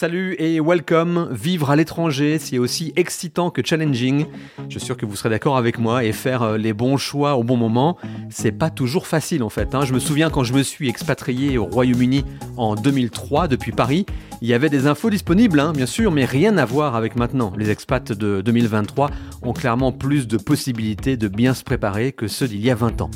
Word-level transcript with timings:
Salut 0.00 0.34
et 0.38 0.60
welcome. 0.60 1.28
Vivre 1.30 1.68
à 1.68 1.76
l'étranger, 1.76 2.38
c'est 2.38 2.56
aussi 2.56 2.94
excitant 2.96 3.50
que 3.50 3.60
challenging. 3.62 4.24
Je 4.70 4.78
suis 4.78 4.86
sûr 4.86 4.96
que 4.96 5.04
vous 5.04 5.14
serez 5.14 5.28
d'accord 5.28 5.58
avec 5.58 5.78
moi 5.78 6.04
et 6.04 6.12
faire 6.12 6.42
euh, 6.42 6.56
les 6.56 6.72
bons 6.72 6.96
choix 6.96 7.36
au 7.36 7.44
bon 7.44 7.58
moment, 7.58 7.98
c'est 8.30 8.50
pas 8.50 8.70
toujours 8.70 9.06
facile 9.06 9.42
en 9.42 9.50
fait. 9.50 9.74
Hein. 9.74 9.84
Je 9.84 9.92
me 9.92 9.98
souviens 9.98 10.30
quand 10.30 10.42
je 10.42 10.54
me 10.54 10.62
suis 10.62 10.88
expatrié 10.88 11.58
au 11.58 11.66
Royaume-Uni 11.66 12.24
en 12.56 12.76
2003 12.76 13.46
depuis 13.46 13.72
Paris, 13.72 14.06
il 14.40 14.48
y 14.48 14.54
avait 14.54 14.70
des 14.70 14.86
infos 14.86 15.10
disponibles, 15.10 15.60
hein, 15.60 15.72
bien 15.74 15.84
sûr, 15.84 16.10
mais 16.10 16.24
rien 16.24 16.56
à 16.56 16.64
voir 16.64 16.96
avec 16.96 17.14
maintenant. 17.14 17.52
Les 17.58 17.68
expats 17.68 18.10
de 18.10 18.40
2023 18.40 19.10
ont 19.42 19.52
clairement 19.52 19.92
plus 19.92 20.26
de 20.26 20.38
possibilités 20.38 21.18
de 21.18 21.28
bien 21.28 21.52
se 21.52 21.62
préparer 21.62 22.12
que 22.12 22.26
ceux 22.26 22.48
d'il 22.48 22.64
y 22.64 22.70
a 22.70 22.74
20 22.74 23.02
ans. 23.02 23.10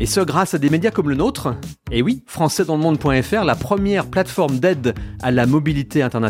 Et 0.00 0.04
ce 0.04 0.20
grâce 0.20 0.52
à 0.52 0.58
des 0.58 0.68
médias 0.68 0.90
comme 0.90 1.08
le 1.08 1.14
nôtre? 1.14 1.54
Et 1.90 2.02
oui, 2.02 2.22
françaisdanslemonde.fr, 2.26 3.44
la 3.44 3.54
première 3.54 4.04
plateforme 4.04 4.58
d'aide 4.58 4.94
à 5.22 5.30
la 5.30 5.46
mobilité 5.46 6.02
internationale. 6.02 6.25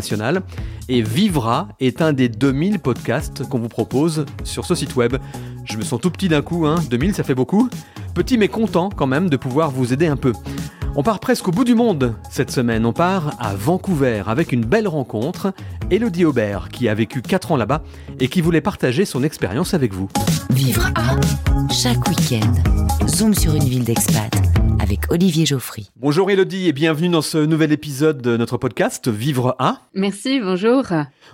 Et 0.89 1.01
Vivra 1.01 1.69
est 1.79 2.01
un 2.01 2.13
des 2.13 2.29
2000 2.29 2.79
podcasts 2.79 3.47
qu'on 3.47 3.59
vous 3.59 3.67
propose 3.67 4.25
sur 4.43 4.65
ce 4.65 4.75
site 4.75 4.95
web. 4.95 5.17
Je 5.65 5.77
me 5.77 5.83
sens 5.83 5.99
tout 5.99 6.11
petit 6.11 6.29
d'un 6.29 6.41
coup, 6.41 6.65
hein, 6.65 6.75
2000 6.89 7.13
ça 7.13 7.23
fait 7.23 7.35
beaucoup. 7.35 7.69
Petit 8.13 8.37
mais 8.37 8.47
content 8.47 8.89
quand 8.89 9.07
même 9.07 9.29
de 9.29 9.37
pouvoir 9.37 9.71
vous 9.71 9.93
aider 9.93 10.07
un 10.07 10.15
peu. 10.15 10.33
On 10.95 11.03
part 11.03 11.19
presque 11.19 11.47
au 11.47 11.51
bout 11.51 11.63
du 11.63 11.75
monde 11.75 12.15
cette 12.31 12.49
semaine. 12.49 12.85
On 12.85 12.93
part 12.93 13.35
à 13.39 13.53
Vancouver 13.53 14.23
avec 14.25 14.51
une 14.51 14.65
belle 14.65 14.87
rencontre. 14.87 15.53
Elodie 15.91 16.25
Aubert, 16.25 16.69
qui 16.69 16.89
a 16.89 16.95
vécu 16.95 17.21
4 17.21 17.51
ans 17.51 17.57
là-bas 17.57 17.83
et 18.19 18.27
qui 18.27 18.41
voulait 18.41 18.61
partager 18.61 19.05
son 19.05 19.23
expérience 19.23 19.75
avec 19.75 19.93
vous. 19.93 20.09
Vivre 20.49 20.89
à 20.95 21.15
chaque 21.71 22.07
week-end. 22.07 22.51
Zoom 23.07 23.35
sur 23.35 23.53
une 23.53 23.65
ville 23.65 23.83
d'expat 23.83 24.33
avec 24.79 25.11
Olivier 25.11 25.45
Geoffry. 25.45 25.89
Bonjour 25.95 26.29
Elodie 26.31 26.67
et 26.67 26.73
bienvenue 26.73 27.09
dans 27.09 27.21
ce 27.21 27.37
nouvel 27.37 27.71
épisode 27.71 28.21
de 28.21 28.37
notre 28.37 28.57
podcast 28.57 29.07
Vivre 29.09 29.55
à. 29.59 29.81
Merci, 29.93 30.39
bonjour. 30.39 30.83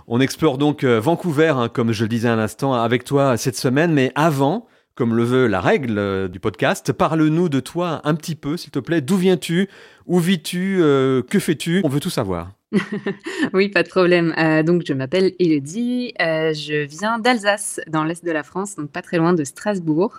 On 0.07 0.19
explore 0.19 0.57
donc 0.57 0.83
euh, 0.83 0.99
Vancouver, 0.99 1.53
hein, 1.55 1.69
comme 1.69 1.91
je 1.91 2.03
le 2.03 2.09
disais 2.09 2.29
à 2.29 2.35
l'instant, 2.35 2.73
avec 2.73 3.03
toi 3.03 3.37
cette 3.37 3.57
semaine, 3.57 3.93
mais 3.93 4.11
avant, 4.15 4.67
comme 4.95 5.15
le 5.15 5.23
veut 5.23 5.47
la 5.47 5.61
règle 5.61 5.97
euh, 5.97 6.27
du 6.27 6.39
podcast. 6.39 6.91
Parle-nous 6.93 7.49
de 7.49 7.59
toi 7.59 8.01
un 8.03 8.15
petit 8.15 8.35
peu, 8.35 8.57
s'il 8.57 8.71
te 8.71 8.79
plaît. 8.79 9.01
D'où 9.01 9.17
viens-tu? 9.17 9.69
Où 10.05 10.19
vis-tu? 10.19 10.77
Euh, 10.81 11.21
Que 11.21 11.39
fais-tu? 11.39 11.81
On 11.83 11.89
veut 11.89 11.99
tout 11.99 12.09
savoir. 12.09 12.51
oui, 13.53 13.69
pas 13.69 13.83
de 13.83 13.89
problème. 13.89 14.33
Euh, 14.37 14.63
donc, 14.63 14.83
je 14.85 14.93
m'appelle 14.93 15.33
Elodie. 15.39 16.13
je 16.19 16.85
viens 16.85 17.19
d'Alsace, 17.19 17.79
dans 17.87 18.03
l'est 18.03 18.23
de 18.23 18.31
la 18.31 18.43
France, 18.43 18.75
donc 18.75 18.89
pas 18.89 19.01
très 19.01 19.17
loin 19.17 19.33
de 19.33 19.43
Strasbourg. 19.43 20.17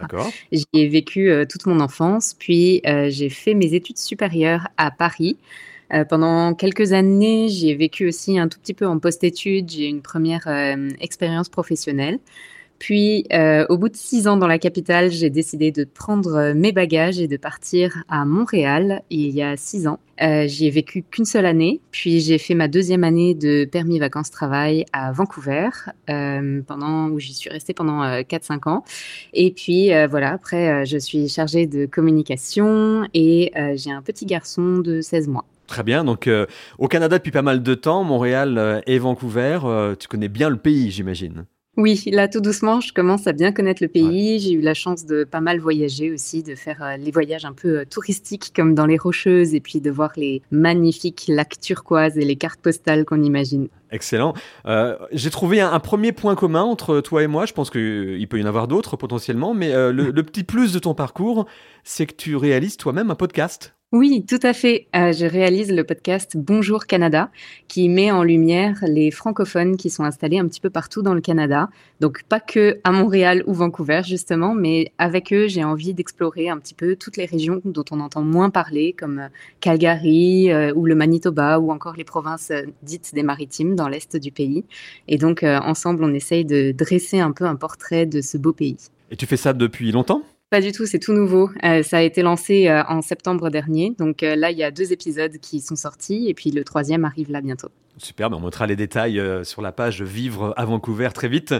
J'y 0.53 0.67
ai 0.73 0.89
vécu 0.89 1.31
toute 1.49 1.67
mon 1.67 1.81
enfance, 1.81 2.35
puis 2.39 2.83
j'ai 2.85 3.29
fait 3.29 3.55
mes 3.55 3.75
études 3.75 3.99
supérieures 3.99 4.69
à 4.77 4.91
Paris. 4.91 5.37
pendant 6.09 6.55
quelques 6.55 6.93
années, 6.93 7.49
j'ai 7.49 7.75
vécu 7.75 8.09
aussi 8.09 8.39
un 8.39 8.49
tout 8.49 8.59
petit 8.59 8.75
peu 8.75 8.87
en 8.87 8.99
post-études. 8.99 9.71
J'ai 9.71 9.87
une 9.87 10.03
première 10.03 10.47
expérience 11.01 11.49
professionnelle. 11.49 12.19
Puis, 12.85 13.25
euh, 13.33 13.65
au 13.71 13.79
bout 13.79 13.89
de 13.89 13.97
six 13.97 14.29
ans 14.29 14.37
dans 14.37 14.47
la 14.47 14.59
capitale, 14.59 15.11
j'ai 15.11 15.31
décidé 15.31 15.73
de 15.73 15.85
prendre 15.85 16.35
euh, 16.35 16.53
mes 16.55 16.71
bagages 16.71 17.19
et 17.19 17.27
de 17.27 17.39
partir 17.39 18.05
à 18.11 18.27
Montréal 18.27 19.01
il 19.09 19.31
y 19.31 19.41
a 19.43 19.57
six 19.57 19.87
ans. 19.87 20.01
Euh, 20.21 20.47
j'y 20.47 20.67
ai 20.67 20.71
vécu 20.71 21.03
qu'une 21.03 21.25
seule 21.25 21.47
année, 21.47 21.81
puis 21.93 22.21
j'ai 22.21 22.37
fait 22.37 22.53
ma 22.53 22.69
deuxième 22.69 23.03
année 23.03 23.35
de 23.35 23.65
permis 23.65 23.99
vacances-travail 23.99 24.85
à 24.93 25.13
Vancouver, 25.13 25.71
pendant 26.07 27.09
où 27.09 27.19
j'y 27.19 27.33
suis 27.33 27.49
restée 27.49 27.73
pendant 27.73 28.03
4-5 28.21 28.69
ans. 28.69 28.85
Et 29.33 29.51
puis 29.51 29.89
voilà, 30.11 30.33
après, 30.33 30.85
je 30.85 30.99
suis 30.99 31.31
chargée 31.31 31.67
de 31.67 31.87
communication 31.87 33.09
et 33.15 33.51
j'ai 33.77 33.93
un 33.93 34.03
petit 34.03 34.27
garçon 34.27 34.81
de 34.81 35.01
16 35.01 35.29
mois. 35.29 35.47
Très 35.67 35.83
bien, 35.83 36.05
donc 36.05 36.29
au 36.79 36.87
Canada 36.87 37.17
depuis 37.17 37.33
pas 37.33 37.43
mal 37.43 37.63
de 37.63 37.75
temps, 37.75 38.05
Montréal 38.05 38.83
et 38.87 38.99
Vancouver, 38.99 39.59
tu 39.99 40.07
connais 40.07 40.29
bien 40.29 40.51
le 40.51 40.59
pays, 40.59 40.91
j'imagine. 40.91 41.47
Oui, 41.77 42.05
là 42.07 42.29
tout 42.29 42.41
doucement, 42.41 42.81
je 42.81 42.93
commence 42.93 43.27
à 43.27 43.33
bien 43.33 43.51
connaître 43.51 43.83
le 43.83 43.89
pays. 43.89 44.39
J'ai 44.39 44.53
eu 44.53 44.61
la 44.61 44.75
chance 44.75 45.07
de 45.07 45.25
pas 45.25 45.41
mal 45.41 45.59
voyager 45.59 46.13
aussi, 46.13 46.45
de 46.45 46.55
faire 46.55 46.81
euh, 46.83 46.97
les 46.97 47.11
voyages 47.11 47.45
un 47.45 47.53
peu 47.53 47.81
euh, 47.81 47.85
touristiques 47.85 48.53
comme 48.55 48.75
dans 48.75 48.87
les 48.87 48.97
Rocheuses 48.97 49.55
et 49.55 49.61
puis 49.61 49.81
de 49.81 49.91
voir 49.91 50.13
les 50.17 50.41
magnifiques 50.53 51.25
lacs 51.27 51.59
turquoises 51.61 52.17
et 52.17 52.25
les 52.25 52.37
cartes 52.37 52.61
postales 52.61 53.05
qu'on 53.05 53.23
imagine. 53.23 53.69
Excellent. 53.91 54.35
Euh, 54.67 54.97
j'ai 55.11 55.31
trouvé 55.31 55.61
un, 55.61 55.81
premier 55.81 56.13
point 56.13 56.37
commun 56.37 56.63
entre 56.63 57.01
toi 57.01 57.25
et 57.25 57.27
moi. 57.27 57.45
Je 57.45 57.53
pense 57.53 57.71
qu'il 57.71 58.27
peut 58.29 58.39
y 58.39 58.43
en 58.43 58.47
avoir 58.47 58.69
d'autres 58.69 58.97
potentiellement, 58.97 59.53
mais 59.55 59.73
le 59.93 60.23
petit 60.23 60.43
plus 60.43 60.73
de 60.73 60.79
ton 60.79 60.95
parcours, 60.95 61.47
c'est 61.85 62.07
que 62.07 62.15
tu 62.15 62.35
réalises 62.35 62.77
toi-même 62.77 63.11
un 63.11 63.15
podcast. 63.15 63.75
Oui, 63.95 64.25
tout 64.29 64.41
à 64.43 64.53
fait. 64.53 64.89
Euh, 64.97 65.13
je 65.13 65.25
réalise 65.25 65.71
le 65.71 65.85
podcast 65.85 66.33
Bonjour 66.37 66.87
Canada, 66.87 67.31
qui 67.69 67.89
met 67.89 68.11
en 68.11 68.25
lumière 68.25 68.83
les 68.89 69.13
francophones 69.13 69.77
qui 69.77 69.89
sont 69.89 70.03
installés 70.03 70.41
un 70.41 70.49
petit 70.49 70.61
peu 70.61 70.69
partout 70.69 71.01
dans 71.01 71.15
le 71.15 71.21
Canada. 71.21 71.69
Donc 72.01 72.25
pas 72.25 72.41
que 72.41 72.81
à 72.83 72.91
Montréal 72.91 73.45
ou 73.47 73.55
Vancouver 73.55 74.01
justement, 74.05 74.53
mais 74.53 74.91
avec 74.99 75.33
eux, 75.33 75.47
j'ai 75.47 75.63
envie 75.63 75.95
d'explorer 75.95 76.49
un 76.49 76.59
petit 76.59 76.75
peu 76.75 76.97
toutes 76.97 77.17
les 77.17 77.25
régions 77.25 77.61
dont 77.65 77.85
on 77.93 78.01
entend 78.01 78.23
moins 78.23 78.51
parler, 78.51 78.97
comme 78.99 79.21
euh, 79.21 79.29
Calgary 79.61 80.51
euh, 80.51 80.75
ou 80.75 80.87
le 80.87 80.97
Manitoba 80.97 81.61
ou 81.61 81.71
encore 81.71 81.95
les 81.95 82.03
provinces 82.03 82.51
dites 82.83 83.15
des 83.15 83.23
maritimes 83.23 83.77
dans 83.77 83.87
l'est 83.87 84.17
du 84.17 84.33
pays. 84.33 84.65
Et 85.07 85.19
donc 85.19 85.45
ensemble, 85.45 86.03
on 86.03 86.13
essaye 86.13 86.45
de 86.45 86.73
dresser 86.73 87.21
un 87.21 87.31
peu 87.31 87.45
un 87.45 87.55
portrait 87.55 88.07
de 88.07 88.21
ce 88.23 88.39
beau 88.39 88.53
pays. 88.53 88.89
Et 89.13 89.17
tu 89.17 89.27
fais 89.27 89.37
ça 89.37 89.53
depuis 89.53 89.93
longtemps? 89.93 90.25
Pas 90.55 90.61
du 90.61 90.71
tout, 90.71 90.87
c'est 90.87 91.01
tout 91.01 91.15
nouveau. 91.15 91.51
Euh, 91.65 91.83
ça 91.83 91.97
a 91.97 92.03
été 92.03 92.23
lancé 92.23 92.69
euh, 92.69 92.85
en 92.85 93.03
septembre 93.03 93.51
dernier. 93.51 93.93
Donc 93.99 94.23
euh, 94.23 94.37
là, 94.37 94.53
il 94.53 94.57
y 94.57 94.63
a 94.63 94.71
deux 94.71 94.93
épisodes 94.93 95.37
qui 95.39 95.61
sont 95.61 95.75
sortis 95.75 96.29
et 96.29 96.35
puis 96.35 96.53
le 96.53 96.63
troisième 96.63 97.05
arrive 97.05 97.33
là 97.33 97.41
bientôt. 97.41 97.71
Super, 97.99 98.31
on 98.31 98.39
montrera 98.39 98.69
les 98.69 98.77
détails 98.77 99.21
sur 99.43 99.63
la 99.63 99.73
page 99.73 100.03
Vivre 100.03 100.55
à 100.57 100.65
Vancouver 100.65 101.09
très 101.13 101.27
vite. 101.27 101.57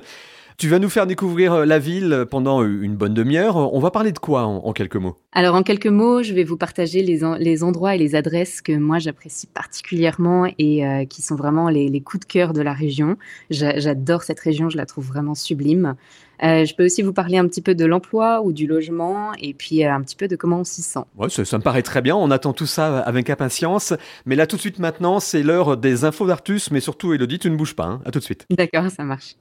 Tu 0.59 0.69
vas 0.69 0.79
nous 0.79 0.89
faire 0.89 1.09
découvrir 1.09 1.67
la 1.67 1.81
ville 1.81 2.27
pendant 2.31 2.63
une 2.63 2.95
bonne 2.95 3.15
demi-heure. 3.15 3.57
On 3.57 3.81
va 3.81 3.91
parler 3.91 4.13
de 4.13 4.21
quoi 4.21 4.45
en, 4.45 4.73
quelques 4.73 4.95
mots? 4.95 5.17
Alors 5.33 5.57
en 5.57 5.65
quelques 5.65 5.89
mots, 5.89 6.23
je 6.23 6.33
vais 6.33 6.45
vous 6.45 6.57
partager 6.57 7.03
les, 7.03 7.23
les 7.41 7.65
endroits 7.65 7.97
et 7.97 7.99
les 7.99 8.15
adresses 8.15 8.63
que 8.63 8.71
moi 8.71 9.01
j'apprécie 9.01 9.49
particulièrement 9.49 10.47
et 10.57 11.07
qui 11.11 11.23
sont 11.23 11.35
vraiment 11.35 11.69
les, 11.69 11.89
les, 11.89 12.01
coups 12.01 12.21
de 12.21 12.33
cœur 12.33 12.53
de 12.53 12.63
la 12.63 12.73
région. 12.73 13.17
J'adore 13.51 14.23
cette 14.23 14.39
région, 14.39 14.71
je 14.71 14.77
la 14.77 14.87
trouve 14.87 15.07
vraiment 15.09 15.35
sublime. 15.35 15.97
Euh, 16.45 16.67
je 16.67 16.75
peux 16.75 16.85
aussi 16.85 17.01
vous 17.01 17.15
parler 17.15 17.39
un 17.39 17.49
petit 17.49 17.63
peu 17.63 17.75
de 17.75 17.87
l'emploi 17.87 18.43
ou 18.43 18.53
du 18.53 18.67
logement 18.67 19.33
et 19.41 19.55
puis 19.55 19.85
euh, 19.85 19.93
un 19.93 20.03
petit 20.03 20.17
peu 20.17 20.29
de 20.29 20.37
comment 20.37 20.61
on 20.61 20.65
s'y 20.65 20.83
sent. 20.83 21.01
Ouais, 21.17 21.31
ça, 21.31 21.59
me 21.59 21.63
paraît 21.63 21.83
très 21.83 22.03
bien. 22.03 22.15
On 22.17 22.31
attend 22.31 22.53
tout 22.53 22.67
ça 22.67 22.99
avec 22.99 23.31
impatience. 23.31 23.95
Mais 24.27 24.37
là, 24.37 24.47
tout 24.47 24.57
de 24.57 24.61
suite 24.61 24.79
maintenant, 24.79 25.21
c'est 25.21 25.43
l'heure 25.43 25.79
des 25.79 26.05
infos 26.05 26.27
d'Artus. 26.27 26.71
Mais 26.71 26.81
surtout, 26.81 27.15
Elodie, 27.15 27.39
tu 27.39 27.51
ne 27.51 27.57
bouges 27.57 27.75
pas. 27.75 27.85
Hein. 27.85 28.01
À 28.05 28.11
tout 28.11 28.19
de 28.19 28.25
suite. 28.25 28.45
D'accord, 28.51 28.91
ça 28.91 29.05
marche. 29.05 29.37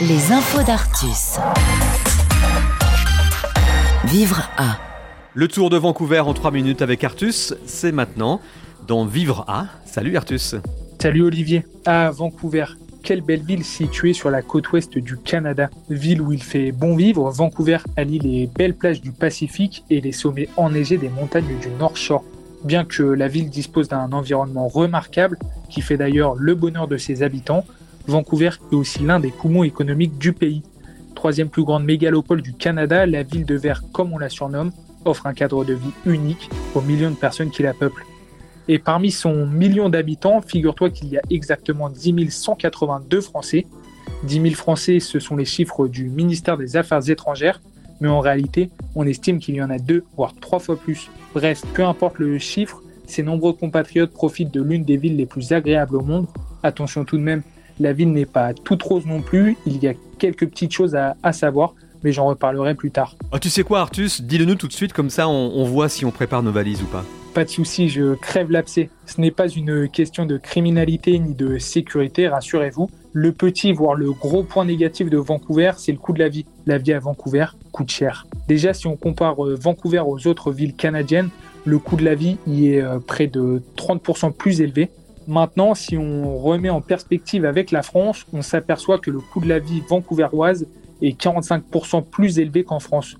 Les 0.00 0.32
infos 0.32 0.62
d'Artus. 0.62 1.38
Vivre 4.06 4.48
à. 4.56 4.78
Le 5.34 5.48
tour 5.48 5.68
de 5.68 5.76
Vancouver 5.76 6.20
en 6.20 6.32
3 6.32 6.50
minutes 6.50 6.80
avec 6.80 7.04
Artus, 7.04 7.54
c'est 7.66 7.92
maintenant 7.92 8.40
dans 8.86 9.04
Vivre 9.04 9.44
à. 9.46 9.66
Salut 9.84 10.16
Artus. 10.16 10.54
Salut 11.00 11.22
Olivier. 11.22 11.66
À 11.84 12.10
Vancouver, 12.10 12.64
quelle 13.06 13.20
belle 13.20 13.42
ville 13.42 13.62
située 13.62 14.12
sur 14.12 14.30
la 14.30 14.42
côte 14.42 14.72
ouest 14.72 14.98
du 14.98 15.16
Canada. 15.16 15.70
Ville 15.88 16.20
où 16.20 16.32
il 16.32 16.42
fait 16.42 16.72
bon 16.72 16.96
vivre, 16.96 17.30
Vancouver 17.30 17.78
allie 17.96 18.18
les 18.18 18.48
belles 18.48 18.74
plages 18.74 19.00
du 19.00 19.12
Pacifique 19.12 19.84
et 19.90 20.00
les 20.00 20.10
sommets 20.10 20.48
enneigés 20.56 20.98
des 20.98 21.08
montagnes 21.08 21.56
du 21.60 21.68
North 21.78 21.96
Shore. 21.96 22.24
Bien 22.64 22.84
que 22.84 23.04
la 23.04 23.28
ville 23.28 23.48
dispose 23.48 23.86
d'un 23.86 24.10
environnement 24.10 24.66
remarquable, 24.66 25.38
qui 25.70 25.82
fait 25.82 25.96
d'ailleurs 25.96 26.34
le 26.34 26.56
bonheur 26.56 26.88
de 26.88 26.96
ses 26.96 27.22
habitants, 27.22 27.64
Vancouver 28.08 28.50
est 28.72 28.74
aussi 28.74 29.04
l'un 29.04 29.20
des 29.20 29.30
poumons 29.30 29.62
économiques 29.62 30.18
du 30.18 30.32
pays. 30.32 30.64
Troisième 31.14 31.48
plus 31.48 31.62
grande 31.62 31.84
mégalopole 31.84 32.42
du 32.42 32.54
Canada, 32.54 33.06
la 33.06 33.22
ville 33.22 33.46
de 33.46 33.54
verre 33.54 33.82
comme 33.92 34.14
on 34.14 34.18
la 34.18 34.28
surnomme 34.28 34.72
offre 35.04 35.28
un 35.28 35.34
cadre 35.34 35.64
de 35.64 35.74
vie 35.74 35.94
unique 36.06 36.50
aux 36.74 36.80
millions 36.80 37.10
de 37.10 37.14
personnes 37.14 37.50
qui 37.50 37.62
la 37.62 37.72
peuplent. 37.72 38.04
Et 38.68 38.78
parmi 38.78 39.10
son 39.10 39.46
million 39.46 39.88
d'habitants, 39.88 40.40
figure-toi 40.40 40.90
qu'il 40.90 41.08
y 41.08 41.18
a 41.18 41.22
exactement 41.30 41.88
10 41.88 42.30
182 42.30 43.20
Français. 43.20 43.66
10 44.24 44.42
000 44.42 44.54
Français, 44.54 44.98
ce 45.00 45.20
sont 45.20 45.36
les 45.36 45.44
chiffres 45.44 45.86
du 45.86 46.08
ministère 46.08 46.56
des 46.56 46.76
Affaires 46.76 47.08
étrangères, 47.08 47.60
mais 48.00 48.08
en 48.08 48.20
réalité, 48.20 48.70
on 48.94 49.06
estime 49.06 49.38
qu'il 49.38 49.54
y 49.54 49.62
en 49.62 49.70
a 49.70 49.78
deux, 49.78 50.04
voire 50.16 50.34
trois 50.40 50.58
fois 50.58 50.76
plus. 50.76 51.10
Bref, 51.34 51.62
peu 51.74 51.84
importe 51.84 52.18
le 52.18 52.38
chiffre, 52.38 52.82
ces 53.06 53.22
nombreux 53.22 53.52
compatriotes 53.52 54.12
profitent 54.12 54.52
de 54.52 54.62
l'une 54.62 54.84
des 54.84 54.96
villes 54.96 55.16
les 55.16 55.26
plus 55.26 55.52
agréables 55.52 55.96
au 55.96 56.02
monde. 56.02 56.26
Attention 56.62 57.04
tout 57.04 57.18
de 57.18 57.22
même, 57.22 57.42
la 57.78 57.92
ville 57.92 58.12
n'est 58.12 58.26
pas 58.26 58.52
toute 58.52 58.82
rose 58.82 59.06
non 59.06 59.22
plus, 59.22 59.56
il 59.66 59.82
y 59.82 59.86
a 59.86 59.92
quelques 60.18 60.48
petites 60.48 60.72
choses 60.72 60.96
à, 60.96 61.32
savoir, 61.32 61.74
mais 62.02 62.10
j'en 62.10 62.26
reparlerai 62.26 62.74
plus 62.74 62.90
tard. 62.90 63.14
Oh, 63.32 63.38
tu 63.38 63.50
sais 63.50 63.62
quoi 63.62 63.80
Artus? 63.80 64.22
Dis-le 64.22 64.44
nous 64.44 64.56
tout 64.56 64.66
de 64.66 64.72
suite, 64.72 64.92
comme 64.92 65.10
ça 65.10 65.28
on 65.28 65.64
voit 65.64 65.88
si 65.88 66.04
on 66.04 66.10
prépare 66.10 66.42
nos 66.42 66.52
valises 66.52 66.82
ou 66.82 66.86
pas. 66.86 67.04
Pas 67.36 67.44
de 67.44 67.50
souci, 67.50 67.90
je 67.90 68.14
crève 68.14 68.50
l'abcès. 68.50 68.88
Ce 69.04 69.20
n'est 69.20 69.30
pas 69.30 69.46
une 69.46 69.90
question 69.90 70.24
de 70.24 70.38
criminalité 70.38 71.18
ni 71.18 71.34
de 71.34 71.58
sécurité, 71.58 72.28
rassurez-vous. 72.28 72.88
Le 73.12 73.30
petit, 73.30 73.74
voire 73.74 73.94
le 73.94 74.10
gros 74.10 74.42
point 74.42 74.64
négatif 74.64 75.10
de 75.10 75.18
Vancouver, 75.18 75.72
c'est 75.76 75.92
le 75.92 75.98
coût 75.98 76.14
de 76.14 76.18
la 76.18 76.30
vie. 76.30 76.46
La 76.64 76.78
vie 76.78 76.94
à 76.94 76.98
Vancouver 76.98 77.44
coûte 77.72 77.90
cher. 77.90 78.26
Déjà, 78.48 78.72
si 78.72 78.86
on 78.86 78.96
compare 78.96 79.44
euh, 79.44 79.54
Vancouver 79.54 80.00
aux 80.06 80.26
autres 80.26 80.50
villes 80.50 80.74
canadiennes, 80.74 81.28
le 81.66 81.78
coût 81.78 81.96
de 81.96 82.06
la 82.06 82.14
vie 82.14 82.38
y 82.46 82.68
est 82.68 82.80
euh, 82.80 83.00
près 83.00 83.26
de 83.26 83.62
30% 83.76 84.32
plus 84.32 84.62
élevé. 84.62 84.88
Maintenant, 85.28 85.74
si 85.74 85.98
on 85.98 86.38
remet 86.38 86.70
en 86.70 86.80
perspective 86.80 87.44
avec 87.44 87.70
la 87.70 87.82
France, 87.82 88.24
on 88.32 88.40
s'aperçoit 88.40 88.98
que 88.98 89.10
le 89.10 89.18
coût 89.18 89.40
de 89.40 89.48
la 89.50 89.58
vie 89.58 89.82
vancouveroise 89.86 90.66
est 91.02 91.20
45% 91.20 92.02
plus 92.02 92.38
élevé 92.38 92.64
qu'en 92.64 92.80
France. 92.80 93.14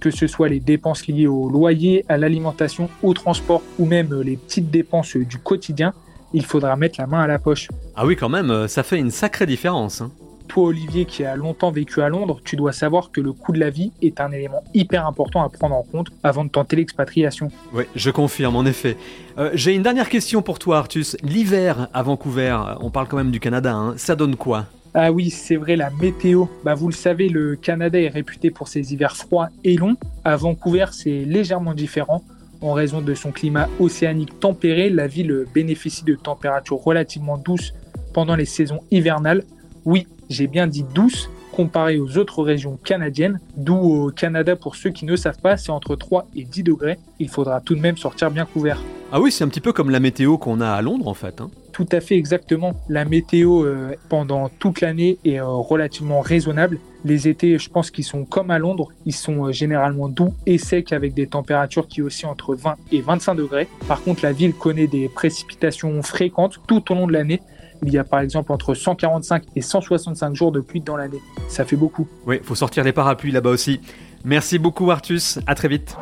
Que 0.00 0.10
ce 0.10 0.26
soit 0.26 0.48
les 0.48 0.60
dépenses 0.60 1.06
liées 1.06 1.26
au 1.26 1.48
loyer, 1.48 2.04
à 2.08 2.16
l'alimentation, 2.16 2.88
au 3.02 3.14
transport 3.14 3.62
ou 3.78 3.84
même 3.84 4.18
les 4.22 4.36
petites 4.36 4.70
dépenses 4.70 5.16
du 5.16 5.38
quotidien, 5.38 5.92
il 6.32 6.44
faudra 6.44 6.74
mettre 6.76 7.00
la 7.00 7.06
main 7.06 7.20
à 7.20 7.26
la 7.26 7.38
poche. 7.38 7.68
Ah 7.96 8.06
oui, 8.06 8.16
quand 8.16 8.28
même, 8.28 8.66
ça 8.68 8.82
fait 8.82 8.98
une 8.98 9.10
sacrée 9.10 9.46
différence. 9.46 10.00
Hein 10.00 10.10
toi, 10.50 10.64
Olivier, 10.64 11.04
qui 11.04 11.24
a 11.24 11.36
longtemps 11.36 11.70
vécu 11.70 12.02
à 12.02 12.08
Londres, 12.08 12.40
tu 12.44 12.56
dois 12.56 12.72
savoir 12.72 13.12
que 13.12 13.20
le 13.20 13.32
coût 13.32 13.52
de 13.52 13.60
la 13.60 13.70
vie 13.70 13.92
est 14.02 14.20
un 14.20 14.32
élément 14.32 14.64
hyper 14.74 15.06
important 15.06 15.44
à 15.44 15.48
prendre 15.48 15.76
en 15.76 15.84
compte 15.84 16.08
avant 16.24 16.44
de 16.44 16.50
tenter 16.50 16.74
l'expatriation. 16.74 17.50
Oui, 17.72 17.84
je 17.94 18.10
confirme, 18.10 18.56
en 18.56 18.64
effet. 18.64 18.96
Euh, 19.38 19.50
j'ai 19.54 19.74
une 19.74 19.82
dernière 19.82 20.08
question 20.08 20.42
pour 20.42 20.58
toi, 20.58 20.78
Artus. 20.78 21.16
L'hiver 21.22 21.88
à 21.94 22.02
Vancouver, 22.02 22.58
on 22.80 22.90
parle 22.90 23.06
quand 23.06 23.16
même 23.16 23.30
du 23.30 23.38
Canada, 23.38 23.72
hein, 23.72 23.94
ça 23.96 24.16
donne 24.16 24.34
quoi? 24.34 24.66
Ah 24.92 25.12
oui, 25.12 25.30
c'est 25.30 25.56
vrai, 25.56 25.76
la 25.76 25.90
météo. 25.90 26.46
Bah, 26.64 26.74
vous 26.74 26.88
le 26.88 26.94
savez, 26.94 27.28
le 27.28 27.54
Canada 27.54 28.00
est 28.00 28.08
réputé 28.08 28.50
pour 28.50 28.66
ses 28.66 28.92
hivers 28.92 29.16
froids 29.16 29.48
et 29.62 29.76
longs. 29.76 29.96
À 30.24 30.36
Vancouver, 30.36 30.86
c'est 30.90 31.24
légèrement 31.24 31.74
différent. 31.74 32.24
En 32.60 32.72
raison 32.72 33.00
de 33.00 33.14
son 33.14 33.30
climat 33.30 33.68
océanique 33.78 34.40
tempéré, 34.40 34.90
la 34.90 35.06
ville 35.06 35.44
bénéficie 35.54 36.04
de 36.04 36.14
températures 36.14 36.82
relativement 36.82 37.38
douces 37.38 37.72
pendant 38.12 38.34
les 38.34 38.44
saisons 38.44 38.80
hivernales. 38.90 39.44
Oui, 39.84 40.06
j'ai 40.28 40.48
bien 40.48 40.66
dit 40.66 40.84
douce 40.94 41.30
comparé 41.52 41.98
aux 41.98 42.16
autres 42.18 42.42
régions 42.42 42.78
canadiennes, 42.82 43.40
d'où 43.56 43.76
au 43.76 44.10
Canada, 44.10 44.56
pour 44.56 44.76
ceux 44.76 44.90
qui 44.90 45.04
ne 45.04 45.16
savent 45.16 45.40
pas, 45.40 45.56
c'est 45.56 45.70
entre 45.70 45.96
3 45.96 46.26
et 46.34 46.44
10 46.44 46.62
degrés. 46.62 46.98
Il 47.18 47.28
faudra 47.28 47.60
tout 47.60 47.74
de 47.74 47.80
même 47.80 47.96
sortir 47.96 48.30
bien 48.30 48.44
couvert. 48.44 48.82
Ah 49.12 49.20
oui, 49.20 49.32
c'est 49.32 49.44
un 49.44 49.48
petit 49.48 49.60
peu 49.60 49.72
comme 49.72 49.90
la 49.90 50.00
météo 50.00 50.38
qu'on 50.38 50.60
a 50.60 50.70
à 50.70 50.82
Londres 50.82 51.08
en 51.08 51.14
fait. 51.14 51.40
Hein. 51.40 51.50
Tout 51.80 51.96
à 51.96 52.00
fait 52.02 52.16
exactement. 52.16 52.74
La 52.90 53.06
météo 53.06 53.64
euh, 53.64 53.94
pendant 54.10 54.50
toute 54.50 54.82
l'année 54.82 55.18
est 55.24 55.40
euh, 55.40 55.46
relativement 55.46 56.20
raisonnable. 56.20 56.78
Les 57.06 57.26
étés, 57.26 57.56
je 57.56 57.70
pense 57.70 57.90
qu'ils 57.90 58.04
sont 58.04 58.26
comme 58.26 58.50
à 58.50 58.58
Londres, 58.58 58.88
ils 59.06 59.14
sont 59.14 59.46
euh, 59.46 59.52
généralement 59.52 60.10
doux 60.10 60.34
et 60.44 60.58
secs 60.58 60.92
avec 60.92 61.14
des 61.14 61.26
températures 61.26 61.88
qui 61.88 62.02
oscillent 62.02 62.28
entre 62.28 62.54
20 62.54 62.76
et 62.92 63.00
25 63.00 63.34
degrés. 63.34 63.66
Par 63.88 64.02
contre, 64.02 64.22
la 64.22 64.32
ville 64.32 64.52
connaît 64.52 64.88
des 64.88 65.08
précipitations 65.08 66.02
fréquentes 66.02 66.60
tout 66.66 66.92
au 66.92 66.94
long 66.94 67.06
de 67.06 67.14
l'année 67.14 67.40
il 67.82 67.94
y 67.94 67.96
a 67.96 68.04
par 68.04 68.20
exemple 68.20 68.52
entre 68.52 68.74
145 68.74 69.42
et 69.56 69.62
165 69.62 70.34
jours 70.34 70.52
de 70.52 70.60
pluie 70.60 70.82
dans 70.82 70.98
l'année. 70.98 71.22
Ça 71.48 71.64
fait 71.64 71.76
beaucoup. 71.76 72.06
Oui, 72.26 72.40
faut 72.42 72.54
sortir 72.54 72.84
les 72.84 72.92
parapluies 72.92 73.32
là-bas 73.32 73.48
aussi. 73.48 73.80
Merci 74.22 74.58
beaucoup 74.58 74.90
Artus, 74.90 75.38
à 75.46 75.54
très 75.54 75.68
vite. 75.68 75.96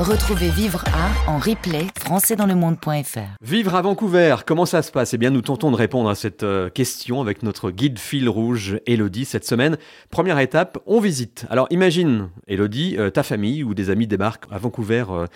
Retrouvez 0.00 0.48
Vivre 0.48 0.82
à 0.94 1.30
en 1.30 1.36
replay 1.36 1.86
françaisdanslemonde.fr. 1.98 3.36
Vivre 3.42 3.74
à 3.74 3.82
Vancouver, 3.82 4.36
comment 4.46 4.64
ça 4.64 4.80
se 4.80 4.90
passe? 4.90 5.12
Eh 5.12 5.18
bien, 5.18 5.28
nous 5.28 5.42
tentons 5.42 5.70
de 5.70 5.76
répondre 5.76 6.08
à 6.08 6.14
cette 6.14 6.42
euh, 6.42 6.70
question 6.70 7.20
avec 7.20 7.42
notre 7.42 7.70
guide 7.70 7.98
fil 7.98 8.26
rouge 8.26 8.78
Elodie 8.86 9.26
cette 9.26 9.44
semaine. 9.44 9.76
Première 10.08 10.38
étape, 10.38 10.78
on 10.86 11.00
visite. 11.00 11.44
Alors 11.50 11.66
imagine, 11.68 12.30
Elodie, 12.48 12.96
euh, 12.98 13.10
ta 13.10 13.22
famille 13.22 13.62
ou 13.62 13.74
des 13.74 13.90
amis 13.90 14.06
débarquent 14.06 14.50
à 14.50 14.56
Vancouver 14.56 15.04
euh, 15.10 15.26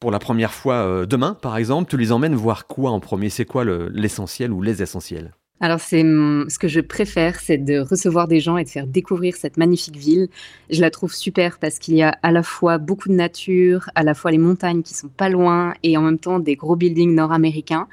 pour 0.00 0.10
la 0.10 0.18
première 0.18 0.54
fois 0.54 1.04
demain, 1.04 1.34
par 1.34 1.58
exemple, 1.58 1.90
tu 1.90 1.98
les 1.98 2.10
emmènes 2.10 2.34
voir 2.34 2.66
quoi 2.66 2.92
en 2.92 3.00
premier? 3.00 3.28
C'est 3.28 3.44
quoi 3.44 3.64
l'essentiel 3.64 4.52
ou 4.52 4.62
les 4.62 4.82
essentiels? 4.82 5.32
Alors, 5.60 5.80
c'est 5.80 6.02
ce 6.02 6.58
que 6.58 6.68
je 6.68 6.80
préfère, 6.80 7.38
c'est 7.40 7.58
de 7.58 7.78
recevoir 7.78 8.26
des 8.28 8.40
gens 8.40 8.56
et 8.56 8.64
de 8.64 8.68
faire 8.68 8.86
découvrir 8.86 9.36
cette 9.36 9.56
magnifique 9.56 9.96
ville. 9.96 10.28
Je 10.68 10.80
la 10.80 10.90
trouve 10.90 11.14
super 11.14 11.58
parce 11.58 11.78
qu'il 11.78 11.94
y 11.94 12.02
a 12.02 12.18
à 12.22 12.32
la 12.32 12.42
fois 12.42 12.78
beaucoup 12.78 13.08
de 13.08 13.14
nature, 13.14 13.88
à 13.94 14.02
la 14.02 14.14
fois 14.14 14.32
les 14.32 14.38
montagnes 14.38 14.82
qui 14.82 14.94
sont 14.94 15.08
pas 15.08 15.28
loin 15.28 15.72
et 15.82 15.96
en 15.96 16.02
même 16.02 16.18
temps 16.18 16.40
des 16.40 16.56
gros 16.56 16.76
buildings 16.76 17.14
nord-américains. 17.14 17.86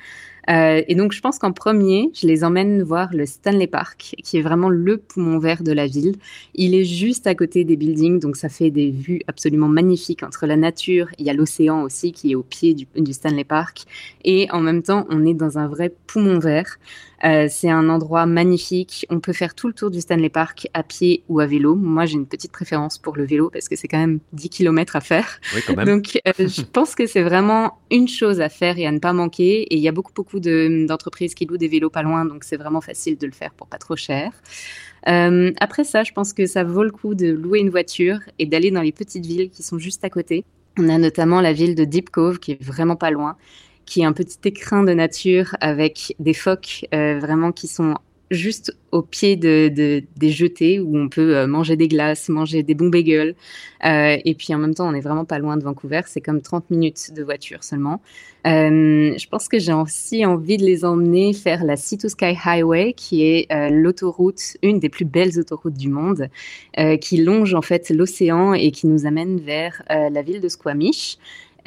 Euh, 0.49 0.81
et 0.87 0.95
donc, 0.95 1.11
je 1.11 1.21
pense 1.21 1.39
qu'en 1.39 1.51
premier, 1.51 2.09
je 2.13 2.27
les 2.27 2.43
emmène 2.43 2.81
voir 2.83 3.09
le 3.13 3.25
Stanley 3.25 3.67
Park, 3.67 4.15
qui 4.23 4.37
est 4.37 4.41
vraiment 4.41 4.69
le 4.69 4.97
poumon 4.97 5.39
vert 5.39 5.63
de 5.63 5.71
la 5.71 5.87
ville. 5.87 6.15
Il 6.55 6.73
est 6.75 6.83
juste 6.83 7.27
à 7.27 7.35
côté 7.35 7.63
des 7.63 7.75
buildings, 7.75 8.19
donc 8.19 8.35
ça 8.35 8.49
fait 8.49 8.71
des 8.71 8.91
vues 8.91 9.21
absolument 9.27 9.67
magnifiques 9.67 10.23
entre 10.23 10.45
la 10.45 10.55
nature. 10.55 11.07
Il 11.17 11.25
y 11.25 11.29
a 11.29 11.33
l'océan 11.33 11.83
aussi 11.83 12.11
qui 12.11 12.31
est 12.31 12.35
au 12.35 12.43
pied 12.43 12.73
du, 12.73 12.87
du 12.95 13.13
Stanley 13.13 13.43
Park. 13.43 13.83
Et 14.23 14.47
en 14.51 14.61
même 14.61 14.83
temps, 14.83 15.05
on 15.09 15.25
est 15.25 15.33
dans 15.33 15.57
un 15.57 15.67
vrai 15.67 15.93
poumon 16.07 16.39
vert. 16.39 16.77
Euh, 17.23 17.47
c'est 17.49 17.69
un 17.69 17.89
endroit 17.89 18.25
magnifique. 18.25 19.05
On 19.09 19.19
peut 19.19 19.33
faire 19.33 19.53
tout 19.53 19.67
le 19.67 19.73
tour 19.73 19.91
du 19.91 20.01
Stanley 20.01 20.29
Park 20.29 20.67
à 20.73 20.83
pied 20.83 21.23
ou 21.29 21.39
à 21.39 21.45
vélo. 21.45 21.75
Moi, 21.75 22.05
j'ai 22.05 22.15
une 22.15 22.25
petite 22.25 22.51
préférence 22.51 22.97
pour 22.97 23.15
le 23.15 23.25
vélo 23.25 23.49
parce 23.49 23.69
que 23.69 23.75
c'est 23.75 23.87
quand 23.87 23.99
même 23.99 24.19
10 24.33 24.49
km 24.49 24.95
à 24.95 25.01
faire. 25.01 25.39
Oui, 25.55 25.61
quand 25.65 25.75
même. 25.75 25.85
Donc, 25.85 26.19
euh, 26.27 26.31
je 26.39 26.61
pense 26.63 26.95
que 26.95 27.05
c'est 27.05 27.21
vraiment 27.21 27.77
une 27.91 28.07
chose 28.07 28.41
à 28.41 28.49
faire 28.49 28.77
et 28.79 28.87
à 28.87 28.91
ne 28.91 28.99
pas 28.99 29.13
manquer. 29.13 29.61
Et 29.63 29.75
il 29.75 29.81
y 29.81 29.87
a 29.87 29.91
beaucoup, 29.91 30.13
beaucoup 30.13 30.30
d'entreprises 30.39 31.33
qui 31.33 31.45
louent 31.45 31.57
des 31.57 31.67
vélos 31.67 31.89
pas 31.89 32.03
loin. 32.03 32.25
Donc, 32.25 32.43
c'est 32.43 32.57
vraiment 32.57 32.81
facile 32.81 33.17
de 33.17 33.25
le 33.25 33.33
faire 33.33 33.53
pour 33.53 33.67
pas 33.67 33.77
trop 33.77 33.95
cher. 33.95 34.31
Euh, 35.07 35.51
après 35.59 35.83
ça, 35.83 36.03
je 36.03 36.11
pense 36.11 36.33
que 36.33 36.45
ça 36.45 36.63
vaut 36.63 36.83
le 36.83 36.91
coup 36.91 37.15
de 37.15 37.31
louer 37.31 37.59
une 37.59 37.69
voiture 37.69 38.19
et 38.39 38.45
d'aller 38.45 38.71
dans 38.71 38.81
les 38.81 38.91
petites 38.91 39.25
villes 39.25 39.49
qui 39.49 39.63
sont 39.63 39.79
juste 39.79 40.03
à 40.03 40.09
côté. 40.09 40.45
On 40.77 40.87
a 40.89 40.97
notamment 40.97 41.41
la 41.41 41.53
ville 41.53 41.75
de 41.75 41.83
Deep 41.83 42.09
Cove 42.11 42.39
qui 42.39 42.53
est 42.53 42.63
vraiment 42.63 42.95
pas 42.95 43.11
loin 43.11 43.35
qui 43.85 44.01
est 44.01 44.05
un 44.05 44.13
petit 44.13 44.37
écrin 44.45 44.83
de 44.83 44.93
nature 44.93 45.55
avec 45.59 46.15
des 46.19 46.33
phoques 46.33 46.87
euh, 46.93 47.19
vraiment 47.19 47.51
qui 47.51 47.67
sont 47.67 47.95
juste 48.31 48.75
au 48.91 49.01
pied 49.01 49.35
de, 49.35 49.67
des 50.15 50.29
jetés 50.29 50.79
où 50.79 50.97
on 50.97 51.09
peut 51.09 51.37
euh, 51.37 51.47
manger 51.47 51.75
des 51.75 51.87
glaces, 51.87 52.29
manger 52.29 52.63
des 52.63 52.73
bons 52.73 52.89
bagels. 52.89 53.35
Euh, 53.85 54.17
et 54.23 54.33
puis 54.33 54.55
en 54.55 54.57
même 54.57 54.73
temps, 54.73 54.89
on 54.89 54.93
est 54.93 55.01
vraiment 55.01 55.25
pas 55.25 55.37
loin 55.37 55.57
de 55.57 55.63
Vancouver. 55.63 56.01
C'est 56.07 56.21
comme 56.21 56.41
30 56.41 56.69
minutes 56.69 57.13
de 57.13 57.23
voiture 57.23 57.63
seulement. 57.63 58.01
je 58.45 59.29
pense 59.29 59.47
que 59.47 59.59
j'ai 59.59 59.73
aussi 59.73 60.25
envie 60.25 60.57
de 60.57 60.65
les 60.65 60.83
emmener 60.83 61.33
faire 61.33 61.63
la 61.63 61.77
Sea 61.77 61.97
to 61.97 62.09
Sky 62.09 62.35
Highway, 62.43 62.93
qui 62.93 63.23
est 63.23 63.47
l'autoroute, 63.69 64.57
une 64.63 64.79
des 64.79 64.89
plus 64.89 65.05
belles 65.05 65.39
autoroutes 65.39 65.77
du 65.77 65.89
monde, 65.89 66.29
qui 67.01 67.17
longe 67.17 67.53
en 67.53 67.61
fait 67.61 67.89
l'océan 67.89 68.53
et 68.53 68.71
qui 68.71 68.87
nous 68.87 69.05
amène 69.05 69.39
vers 69.39 69.83
la 69.89 70.21
ville 70.21 70.41
de 70.41 70.49
Squamish. 70.49 71.17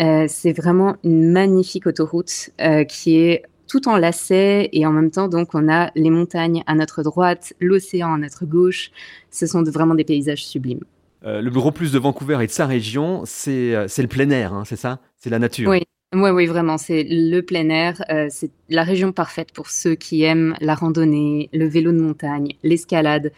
Euh, 0.01 0.27
c'est 0.29 0.53
vraiment 0.53 0.97
une 1.05 1.31
magnifique 1.31 1.87
autoroute 1.87 2.51
euh, 2.61 2.85
qui 2.85 3.19
est 3.19 3.45
tout 3.75 3.89
en 3.89 3.97
lacets 3.97 4.69
et 4.73 4.87
en 4.87 4.93
même 4.93 5.11
temps, 5.11 5.27
donc, 5.27 5.49
on 5.55 5.69
a 5.69 5.91
les 5.97 6.11
montagnes 6.11 6.63
à 6.69 6.77
notre 6.77 7.03
droite, 7.03 7.55
l'océan 7.59 8.15
à 8.15 8.19
notre 8.19 8.47
gauche. 8.47 8.93
Ce 9.33 9.49
sont 9.49 9.65
vraiment 9.65 9.97
des 9.97 10.05
paysages 10.05 10.45
sublimes. 10.45 10.85
Euh, 11.25 11.43
le 11.43 11.51
gros 11.51 11.73
plus 11.73 11.91
de 11.91 11.99
Vancouver 11.99 12.39
et 12.41 12.47
de 12.47 12.53
sa 12.53 12.67
région, 12.67 13.23
c'est 13.25 13.73
le 13.73 14.07
plein 14.07 14.31
air, 14.31 14.55
hein, 14.55 14.63
c'est 14.65 14.77
ça? 14.77 15.01
C'est 15.17 15.31
la 15.31 15.41
nature. 15.41 15.69
Oui. 15.69 15.83
Oui, 16.15 16.31
oui, 16.31 16.47
vraiment, 16.47 16.79
c'est 16.79 17.05
le 17.11 17.41
plein 17.41 17.69
air. 17.71 18.01
c'est 18.31 18.53
la 18.69 18.85
région 18.85 19.11
parfaite 19.11 19.51
pour 19.53 19.69
ceux 19.69 19.97
qui 19.97 20.23
aiment 20.23 20.55
la 20.61 20.77
randonnée, 20.77 21.49
le 21.53 21.67
vélo 21.67 21.91
de 21.91 22.01
montagne, 22.01 22.53
l'escalade. 22.63 23.33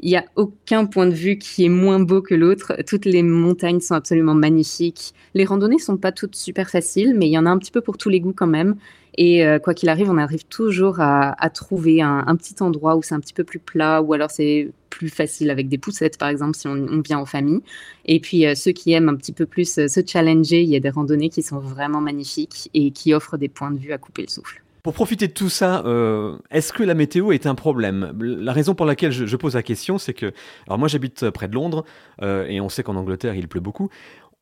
Il 0.00 0.08
n'y 0.08 0.16
a 0.16 0.24
aucun 0.36 0.86
point 0.86 1.06
de 1.06 1.12
vue 1.12 1.36
qui 1.36 1.66
est 1.66 1.68
moins 1.68 2.00
beau 2.00 2.22
que 2.22 2.34
l'autre. 2.34 2.78
Toutes 2.86 3.04
les 3.04 3.22
montagnes 3.22 3.80
sont 3.80 3.94
absolument 3.94 4.34
magnifiques. 4.34 5.12
Les 5.34 5.44
randonnées 5.44 5.78
sont 5.78 5.98
pas 5.98 6.12
toutes 6.12 6.36
super 6.36 6.70
faciles, 6.70 7.14
mais 7.14 7.26
il 7.26 7.32
y 7.32 7.38
en 7.38 7.44
a 7.44 7.50
un 7.50 7.58
petit 7.58 7.70
peu 7.70 7.82
pour 7.82 7.98
tous 7.98 8.08
les 8.08 8.20
goûts 8.20 8.32
quand 8.34 8.46
même. 8.46 8.76
Et 9.16 9.46
euh, 9.46 9.58
quoi 9.58 9.74
qu'il 9.74 9.88
arrive, 9.88 10.10
on 10.10 10.18
arrive 10.18 10.44
toujours 10.44 11.00
à, 11.00 11.50
trouver 11.50 12.02
un, 12.02 12.36
petit 12.36 12.54
endroit 12.60 12.96
où 12.96 13.02
c'est 13.02 13.14
un 13.14 13.20
petit 13.20 13.32
peu 13.32 13.44
plus 13.44 13.58
plat, 13.58 14.02
ou 14.02 14.12
alors 14.12 14.30
c'est 14.30 14.70
plus 14.90 15.08
facile 15.08 15.50
avec 15.50 15.68
des 15.68 15.78
poussettes, 15.78 16.18
par 16.18 16.28
exemple, 16.28 16.56
si 16.56 16.66
on, 16.66 17.00
vient 17.00 17.18
en 17.18 17.26
famille. 17.26 17.60
Et 18.06 18.20
puis 18.20 18.46
euh, 18.46 18.54
ceux 18.54 18.72
qui 18.72 18.92
aiment 18.92 19.08
un 19.08 19.16
petit 19.16 19.32
peu 19.32 19.46
plus 19.46 19.78
euh, 19.78 19.88
se 19.88 20.00
challenger, 20.04 20.62
il 20.62 20.68
y 20.68 20.76
a 20.76 20.80
des 20.80 20.90
randonnées 20.90 21.28
qui 21.28 21.42
sont 21.42 21.58
vraiment 21.58 22.00
magnifiques 22.00 22.70
et 22.74 22.90
qui 22.90 23.14
offrent 23.14 23.36
des 23.36 23.48
points 23.48 23.70
de 23.70 23.78
vue 23.78 23.92
à 23.92 23.98
couper 23.98 24.22
le 24.22 24.28
souffle. 24.28 24.62
Pour 24.82 24.92
profiter 24.92 25.28
de 25.28 25.32
tout 25.32 25.48
ça, 25.48 25.82
est-ce 26.50 26.70
que 26.70 26.82
la 26.82 26.92
météo 26.92 27.32
est 27.32 27.46
un 27.46 27.54
problème? 27.54 28.12
La 28.20 28.52
raison 28.52 28.74
pour 28.74 28.84
laquelle 28.84 29.12
je, 29.12 29.36
pose 29.36 29.54
la 29.54 29.62
question, 29.62 29.96
c'est 29.96 30.12
que, 30.12 30.34
alors 30.66 30.78
moi 30.78 30.88
j'habite 30.88 31.30
près 31.30 31.48
de 31.48 31.54
Londres, 31.54 31.86
et 32.20 32.60
on 32.60 32.68
sait 32.68 32.82
qu'en 32.82 32.96
Angleterre 32.96 33.34
il 33.34 33.48
pleut 33.48 33.62
beaucoup. 33.62 33.88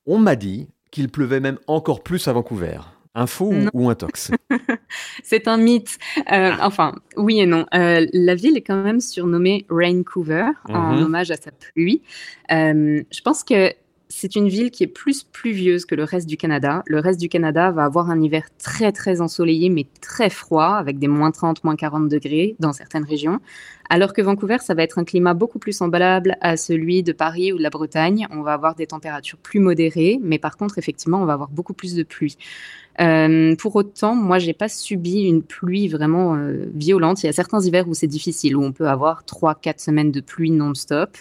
On 0.05 0.19
m'a 0.19 0.35
dit 0.35 0.67
qu'il 0.91 1.11
pleuvait 1.11 1.39
même 1.39 1.61
encore 1.69 2.03
plus 2.03 2.27
à 2.27 2.33
Vancouver. 2.33 2.81
Info 3.15 3.53
ou, 3.73 3.91
un 3.91 3.95
tox 3.95 4.31
C'est 5.23 5.49
un 5.49 5.59
mythe. 5.59 5.99
Euh, 6.19 6.53
ah. 6.53 6.59
Enfin, 6.63 6.95
oui 7.17 7.41
et 7.41 7.47
non. 7.47 7.67
la 7.73 8.35
ville 8.35 8.57
est 8.57 8.63
quand 8.63 8.83
même 8.83 9.01
surnommée 9.01 9.67
Raincouver, 9.69 10.49
en 10.69 10.97
mhm. 10.97 11.05
hommage 11.05 11.31
à 11.31 11.37
sa 11.37 11.51
pluie. 11.51 12.03
je 12.49 13.21
pense 13.23 13.45
que 13.45 13.73
c'est 14.15 14.37
une 14.37 14.49
ville 14.49 14.71
qui 14.71 14.85
est 14.85 14.89
plus 14.89 15.25
pluvieuse 15.25 15.87
que 15.87 15.95
le 15.95 16.05
reste 16.05 16.29
du 16.29 16.37
Canada. 16.37 16.83
Le 16.87 16.99
reste 17.01 17.19
du 17.19 17.31
Canada 17.31 17.71
va 17.71 17.85
avoir 17.85 18.11
un 18.11 18.21
hiver 18.21 18.47
très 18.59 18.93
très 18.93 19.23
ensoleillé 19.23 19.71
mais 19.71 19.87
très 20.03 20.29
froid 20.29 20.75
avec 20.75 20.99
des 20.99 21.09
moins 21.09 21.31
30, 21.31 21.65
moins 21.65 21.77
40 21.77 22.09
degrés 22.09 22.55
dans 22.61 22.75
certaines 22.75 23.05
régions. 23.05 23.41
Alors 23.89 24.13
que 24.13 24.21
Vancouver, 24.21 24.59
ça 24.61 24.75
va 24.75 24.83
être 24.83 24.99
un 24.99 25.05
climat 25.05 25.35
beaucoup 25.35 25.59
plus 25.59 25.73
semblable 25.73 26.37
à 26.41 26.57
celui 26.57 27.03
de 27.03 27.13
Paris 27.13 27.53
ou 27.53 27.59
de 27.59 27.63
la 27.63 27.71
Bretagne. 27.71 28.27
On 28.31 28.43
va 28.43 28.53
avoir 28.53 28.75
des 28.75 28.87
températures 28.87 29.39
plus 29.39 29.61
modérées, 29.61 30.21
mais 30.23 30.39
par 30.39 30.57
contre, 30.57 30.79
effectivement, 30.79 31.23
on 31.23 31.27
va 31.27 31.33
avoir 31.33 31.49
beaucoup 31.49 31.75
plus 31.75 31.95
de 31.95 32.03
pluie. 32.03 32.37
Euh, 33.01 33.57
pour 33.57 33.77
autant, 33.77 34.15
moi, 34.15 34.39
j'ai 34.39 34.53
pas 34.53 34.69
subi 34.69 35.23
une 35.23 35.43
pluie 35.43 35.89
vraiment 35.89 36.37
euh, 36.37 36.67
violente. 36.75 37.23
Il 37.23 37.27
y 37.27 37.29
a 37.29 37.33
certains 37.33 37.61
hivers 37.61 37.89
où 37.89 37.95
c'est 37.95 38.07
difficile, 38.07 38.57
où 38.57 38.63
on 38.63 38.73
peut 38.73 38.89
avoir 38.89 39.25
3-4 39.25 39.83
semaines 39.83 40.11
de 40.11 40.21
pluie 40.21 40.51
non-stop 40.51 41.17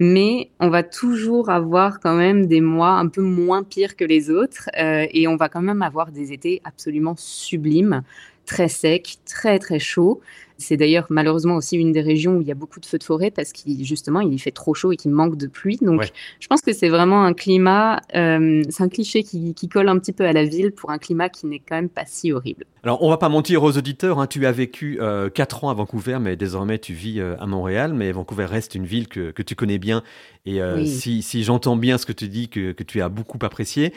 mais 0.00 0.50
on 0.60 0.70
va 0.70 0.82
toujours 0.82 1.50
avoir 1.50 2.00
quand 2.00 2.16
même 2.16 2.46
des 2.46 2.62
mois 2.62 2.92
un 2.92 3.08
peu 3.08 3.20
moins 3.20 3.62
pires 3.62 3.96
que 3.96 4.04
les 4.04 4.30
autres 4.30 4.70
euh, 4.80 5.06
et 5.12 5.28
on 5.28 5.36
va 5.36 5.50
quand 5.50 5.60
même 5.60 5.82
avoir 5.82 6.10
des 6.10 6.32
étés 6.32 6.62
absolument 6.64 7.14
sublimes. 7.18 8.02
Très 8.46 8.68
sec, 8.68 9.16
très 9.26 9.58
très 9.58 9.78
chaud. 9.78 10.20
C'est 10.60 10.76
d'ailleurs 10.76 11.06
malheureusement 11.08 11.56
aussi 11.56 11.76
une 11.78 11.90
des 11.90 12.02
régions 12.02 12.36
où 12.36 12.42
il 12.42 12.46
y 12.46 12.50
a 12.50 12.54
beaucoup 12.54 12.80
de 12.80 12.86
feux 12.86 12.98
de 12.98 13.04
forêt 13.04 13.30
parce 13.30 13.52
qu'il 13.52 13.82
justement 13.82 14.20
il 14.20 14.38
fait 14.38 14.50
trop 14.50 14.74
chaud 14.74 14.92
et 14.92 14.96
qu'il 14.96 15.10
manque 15.10 15.36
de 15.38 15.46
pluie. 15.46 15.78
Donc 15.80 16.02
je 16.38 16.46
pense 16.48 16.60
que 16.60 16.74
c'est 16.74 16.90
vraiment 16.90 17.24
un 17.24 17.32
climat, 17.32 18.02
euh, 18.14 18.62
c'est 18.68 18.82
un 18.82 18.90
cliché 18.90 19.22
qui, 19.22 19.54
colle 19.72 19.88
un 19.88 19.98
petit 19.98 20.12
peu 20.12 20.26
à 20.26 20.32
la 20.32 20.44
ville 20.44 20.72
pour 20.72 20.90
un 20.90 20.98
climat 20.98 21.30
qui 21.30 21.46
n'est 21.46 21.60
quand 21.60 21.76
même 21.76 21.88
pas 21.88 22.04
si 22.06 22.30
horrible. 22.32 22.66
Alors 22.82 23.02
on 23.02 23.08
va 23.08 23.16
pas 23.16 23.30
mentir 23.30 23.62
aux 23.62 23.76
auditeurs, 23.78 24.18
hein, 24.18 24.26
tu 24.26 24.44
as 24.44 24.52
vécu 24.52 24.98
euh, 25.00 25.30
4 25.30 25.64
ans 25.64 25.70
à 25.70 25.74
Vancouver 25.74 26.18
mais 26.20 26.36
désormais 26.36 26.78
tu 26.78 26.92
vis 26.92 27.20
euh, 27.20 27.36
à 27.38 27.46
Montréal. 27.46 27.94
Mais 27.94 28.12
Vancouver 28.12 28.44
reste 28.44 28.74
une 28.74 28.84
ville 28.84 29.08
que, 29.08 29.32
tu 29.40 29.54
connais 29.54 29.78
bien 29.78 30.02
et 30.44 30.60
euh, 30.60 30.84
si, 30.84 31.42
j'entends 31.42 31.76
bien 31.76 31.96
ce 31.96 32.04
que 32.04 32.12
tu 32.12 32.28
dis 32.28 32.48
que, 32.48 32.72
que 32.72 32.82
tu 32.82 33.00
as 33.00 33.08
beaucoup 33.08 33.38
apprécié. 33.40 33.94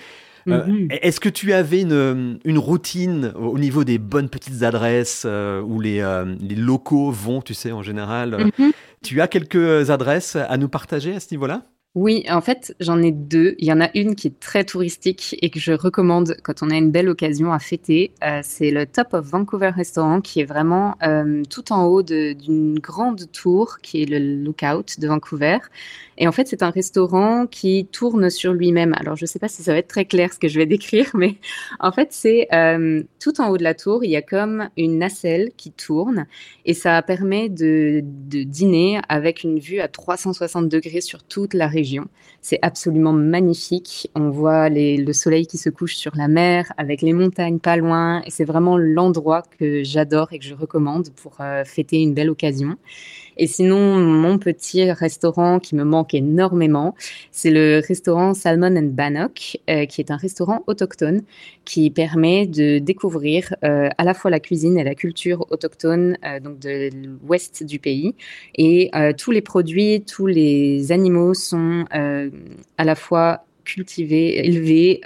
Euh, 0.47 0.65
mhm. 0.65 0.87
Est-ce 0.89 1.19
que 1.19 1.29
tu 1.29 1.53
avais 1.53 1.81
une, 1.81 2.39
une, 2.43 2.57
routine 2.57 3.31
au 3.35 3.57
niveau 3.57 3.83
des 3.83 3.97
bonnes 3.97 4.29
petites 4.29 4.63
adresses 4.63 5.23
euh, 5.25 5.61
où 5.61 5.79
les, 5.79 6.01
euh, 6.01 6.35
les, 6.39 6.55
locaux 6.55 7.11
vont, 7.11 7.41
tu 7.41 7.53
sais, 7.53 7.71
en 7.71 7.81
général? 7.81 8.51
Mhm. 8.57 8.71
Tu 9.03 9.21
as 9.21 9.27
quelques 9.27 9.89
adresses 9.89 10.35
à 10.35 10.57
nous 10.57 10.69
partager 10.69 11.15
à 11.15 11.19
ce 11.19 11.27
niveau-là? 11.31 11.63
Oui, 11.95 12.25
en 12.27 12.41
fait, 12.41 12.75
j'en 12.79 13.01
ai 13.03 13.11
deux. 13.11 13.53
Il 13.59 13.67
y 13.67 13.71
en 13.71 13.79
a 13.79 13.89
une 13.93 14.15
qui 14.15 14.27
est 14.27 14.39
très 14.39 14.63
touristique 14.63 15.35
et 15.43 15.51
que 15.51 15.59
je 15.59 15.73
recommande 15.73 16.35
quand 16.41 16.63
on 16.63 16.71
a 16.71 16.75
une 16.75 16.89
belle 16.89 17.07
occasion 17.07 17.53
à 17.53 17.59
fêter. 17.59 18.11
c'est 18.41 18.71
le 18.71 18.87
Top 18.87 19.13
of 19.13 19.25
Vancouver 19.25 19.69
Restaurant 19.69 20.19
qui 20.19 20.39
est 20.39 20.45
vraiment 20.45 20.95
tout 21.51 21.71
en 21.71 21.85
haut 21.85 22.01
d'une 22.01 22.79
grande 22.79 23.31
tour 23.31 23.77
qui 23.83 24.01
est 24.01 24.05
le 24.05 24.17
Lookout 24.43 24.99
de 24.99 25.07
Vancouver. 25.07 25.59
Et 26.17 26.27
en 26.27 26.31
fait, 26.31 26.47
c'est 26.47 26.63
un 26.63 26.69
restaurant 26.69 27.47
qui 27.47 27.87
tourne 27.91 28.29
sur 28.29 28.53
lui-même. 28.53 28.93
Alors, 28.99 29.15
je 29.15 29.23
ne 29.23 29.27
sais 29.27 29.39
pas 29.39 29.47
si 29.47 29.63
ça 29.63 29.73
va 29.73 29.79
être 29.79 29.87
très 29.87 30.05
clair 30.05 30.31
ce 30.31 30.39
que 30.39 30.47
je 30.47 30.59
vais 30.59 30.65
décrire, 30.65 31.09
mais 31.13 31.35
en 31.79 31.91
fait, 31.91 32.09
c'est 32.11 32.47
euh, 32.53 33.03
tout 33.19 33.41
en 33.41 33.49
haut 33.49 33.57
de 33.57 33.63
la 33.63 33.73
tour, 33.73 34.03
il 34.03 34.11
y 34.11 34.15
a 34.15 34.21
comme 34.21 34.69
une 34.77 34.97
nacelle 34.99 35.51
qui 35.57 35.71
tourne 35.71 36.25
et 36.65 36.73
ça 36.73 37.01
permet 37.01 37.49
de, 37.49 38.01
de 38.03 38.43
dîner 38.43 38.99
avec 39.09 39.43
une 39.43 39.59
vue 39.59 39.79
à 39.79 39.87
360 39.87 40.69
degrés 40.69 41.01
sur 41.01 41.23
toute 41.23 41.53
la 41.53 41.67
région. 41.67 41.82
C'est 42.41 42.59
absolument 42.61 43.13
magnifique. 43.13 44.09
On 44.15 44.29
voit 44.29 44.69
le 44.69 45.13
soleil 45.13 45.47
qui 45.47 45.57
se 45.57 45.69
couche 45.69 45.95
sur 45.95 46.15
la 46.15 46.27
mer 46.27 46.71
avec 46.77 47.01
les 47.01 47.13
montagnes 47.13 47.59
pas 47.59 47.77
loin 47.77 48.21
et 48.25 48.31
c'est 48.31 48.45
vraiment 48.45 48.77
l'endroit 48.77 49.43
que 49.59 49.83
j'adore 49.83 50.33
et 50.33 50.39
que 50.39 50.45
je 50.45 50.53
recommande 50.53 51.09
pour 51.11 51.37
euh, 51.39 51.63
fêter 51.63 52.01
une 52.01 52.13
belle 52.13 52.29
occasion. 52.29 52.77
Et 53.37 53.47
sinon, 53.47 53.97
mon 53.97 54.37
petit 54.37 54.91
restaurant 54.91 55.59
qui 55.59 55.75
me 55.75 55.83
manque 55.83 56.13
énormément, 56.13 56.95
c'est 57.31 57.51
le 57.51 57.81
restaurant 57.85 58.33
Salmon 58.33 58.75
and 58.75 58.91
Bannock, 58.91 59.57
euh, 59.69 59.85
qui 59.85 60.01
est 60.01 60.11
un 60.11 60.17
restaurant 60.17 60.63
autochtone 60.67 61.21
qui 61.65 61.89
permet 61.89 62.45
de 62.45 62.79
découvrir 62.79 63.55
euh, 63.63 63.89
à 63.97 64.03
la 64.03 64.13
fois 64.13 64.31
la 64.31 64.39
cuisine 64.39 64.77
et 64.77 64.83
la 64.83 64.95
culture 64.95 65.45
autochtone 65.49 66.17
euh, 66.25 66.39
donc 66.39 66.59
de 66.59 66.89
l'ouest 67.23 67.63
du 67.63 67.79
pays. 67.79 68.15
Et 68.55 68.91
tous 69.17 69.31
les 69.31 69.41
produits, 69.41 70.03
tous 70.03 70.27
les 70.27 70.91
animaux 70.91 71.33
sont 71.33 71.85
à 71.91 72.83
la 72.83 72.95
fois 72.95 73.45
cultivés, 73.65 74.45
élevés 74.45 75.01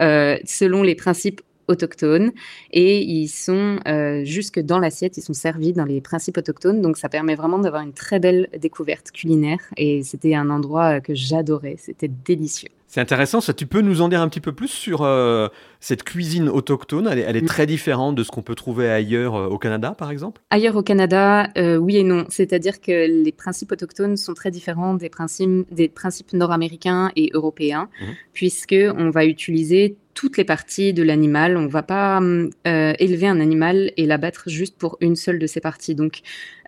selon 0.45 0.83
les 0.83 0.95
principes 0.95 1.41
autochtones 1.67 2.31
et 2.71 3.01
ils 3.01 3.27
sont 3.27 3.79
euh, 3.87 4.23
jusque 4.25 4.59
dans 4.59 4.79
l'assiette, 4.79 5.17
ils 5.17 5.21
sont 5.21 5.33
servis 5.33 5.73
dans 5.73 5.85
les 5.85 6.01
principes 6.01 6.37
autochtones. 6.37 6.81
Donc 6.81 6.97
ça 6.97 7.09
permet 7.09 7.35
vraiment 7.35 7.59
d'avoir 7.59 7.83
une 7.83 7.93
très 7.93 8.19
belle 8.19 8.49
découverte 8.57 9.11
culinaire 9.11 9.59
et 9.77 10.03
c'était 10.03 10.35
un 10.35 10.49
endroit 10.49 11.01
que 11.01 11.13
j'adorais, 11.13 11.75
c'était 11.77 12.09
délicieux. 12.09 12.69
C'est 12.87 13.01
intéressant, 13.01 13.41
ça. 13.41 13.53
Tu 13.53 13.65
peux 13.65 13.81
nous 13.81 14.01
en 14.01 14.09
dire 14.09 14.21
un 14.21 14.29
petit 14.29 14.39
peu 14.39 14.53
plus 14.53 14.69
sur 14.69 15.01
euh, 15.03 15.49
cette 15.79 16.03
cuisine 16.03 16.49
autochtone? 16.49 17.07
Elle 17.07 17.35
est, 17.35 17.47
très 17.47 17.65
différente 17.65 18.15
de 18.15 18.23
ce 18.23 18.31
qu'on 18.31 18.41
peut 18.41 18.55
trouver 18.55 18.89
ailleurs 18.89 19.35
euh, 19.35 19.47
au 19.47 19.57
Canada, 19.57 19.93
par 19.97 20.09
exemple? 20.09 20.41
Ailleurs 20.49 20.75
au 20.75 20.83
Canada, 20.83 21.49
oui 21.79 21.97
et 21.97 22.03
non. 22.03 22.25
C'est-à-dire 22.29 22.79
que 22.81 23.23
les 23.23 23.31
principes 23.31 23.71
autochtones 23.71 24.17
sont 24.17 24.33
très 24.33 24.51
différents 24.51 24.93
des 24.93 25.09
principes, 25.09 25.65
des 25.71 25.89
principes 25.89 26.33
nord-américains 26.33 27.11
et 27.15 27.29
européens, 27.33 27.89
mmh. 27.99 28.05
puisque 28.33 28.75
on 28.97 29.09
va 29.09 29.25
utiliser 29.25 29.97
toutes 30.17 30.37
les 30.37 30.45
parties 30.45 30.93
de 30.93 31.03
l'animal. 31.03 31.57
On 31.57 31.61
ne 31.61 31.67
va 31.67 31.83
pas 31.83 32.19
euh, 32.19 32.93
élever 32.97 33.27
un 33.27 33.39
animal 33.39 33.91
et 33.97 34.07
l'abattre 34.07 34.49
juste 34.49 34.75
pour 34.75 34.97
une 34.99 35.15
seule 35.15 35.37
de 35.37 35.45
ses 35.45 35.61
parties. 35.61 35.93
Donc, 35.93 36.21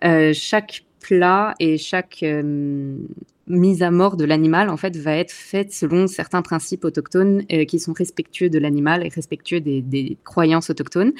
euh, 0.04 0.32
chaque 0.32 0.84
plat 1.00 1.54
et 1.58 1.76
chaque 1.76 2.22
euh, 2.22 2.94
mise 3.50 3.82
à 3.82 3.90
mort 3.90 4.16
de 4.16 4.24
l'animal, 4.24 4.70
en 4.70 4.76
fait, 4.76 4.96
va 4.96 5.16
être 5.16 5.32
faite 5.32 5.72
selon 5.72 6.06
certains 6.06 6.42
principes 6.42 6.84
autochtones 6.84 7.44
qui 7.46 7.78
sont 7.78 7.92
respectueux 7.92 8.48
de 8.48 8.58
l'animal 8.58 9.04
et 9.04 9.08
respectueux 9.08 9.60
des 9.60 10.18
croyances 10.24 10.70
autochtones. 10.70 11.12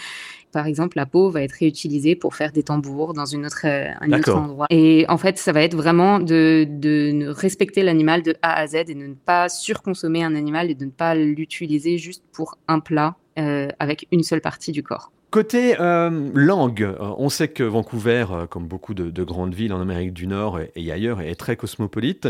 Par 0.53 0.67
exemple, 0.67 0.97
la 0.97 1.07
peau 1.07 1.31
va 1.31 1.43
être 1.43 1.53
réutilisée 1.53 2.17
pour 2.17 2.35
faire 2.35 2.53
des 2.53 2.63
tambours 2.63 3.15
dans 3.15 3.25
une 3.25 3.47
autre, 3.47 3.63
euh, 3.65 3.91
un 4.01 4.13
autre 4.13 4.35
endroit. 4.35 4.67
Et 4.71 5.07
en 5.09 5.17
fait, 5.17 5.39
ça 5.39 5.53
va 5.53 5.63
être 5.63 5.77
vraiment 5.77 6.19
de, 6.19 6.67
de 6.69 7.29
respecter 7.29 7.83
l'animal 7.83 8.23
de 8.23 8.35
A 8.43 8.59
à 8.59 8.67
Z 8.67 8.75
et 8.75 8.85
de 8.95 9.07
ne 9.07 9.15
pas 9.15 9.49
surconsommer 9.49 10.25
un 10.25 10.35
animal 10.35 10.71
et 10.71 10.75
de 10.75 10.87
ne 10.87 10.91
pas 10.91 11.15
l'utiliser 11.15 11.99
juste 11.99 12.25
pour 12.33 12.59
un 12.67 12.81
plat 12.81 13.17
euh, 13.17 13.20
avec 13.37 14.07
une 14.13 14.23
seule 14.23 14.41
partie 14.41 14.73
du 14.73 14.83
corps. 14.83 15.11
Côté 15.31 15.77
euh, 15.81 16.31
langue, 16.35 16.95
on 16.99 17.29
sait 17.29 17.49
que 17.49 17.63
Vancouver, 17.63 18.27
comme 18.51 18.67
beaucoup 18.67 18.95
de, 18.95 19.11
de, 19.11 19.23
grandes 19.23 19.55
villes 19.55 19.73
en 19.73 19.81
Amérique 19.81 20.13
du 20.13 20.27
Nord 20.27 20.59
et 20.75 20.93
ailleurs, 20.93 21.21
est 21.21 21.37
très 21.37 21.57
cosmopolite 21.57 22.29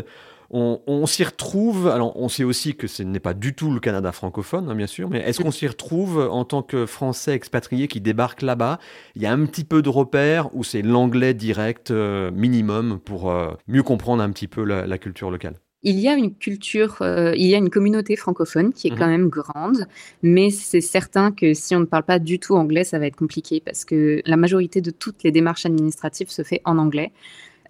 on, 0.51 1.07
s'y 1.07 1.25
retrouve. 1.25 1.89
Alors, 1.89 2.17
on 2.17 2.29
sait 2.29 2.45
aussi 2.45 2.75
que 2.75 2.87
ce 2.87 3.03
n'est 3.03 3.21
pas 3.21 3.35
du 3.35 3.55
tout 3.55 3.71
le 3.71 3.81
Canada 3.81 4.13
francophone, 4.13 4.69
hein, 4.69 4.75
bien 4.75 4.87
sûr, 4.87 5.09
mais 5.09 5.21
est-ce 5.21 5.41
qu'on 5.41 5.51
s'y 5.51 5.67
retrouve 5.67 6.29
en 6.31 6.45
tant 6.45 6.63
que 6.63 6.87
Français 6.87 7.35
expatriés 7.35 7.89
qui 7.89 8.01
débarquent 8.01 8.43
là-bas? 8.43 8.79
Il 9.15 9.23
y 9.23 9.27
a 9.27 9.33
un 9.33 9.47
petit 9.47 9.65
peu 9.65 9.83
de 9.83 9.89
repères 9.89 10.55
ou 10.55 10.65
c'est 10.65 10.83
l'anglais 10.83 11.35
direct 11.35 11.91
euh, 11.91 12.31
minimum 12.33 12.99
pour 13.05 13.31
euh, 13.31 13.53
mieux 13.69 13.83
comprendre 13.83 14.23
un 14.23 14.31
petit 14.31 14.49
peu 14.49 14.65
la, 14.65 14.99
culture 14.99 15.31
locale? 15.31 15.55
Il 15.83 15.99
y 15.99 16.09
a 16.09 16.15
une 16.15 16.35
culture, 16.35 16.99
euh, 17.01 17.33
il 17.37 17.47
y 17.47 17.55
a 17.55 17.59
une 17.59 17.71
communauté 17.71 18.17
francophone 18.17 18.73
qui 18.73 18.89
est 18.89 18.91
quand 18.91 19.07
mhm. 19.07 19.11
même 19.11 19.29
grande, 19.29 19.87
mais 20.23 20.51
c'est 20.51 20.83
certain 20.83 21.33
que 21.33 21.55
si 21.55 21.75
on 21.75 21.81
ne 21.81 21.85
parle 21.87 22.03
pas 22.03 22.19
du 22.19 22.39
tout 22.39 22.55
anglais, 22.55 22.85
ça 22.85 22.99
va 22.99 23.07
être 23.07 23.17
compliqué 23.17 23.63
parce 23.65 23.85
que 23.85 24.21
la 24.27 24.37
majorité 24.37 24.81
de 24.81 24.91
toutes 24.91 25.23
les 25.23 25.33
démarches 25.33 25.65
administratives 25.65 26.31
se 26.31 26.43
fait 26.43 26.61
en 26.65 26.77
anglais. 26.77 27.13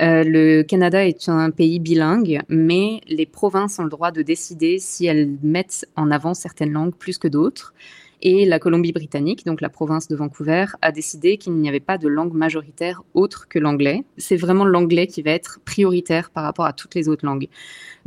Euh, 0.02 0.24
le 0.24 0.62
Canada 0.62 1.06
est 1.06 1.28
un 1.28 1.50
pays 1.50 1.78
bilingue, 1.78 2.40
mais 2.48 3.00
les 3.06 3.26
provinces 3.26 3.78
ont 3.78 3.84
le 3.84 3.90
droit 3.90 4.10
de 4.10 4.22
décider 4.22 4.78
si 4.78 5.06
elles 5.06 5.30
mettent 5.42 5.86
en 5.94 6.10
avant 6.10 6.34
certaines 6.34 6.72
langues 6.72 6.94
plus 6.94 7.18
que 7.18 7.28
d'autres. 7.28 7.74
Et 8.22 8.44
la 8.44 8.58
Colombie-Britannique, 8.58 9.46
donc 9.46 9.60
la 9.60 9.70
province 9.70 10.08
de 10.08 10.16
Vancouver, 10.16 10.66
a 10.82 10.92
décidé 10.92 11.38
qu'il 11.38 11.54
n'y 11.54 11.68
avait 11.68 11.80
pas 11.80 11.96
de 11.96 12.06
langue 12.06 12.34
majoritaire 12.34 13.02
autre 13.14 13.48
que 13.48 13.58
l'anglais. 13.58 14.04
C'est 14.18 14.36
vraiment 14.36 14.64
l'anglais 14.64 15.06
qui 15.06 15.22
va 15.22 15.30
être 15.30 15.60
prioritaire 15.64 16.30
par 16.30 16.44
rapport 16.44 16.66
à 16.66 16.72
toutes 16.72 16.94
les 16.94 17.08
autres 17.08 17.24
langues. 17.24 17.48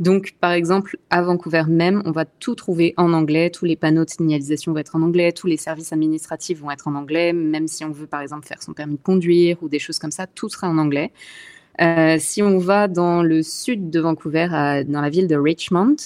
Donc, 0.00 0.36
par 0.40 0.52
exemple, 0.52 0.98
à 1.10 1.22
Vancouver 1.22 1.64
même, 1.68 2.02
on 2.04 2.12
va 2.12 2.24
tout 2.24 2.54
trouver 2.54 2.94
en 2.96 3.12
anglais. 3.12 3.50
Tous 3.50 3.64
les 3.64 3.76
panneaux 3.76 4.04
de 4.04 4.10
signalisation 4.10 4.72
vont 4.72 4.78
être 4.78 4.96
en 4.96 5.02
anglais. 5.02 5.32
Tous 5.32 5.46
les 5.46 5.56
services 5.56 5.92
administratifs 5.92 6.60
vont 6.60 6.70
être 6.70 6.86
en 6.86 6.94
anglais. 6.94 7.32
Même 7.32 7.66
si 7.66 7.84
on 7.84 7.90
veut, 7.90 8.06
par 8.06 8.20
exemple, 8.20 8.46
faire 8.46 8.62
son 8.62 8.72
permis 8.72 8.96
de 8.96 9.02
conduire 9.02 9.62
ou 9.62 9.68
des 9.68 9.78
choses 9.80 9.98
comme 9.98 10.12
ça, 10.12 10.26
tout 10.26 10.48
sera 10.48 10.68
en 10.68 10.78
anglais. 10.78 11.12
Euh, 11.80 12.16
si 12.18 12.42
on 12.42 12.58
va 12.58 12.88
dans 12.88 13.22
le 13.22 13.42
sud 13.42 13.90
de 13.90 14.00
Vancouver, 14.00 14.46
dans 14.86 15.00
la 15.00 15.10
ville 15.10 15.26
de 15.26 15.36
Richmond, 15.36 15.96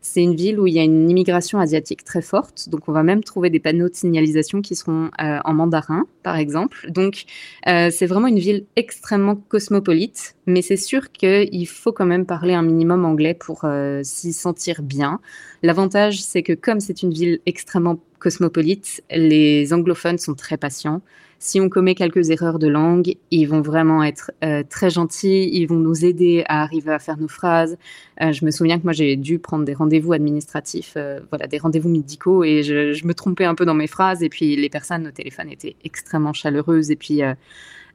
c'est 0.00 0.22
une 0.22 0.34
ville 0.34 0.58
où 0.58 0.66
il 0.66 0.74
y 0.74 0.78
a 0.78 0.82
une 0.82 1.10
immigration 1.10 1.58
asiatique 1.58 2.04
très 2.04 2.22
forte. 2.22 2.68
Donc, 2.68 2.88
on 2.88 2.92
va 2.92 3.02
même 3.02 3.22
trouver 3.22 3.50
des 3.50 3.60
panneaux 3.60 3.88
de 3.88 3.94
signalisation 3.94 4.62
qui 4.62 4.74
seront 4.74 5.10
euh, 5.20 5.38
en 5.44 5.54
mandarin, 5.54 6.06
par 6.22 6.36
exemple. 6.36 6.90
Donc, 6.90 7.24
euh, 7.66 7.90
c'est 7.90 8.06
vraiment 8.06 8.28
une 8.28 8.38
ville 8.38 8.64
extrêmement 8.76 9.36
cosmopolite, 9.36 10.36
mais 10.46 10.62
c'est 10.62 10.76
sûr 10.76 11.12
qu'il 11.12 11.68
faut 11.68 11.92
quand 11.92 12.06
même 12.06 12.26
parler 12.26 12.54
un 12.54 12.62
minimum 12.62 13.04
anglais 13.04 13.34
pour 13.34 13.66
s'y 14.02 14.32
sentir 14.32 14.82
bien. 14.82 15.20
L'avantage, 15.62 16.22
c'est 16.22 16.42
que 16.42 16.52
comme 16.52 16.80
c'est 16.80 17.02
une 17.02 17.12
ville 17.12 17.40
extrêmement 17.44 17.98
cosmopolite, 18.18 19.02
les 19.10 19.72
anglophones 19.72 20.18
sont 20.18 20.34
très 20.34 20.56
patients. 20.56 21.00
Si 21.40 21.60
on 21.60 21.68
commet 21.68 21.94
quelques 21.94 22.30
erreurs 22.30 22.58
de 22.58 22.66
langue, 22.66 23.14
ils 23.30 23.46
vont 23.46 23.60
vraiment 23.60 24.02
être 24.02 24.32
euh, 24.42 24.64
très 24.68 24.90
gentils, 24.90 25.48
ils 25.52 25.66
vont 25.66 25.76
nous 25.76 26.04
aider 26.04 26.44
à 26.48 26.62
arriver 26.62 26.92
à 26.92 26.98
faire 26.98 27.16
nos 27.16 27.28
phrases. 27.28 27.78
Euh, 28.20 28.32
je 28.32 28.44
me 28.44 28.50
souviens 28.50 28.78
que 28.78 28.82
moi, 28.82 28.92
j'ai 28.92 29.14
dû 29.14 29.38
prendre 29.38 29.64
des 29.64 29.74
rendez-vous 29.74 30.12
administratifs, 30.12 30.94
euh, 30.96 31.20
voilà, 31.30 31.46
des 31.46 31.58
rendez-vous 31.58 31.88
médicaux, 31.88 32.42
et 32.42 32.64
je, 32.64 33.06
me 33.06 33.14
trompais 33.14 33.44
un 33.44 33.54
peu 33.54 33.64
dans 33.64 33.74
mes 33.74 33.86
phrases, 33.86 34.24
et 34.24 34.28
puis 34.28 34.56
les 34.56 34.68
personnes 34.68 35.06
au 35.06 35.12
téléphone 35.12 35.48
étaient 35.48 35.76
extrêmement 35.84 36.32
chaleureuses, 36.32 36.90
et 36.90 36.96
puis 36.96 37.22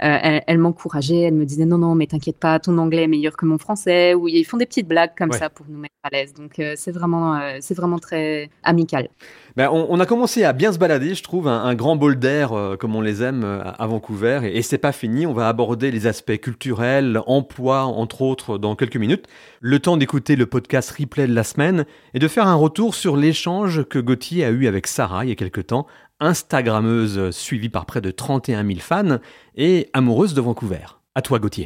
elles, 0.03 0.57
m'encourageaient, 0.57 1.21
elles 1.21 1.33
me 1.33 1.45
disaient 1.45 1.65
non, 1.65 1.77
non, 1.77 1.95
mais 1.95 2.07
t'inquiète 2.07 2.37
pas, 2.37 2.59
ton 2.59 2.77
anglais 2.77 3.03
est 3.03 3.07
meilleur 3.07 3.37
que 3.37 3.45
mon 3.45 3.57
français, 3.57 4.13
ou 4.13 4.27
ils 4.27 4.43
font 4.43 4.57
des 4.57 4.65
petites 4.65 4.87
blagues 4.87 5.11
comme 5.17 5.31
ça 5.31 5.49
pour 5.49 5.65
nous 5.69 5.79
mettre 5.79 5.95
à 6.03 6.09
l'aise. 6.09 6.33
Donc 6.33 6.61
c'est 6.75 6.91
vraiment, 6.91 7.39
c'est 7.61 7.73
vraiment 7.73 7.99
très 7.99 8.49
amical. 8.63 9.09
Ben, 9.55 9.69
on, 9.71 9.99
a 9.99 10.07
commencé 10.07 10.43
à 10.43 10.51
bien 10.51 10.73
se 10.73 10.79
balader, 10.79 11.13
je 11.13 11.21
trouve, 11.21 11.47
un, 11.47 11.75
grand 11.75 11.95
bol 11.95 12.17
d'air 12.17 12.53
euh, 12.53 12.75
comme 12.75 12.95
on 12.95 13.01
les 13.01 13.21
aime 13.21 13.43
euh, 13.43 13.61
à 13.63 13.85
Vancouver. 13.85 14.39
Et, 14.45 14.57
et 14.57 14.61
c'est 14.63 14.79
pas 14.79 14.91
fini, 14.91 15.27
on 15.27 15.33
va 15.33 15.47
aborder 15.47 15.91
les 15.91 16.07
aspects 16.07 16.37
culturels, 16.37 17.21
emploi, 17.27 17.83
entre 17.83 18.23
autres, 18.23 18.57
dans 18.57 18.75
quelques 18.75 18.97
minutes. 18.97 19.27
Le 19.61 19.77
temps 19.77 19.95
d'écouter 19.95 20.35
le 20.35 20.47
podcast 20.47 20.89
replay 20.89 21.27
de 21.27 21.35
la 21.35 21.43
semaine 21.43 21.85
et 22.15 22.19
de 22.19 22.27
faire 22.27 22.47
un 22.47 22.55
retour 22.55 22.95
sur 22.95 23.15
l'échange 23.15 23.83
que 23.83 23.99
Gauthier 23.99 24.43
a 24.43 24.49
eu 24.49 24.65
avec 24.65 24.87
Sarah 24.87 25.23
il 25.23 25.29
y 25.29 25.31
a 25.31 25.35
quelque 25.35 25.61
temps, 25.61 25.85
Instagrammeuse 26.23 27.31
suivie 27.31 27.67
par 27.67 27.85
près 27.85 27.99
de 27.99 28.09
31 28.09 28.65
000 28.65 28.79
fans 28.79 29.19
et 29.57 29.89
amoureuse 29.91 30.33
de 30.33 30.39
Vancouver. 30.39 30.85
À 31.15 31.21
toi 31.21 31.37
Gauthier. 31.37 31.65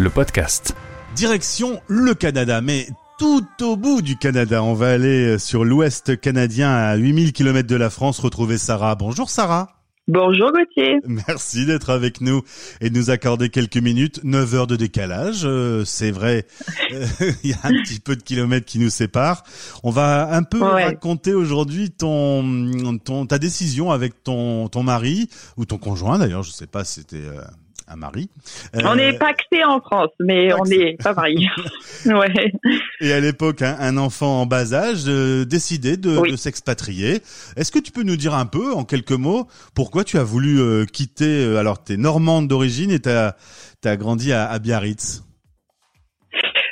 Le 0.00 0.10
podcast. 0.10 0.74
Direction 1.14 1.80
le 1.86 2.14
Canada, 2.14 2.60
mais 2.60 2.88
tout 3.18 3.46
au 3.62 3.76
bout 3.76 4.02
du 4.02 4.16
Canada. 4.16 4.62
On 4.62 4.74
va 4.74 4.90
aller 4.90 5.38
sur 5.38 5.64
l'ouest 5.64 6.20
canadien 6.20 6.70
à 6.70 6.96
8000 6.96 7.32
km 7.32 7.68
de 7.68 7.76
la 7.76 7.88
France 7.88 8.18
retrouver 8.18 8.58
Sarah. 8.58 8.96
Bonjour 8.96 9.30
Sarah. 9.30 9.75
Bonjour 10.08 10.52
Gauthier. 10.52 11.00
Merci 11.06 11.66
d'être 11.66 11.90
avec 11.90 12.20
nous 12.20 12.42
et 12.80 12.90
de 12.90 12.96
nous 12.96 13.10
accorder 13.10 13.48
quelques 13.48 13.76
minutes. 13.76 14.20
9 14.22 14.54
heures 14.54 14.66
de 14.68 14.76
décalage, 14.76 15.42
euh, 15.44 15.84
c'est 15.84 16.12
vrai, 16.12 16.46
euh, 16.92 17.06
il 17.42 17.50
y 17.50 17.52
a 17.52 17.58
un 17.64 17.72
petit 17.82 17.98
peu 17.98 18.14
de 18.14 18.22
kilomètres 18.22 18.66
qui 18.66 18.78
nous 18.78 18.90
séparent. 18.90 19.42
On 19.82 19.90
va 19.90 20.32
un 20.32 20.44
peu 20.44 20.62
raconter 20.62 21.34
aujourd'hui 21.34 21.90
ton, 21.90 22.98
ton, 23.04 23.26
ta 23.26 23.38
décision 23.38 23.90
avec 23.90 24.22
ton, 24.22 24.68
ton 24.68 24.84
mari 24.84 25.28
ou 25.56 25.64
ton 25.64 25.78
conjoint 25.78 26.18
d'ailleurs, 26.18 26.44
je 26.44 26.52
sais 26.52 26.68
pas 26.68 26.84
si 26.84 27.00
c'était... 27.00 27.16
Euh, 27.16 27.42
un 27.88 27.96
mari. 27.96 28.28
On 28.74 28.98
est 28.98 29.18
pacté 29.18 29.64
en 29.64 29.80
France, 29.80 30.10
mais 30.20 30.52
on 30.54 30.64
n'est 30.64 30.96
pas 30.96 31.14
marié. 31.14 31.48
ouais. 32.06 32.52
Et 33.00 33.12
à 33.12 33.20
l'époque, 33.20 33.62
un, 33.62 33.96
enfant 33.96 34.42
en 34.42 34.46
bas 34.46 34.74
âge 34.74 35.04
euh, 35.06 35.44
décidait 35.44 35.96
de, 35.96 36.28
de 36.30 36.36
s'expatrier. 36.36 37.20
Est-ce 37.56 37.70
que 37.70 37.78
tu 37.78 37.92
peux 37.92 38.02
nous 38.02 38.16
dire 38.16 38.34
un 38.34 38.46
peu, 38.46 38.72
en 38.72 38.84
quelques 38.84 39.12
mots, 39.12 39.46
pourquoi 39.74 40.04
tu 40.04 40.18
as 40.18 40.24
voulu 40.24 40.60
euh, 40.60 40.84
quitter 40.84 41.44
euh, 41.44 41.58
Alors, 41.58 41.82
tu 41.82 41.92
es 41.92 41.96
normande 41.96 42.48
d'origine 42.48 42.90
et 42.90 43.00
tu 43.00 43.08
as, 43.08 43.36
as, 43.84 43.96
grandi 43.96 44.32
à, 44.32 44.46
à 44.48 44.58
Biarritz? 44.58 45.22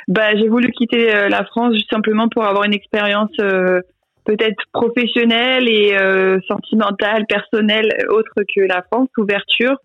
Bah, 0.07 0.35
j'ai 0.35 0.49
voulu 0.49 0.71
quitter 0.71 1.29
la 1.29 1.43
France 1.45 1.73
juste 1.73 1.89
simplement 1.89 2.27
pour 2.29 2.45
avoir 2.45 2.63
une 2.65 2.75
expérience 2.75 3.31
peut-être 4.23 4.63
professionnelle 4.71 5.67
et 5.67 5.97
sentimentale, 6.47 7.25
personnelle, 7.27 7.89
autre 8.09 8.43
que 8.55 8.61
la 8.61 8.83
France, 8.83 9.09
ouverture. 9.17 9.77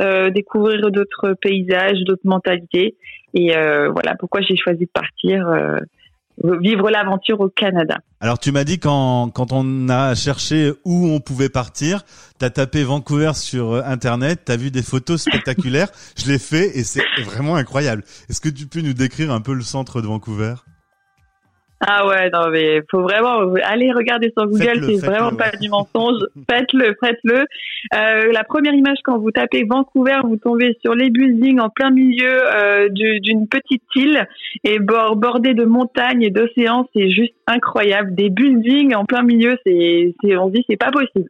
Euh, 0.00 0.30
découvrir 0.30 0.90
d'autres 0.90 1.34
paysages, 1.40 1.98
d'autres 2.06 2.24
mentalités. 2.26 2.96
Et 3.34 3.56
euh, 3.56 3.90
voilà 3.90 4.14
pourquoi 4.18 4.40
j'ai 4.40 4.56
choisi 4.56 4.86
de 4.86 4.90
partir 4.92 5.46
euh, 5.48 5.78
vivre 6.60 6.90
l'aventure 6.90 7.40
au 7.40 7.48
Canada. 7.48 7.98
Alors 8.20 8.38
tu 8.38 8.52
m'as 8.52 8.64
dit 8.64 8.78
quand, 8.78 9.30
quand 9.30 9.52
on 9.52 9.88
a 9.88 10.14
cherché 10.14 10.72
où 10.84 11.08
on 11.08 11.20
pouvait 11.20 11.50
partir, 11.50 12.04
tu 12.38 12.44
as 12.44 12.50
tapé 12.50 12.84
Vancouver 12.84 13.32
sur 13.34 13.74
Internet, 13.74 14.42
tu 14.46 14.52
as 14.52 14.56
vu 14.56 14.70
des 14.70 14.82
photos 14.82 15.22
spectaculaires, 15.22 15.88
je 16.16 16.30
l'ai 16.30 16.38
fait 16.38 16.76
et 16.76 16.84
c'est 16.84 17.02
vraiment 17.24 17.56
incroyable. 17.56 18.02
Est-ce 18.30 18.40
que 18.40 18.48
tu 18.48 18.66
peux 18.66 18.80
nous 18.80 18.94
décrire 18.94 19.30
un 19.30 19.40
peu 19.40 19.52
le 19.52 19.62
centre 19.62 20.00
de 20.00 20.06
Vancouver? 20.06 20.54
Ah 21.84 22.06
ouais, 22.06 22.30
non 22.30 22.48
mais 22.50 22.80
faut 22.90 23.02
vraiment 23.02 23.52
aller 23.64 23.90
regarder 23.90 24.32
sur 24.36 24.46
Google, 24.46 24.84
c'est 24.84 25.04
vraiment 25.04 25.34
pas 25.34 25.50
du 25.60 25.68
mensonge. 25.68 26.20
faites-le, 26.50 26.94
faites-le. 27.02 27.40
Euh, 27.94 28.32
la 28.32 28.44
première 28.44 28.72
image 28.72 28.98
quand 29.04 29.18
vous 29.18 29.32
tapez 29.32 29.64
Vancouver, 29.64 30.20
vous 30.22 30.36
tombez 30.36 30.76
sur 30.80 30.94
les 30.94 31.10
buildings 31.10 31.58
en 31.58 31.70
plein 31.70 31.90
milieu 31.90 32.30
euh, 32.54 32.88
d'une 32.88 33.48
petite 33.48 33.82
île 33.96 34.26
et 34.62 34.78
bordé 34.78 35.54
de 35.54 35.64
montagnes 35.64 36.22
et 36.22 36.30
d'océans, 36.30 36.88
c'est 36.94 37.10
juste 37.10 37.34
incroyable. 37.48 38.14
Des 38.14 38.30
buildings 38.30 38.94
en 38.94 39.04
plein 39.04 39.22
milieu, 39.22 39.56
c'est, 39.66 40.14
on 40.36 40.50
dit 40.50 40.64
c'est 40.68 40.76
pas 40.76 40.92
possible. 40.92 41.26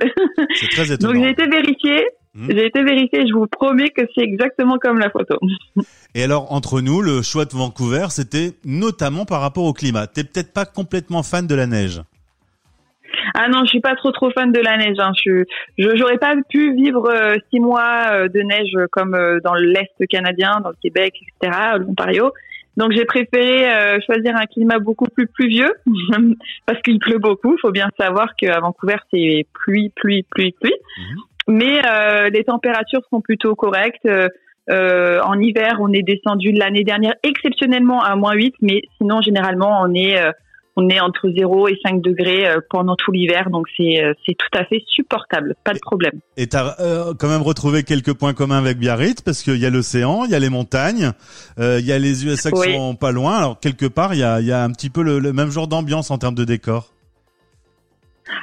C'est 0.55 0.69
très 0.69 0.93
étonnant. 0.93 1.13
Donc 1.15 1.23
j'ai 1.23 1.31
été 1.31 1.47
vérifié. 1.47 2.07
Hmm. 2.35 2.49
J'ai 2.51 2.67
été 2.67 2.83
vérifié, 2.83 3.27
je 3.27 3.35
vous 3.35 3.47
promets 3.47 3.91
que 3.91 4.03
c'est 4.15 4.23
exactement 4.23 4.79
comme 4.79 4.99
la 4.99 5.11
photo. 5.11 5.39
Et 6.15 6.23
alors, 6.23 6.51
entre 6.53 6.81
nous, 6.81 7.03
le 7.03 7.21
choix 7.23 7.45
de 7.45 7.53
Vancouver, 7.53 8.07
c'était 8.09 8.53
notamment 8.65 9.27
par 9.27 9.41
rapport 9.43 9.65
au 9.65 9.73
climat. 9.73 10.07
T'es 10.07 10.25
peut-être 10.25 10.53
pas 10.53 10.65
complètement 10.65 11.23
fan 11.23 11.47
de 11.47 11.55
la 11.55 11.67
neige. 11.67 12.03
Ah 13.35 13.49
non, 13.49 13.65
je 13.65 13.71
suis 13.71 13.81
pas 13.81 13.95
trop 13.95 14.11
trop 14.13 14.31
fan 14.31 14.53
de 14.53 14.61
la 14.61 14.77
neige. 14.77 14.97
Hein. 14.99 15.13
Je 15.25 15.45
j'aurais 15.79 16.19
pas 16.19 16.35
pu 16.49 16.75
vivre 16.75 17.09
euh, 17.11 17.37
six 17.51 17.61
mois 17.61 18.07
euh, 18.13 18.29
de 18.29 18.41
neige 18.41 18.77
comme 18.91 19.15
euh, 19.15 19.39
dans 19.45 19.55
l'est 19.55 20.07
canadien, 20.09 20.61
dans 20.63 20.71
le 20.71 20.77
Québec, 20.83 21.15
etc., 21.21 21.59
l'Ontario. 21.79 22.33
Donc 22.79 22.93
j'ai 22.93 23.05
préféré 23.05 23.69
choisir 24.07 24.35
un 24.35 24.47
climat 24.47 24.79
beaucoup 24.79 25.05
plus 25.05 25.27
pluvieux 25.27 25.71
parce 26.67 26.81
qu'il 26.81 26.99
pleut 26.99 27.19
beaucoup. 27.19 27.53
Il 27.53 27.61
faut 27.61 27.71
bien 27.71 27.91
savoir 28.01 28.35
qu'à 28.35 28.61
Vancouver 28.61 28.97
c'est 29.11 29.47
pluie, 29.53 29.91
pluie, 29.95 30.25
pluie, 30.31 30.55
pluie. 30.59 30.73
Mhm. 30.97 31.17
Mais 31.49 31.83
euh, 31.87 32.31
les 32.31 32.45
températures 32.45 33.03
sont 33.11 33.21
plutôt 33.21 33.55
correctes. 33.55 34.07
Euh, 34.07 34.29
euh, 34.71 35.21
en 35.25 35.41
hiver, 35.41 35.79
on 35.81 35.93
est 35.93 36.03
descendu 36.03 36.53
l'année 36.53 36.85
dernière 36.85 37.15
exceptionnellement 37.23 38.03
à 38.03 38.15
moins 38.15 38.35
8, 38.35 38.55
mais 38.63 38.83
sinon 38.99 39.21
généralement 39.21 39.83
on 39.83 39.93
est 39.93 40.17
on 40.77 40.89
est 40.89 41.01
entre 41.01 41.29
0 41.29 41.69
et 41.69 41.77
5 41.85 42.01
degrés 42.01 42.49
pendant 42.71 42.95
tout 42.95 43.11
l'hiver, 43.11 43.51
donc 43.51 43.67
c'est 43.77 44.01
c'est 44.25 44.37
tout 44.37 44.57
à 44.57 44.65
fait 44.65 44.81
supportable, 44.87 45.57
pas 45.65 45.75
de 45.75 45.81
problème. 45.81 46.13
Et 46.37 46.47
tu 46.47 46.57
as 46.57 46.77
quand 47.19 47.29
même 47.29 47.43
retrouvé 47.43 47.83
quelques 47.83 48.15
points 48.15 48.35
communs 48.35 48.59
avec 48.59 48.79
Biarritz 48.79 49.21
parce 49.21 49.43
qu'il 49.43 49.57
y 49.57 49.67
a 49.67 49.71
l'océan, 49.71 50.27
il 50.27 50.31
y 50.31 50.37
a 50.37 50.39
les 50.39 50.49
montagnes, 50.49 51.11
il 51.59 51.85
y 51.85 51.93
a 51.93 51.99
les 51.99 52.25
USA 52.25 52.53
qui 52.53 52.73
sont 52.73 52.95
pas 52.95 53.11
loin. 53.11 53.39
Alors 53.39 53.59
quelque 53.59 53.87
part, 53.87 54.15
il 54.15 54.21
y 54.21 54.25
a, 54.25 54.41
il 54.41 54.47
y 54.47 54.53
a 54.53 54.63
un 54.63 54.71
petit 54.71 54.91
peu 54.91 55.03
le, 55.03 55.19
le 55.19 55.33
même 55.33 55.51
genre 55.51 55.67
d'ambiance 55.67 56.13
en 56.13 56.19
termes 56.19 56.37
de 56.37 56.45
décor. 56.45 56.93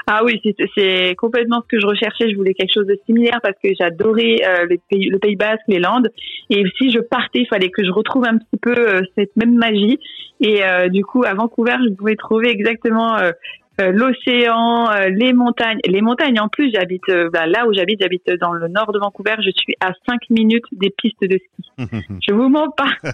Ah 0.07 0.21
oui, 0.23 0.41
c'est 0.75 1.15
complètement 1.15 1.61
ce 1.61 1.67
que 1.67 1.79
je 1.79 1.87
recherchais. 1.87 2.29
Je 2.29 2.35
voulais 2.35 2.53
quelque 2.53 2.73
chose 2.73 2.87
de 2.87 2.99
similaire 3.05 3.39
parce 3.41 3.55
que 3.63 3.69
j'adorais 3.77 4.37
euh, 4.45 4.65
le, 4.69 4.77
pays, 4.89 5.09
le 5.09 5.19
Pays 5.19 5.35
Basque, 5.35 5.61
les 5.67 5.79
Landes. 5.79 6.11
Et 6.49 6.63
si 6.77 6.91
je 6.91 6.99
partais, 6.99 7.39
il 7.39 7.47
fallait 7.47 7.69
que 7.69 7.83
je 7.83 7.91
retrouve 7.91 8.25
un 8.25 8.37
petit 8.37 8.57
peu 8.61 8.75
euh, 8.77 9.01
cette 9.17 9.35
même 9.35 9.55
magie. 9.55 9.99
Et 10.41 10.63
euh, 10.63 10.89
du 10.89 11.03
coup, 11.03 11.23
à 11.23 11.33
Vancouver, 11.33 11.75
je 11.87 11.93
pouvais 11.93 12.15
trouver 12.15 12.49
exactement 12.49 13.17
euh, 13.17 13.31
l'océan, 13.79 14.89
euh, 14.91 15.09
les 15.09 15.33
montagnes. 15.33 15.79
Les 15.85 16.01
montagnes, 16.01 16.39
en 16.39 16.49
plus, 16.49 16.71
j'habite 16.73 17.07
euh, 17.09 17.29
bah, 17.31 17.45
là 17.47 17.67
où 17.67 17.73
j'habite, 17.73 18.01
j'habite 18.01 18.29
dans 18.39 18.51
le 18.51 18.67
nord 18.67 18.91
de 18.91 18.99
Vancouver. 18.99 19.35
Je 19.39 19.51
suis 19.51 19.75
à 19.79 19.91
5 20.07 20.29
minutes 20.29 20.65
des 20.71 20.89
pistes 20.89 21.21
de 21.21 21.37
ski. 21.37 21.71
je 22.27 22.33
vous 22.33 22.49
mens 22.49 22.69
pas. 22.71 22.91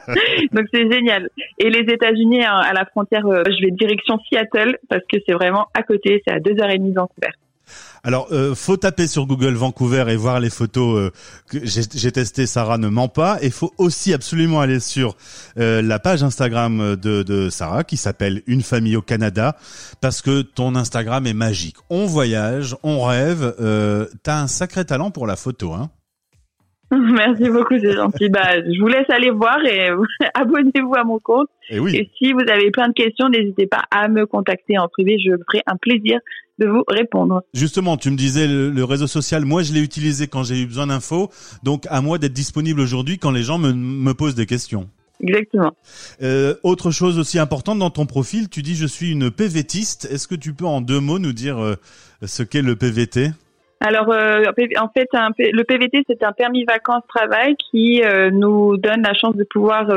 Donc 0.51 0.65
c'est 0.73 0.91
génial. 0.91 1.29
Et 1.59 1.69
les 1.69 1.91
États-Unis, 1.93 2.43
hein, 2.43 2.59
à 2.63 2.73
la 2.73 2.85
frontière, 2.85 3.23
je 3.25 3.65
vais 3.65 3.71
direction 3.71 4.17
Seattle 4.27 4.77
parce 4.89 5.03
que 5.11 5.17
c'est 5.25 5.33
vraiment 5.33 5.67
à 5.73 5.83
côté. 5.83 6.21
C'est 6.27 6.33
à 6.33 6.39
2h30 6.39 6.89
de 6.89 6.95
Vancouver. 6.95 7.31
Alors, 8.03 8.27
euh, 8.31 8.53
faut 8.53 8.77
taper 8.77 9.07
sur 9.07 9.25
Google 9.25 9.53
Vancouver 9.53 10.05
et 10.09 10.15
voir 10.15 10.39
les 10.39 10.49
photos 10.49 10.99
euh, 10.99 11.11
que 11.49 11.65
j'ai 11.65 12.11
testé. 12.11 12.45
Sarah 12.45 12.77
ne 12.77 12.87
ment 12.87 13.07
pas. 13.07 13.37
Et 13.41 13.49
faut 13.49 13.71
aussi 13.77 14.13
absolument 14.13 14.61
aller 14.61 14.79
sur 14.79 15.15
euh, 15.57 15.81
la 15.81 15.99
page 15.99 16.23
Instagram 16.23 16.95
de, 16.95 17.23
de 17.23 17.49
Sarah 17.49 17.83
qui 17.83 17.97
s'appelle 17.97 18.43
Une 18.47 18.61
famille 18.61 18.95
au 18.95 19.01
Canada 19.01 19.55
parce 20.01 20.21
que 20.21 20.41
ton 20.41 20.75
Instagram 20.75 21.25
est 21.25 21.33
magique. 21.33 21.77
On 21.89 22.05
voyage, 22.05 22.75
on 22.83 23.03
rêve. 23.03 23.55
Euh, 23.59 24.05
T'as 24.23 24.39
un 24.41 24.47
sacré 24.47 24.85
talent 24.85 25.11
pour 25.11 25.27
la 25.27 25.35
photo, 25.35 25.73
hein 25.73 25.89
Merci 26.91 27.49
beaucoup, 27.49 27.77
c'est 27.79 27.93
gentil. 27.93 28.29
Bah, 28.29 28.61
je 28.61 28.79
vous 28.79 28.87
laisse 28.87 29.09
aller 29.09 29.31
voir 29.31 29.57
et 29.65 29.89
abonnez-vous 30.33 30.95
à 30.95 31.03
mon 31.03 31.19
compte. 31.19 31.49
Et, 31.69 31.79
oui. 31.79 31.95
et 31.95 32.09
si 32.17 32.33
vous 32.33 32.43
avez 32.47 32.69
plein 32.69 32.87
de 32.87 32.93
questions, 32.93 33.29
n'hésitez 33.29 33.65
pas 33.65 33.83
à 33.89 34.07
me 34.07 34.25
contacter 34.25 34.77
en 34.77 34.87
privé. 34.87 35.17
Je 35.17 35.31
ferai 35.31 35.63
un 35.65 35.77
plaisir 35.77 36.19
de 36.59 36.67
vous 36.67 36.83
répondre. 36.87 37.41
Justement, 37.53 37.97
tu 37.97 38.09
me 38.11 38.15
disais 38.15 38.47
le, 38.47 38.83
réseau 38.83 39.07
social, 39.07 39.45
moi 39.45 39.63
je 39.63 39.73
l'ai 39.73 39.81
utilisé 39.81 40.27
quand 40.27 40.43
j'ai 40.43 40.61
eu 40.61 40.65
besoin 40.65 40.87
d'infos, 40.87 41.29
donc 41.63 41.85
à 41.89 42.01
moi 42.01 42.17
d'être 42.17 42.33
disponible 42.33 42.79
aujourd'hui 42.79 43.17
quand 43.17 43.31
les 43.31 43.43
gens 43.43 43.57
me, 43.57 43.73
me 43.73 44.13
posent 44.13 44.35
des 44.35 44.45
questions. 44.45 44.89
Exactement. 45.21 45.71
Euh, 46.21 46.55
autre 46.63 46.91
chose 46.91 47.19
aussi 47.19 47.39
importante 47.39 47.79
dans 47.79 47.89
ton 47.89 48.05
profil, 48.05 48.49
tu 48.49 48.61
dis 48.61 48.75
je 48.75 48.85
suis 48.85 49.11
une 49.11 49.31
PVTiste. 49.31 50.05
Est-ce 50.11 50.27
que 50.27 50.35
tu 50.35 50.53
peux 50.53 50.65
en 50.65 50.81
deux 50.81 50.99
mots 50.99 51.19
nous 51.19 51.33
dire 51.33 51.57
euh, 51.57 51.75
ce 52.23 52.43
qu'est 52.43 52.61
le 52.61 52.75
PVT 52.75 53.31
alors, 53.81 54.09
euh, 54.09 54.45
en 54.79 54.89
fait, 54.89 55.09
un, 55.13 55.29
le 55.37 55.63
PVT, 55.63 56.05
c'est 56.07 56.23
un 56.23 56.31
permis 56.31 56.63
vacances-travail 56.63 57.55
qui 57.69 58.01
nous 58.31 58.77
donne 58.77 59.01
la 59.01 59.13
chance 59.13 59.35
de 59.35 59.43
pouvoir 59.43 59.91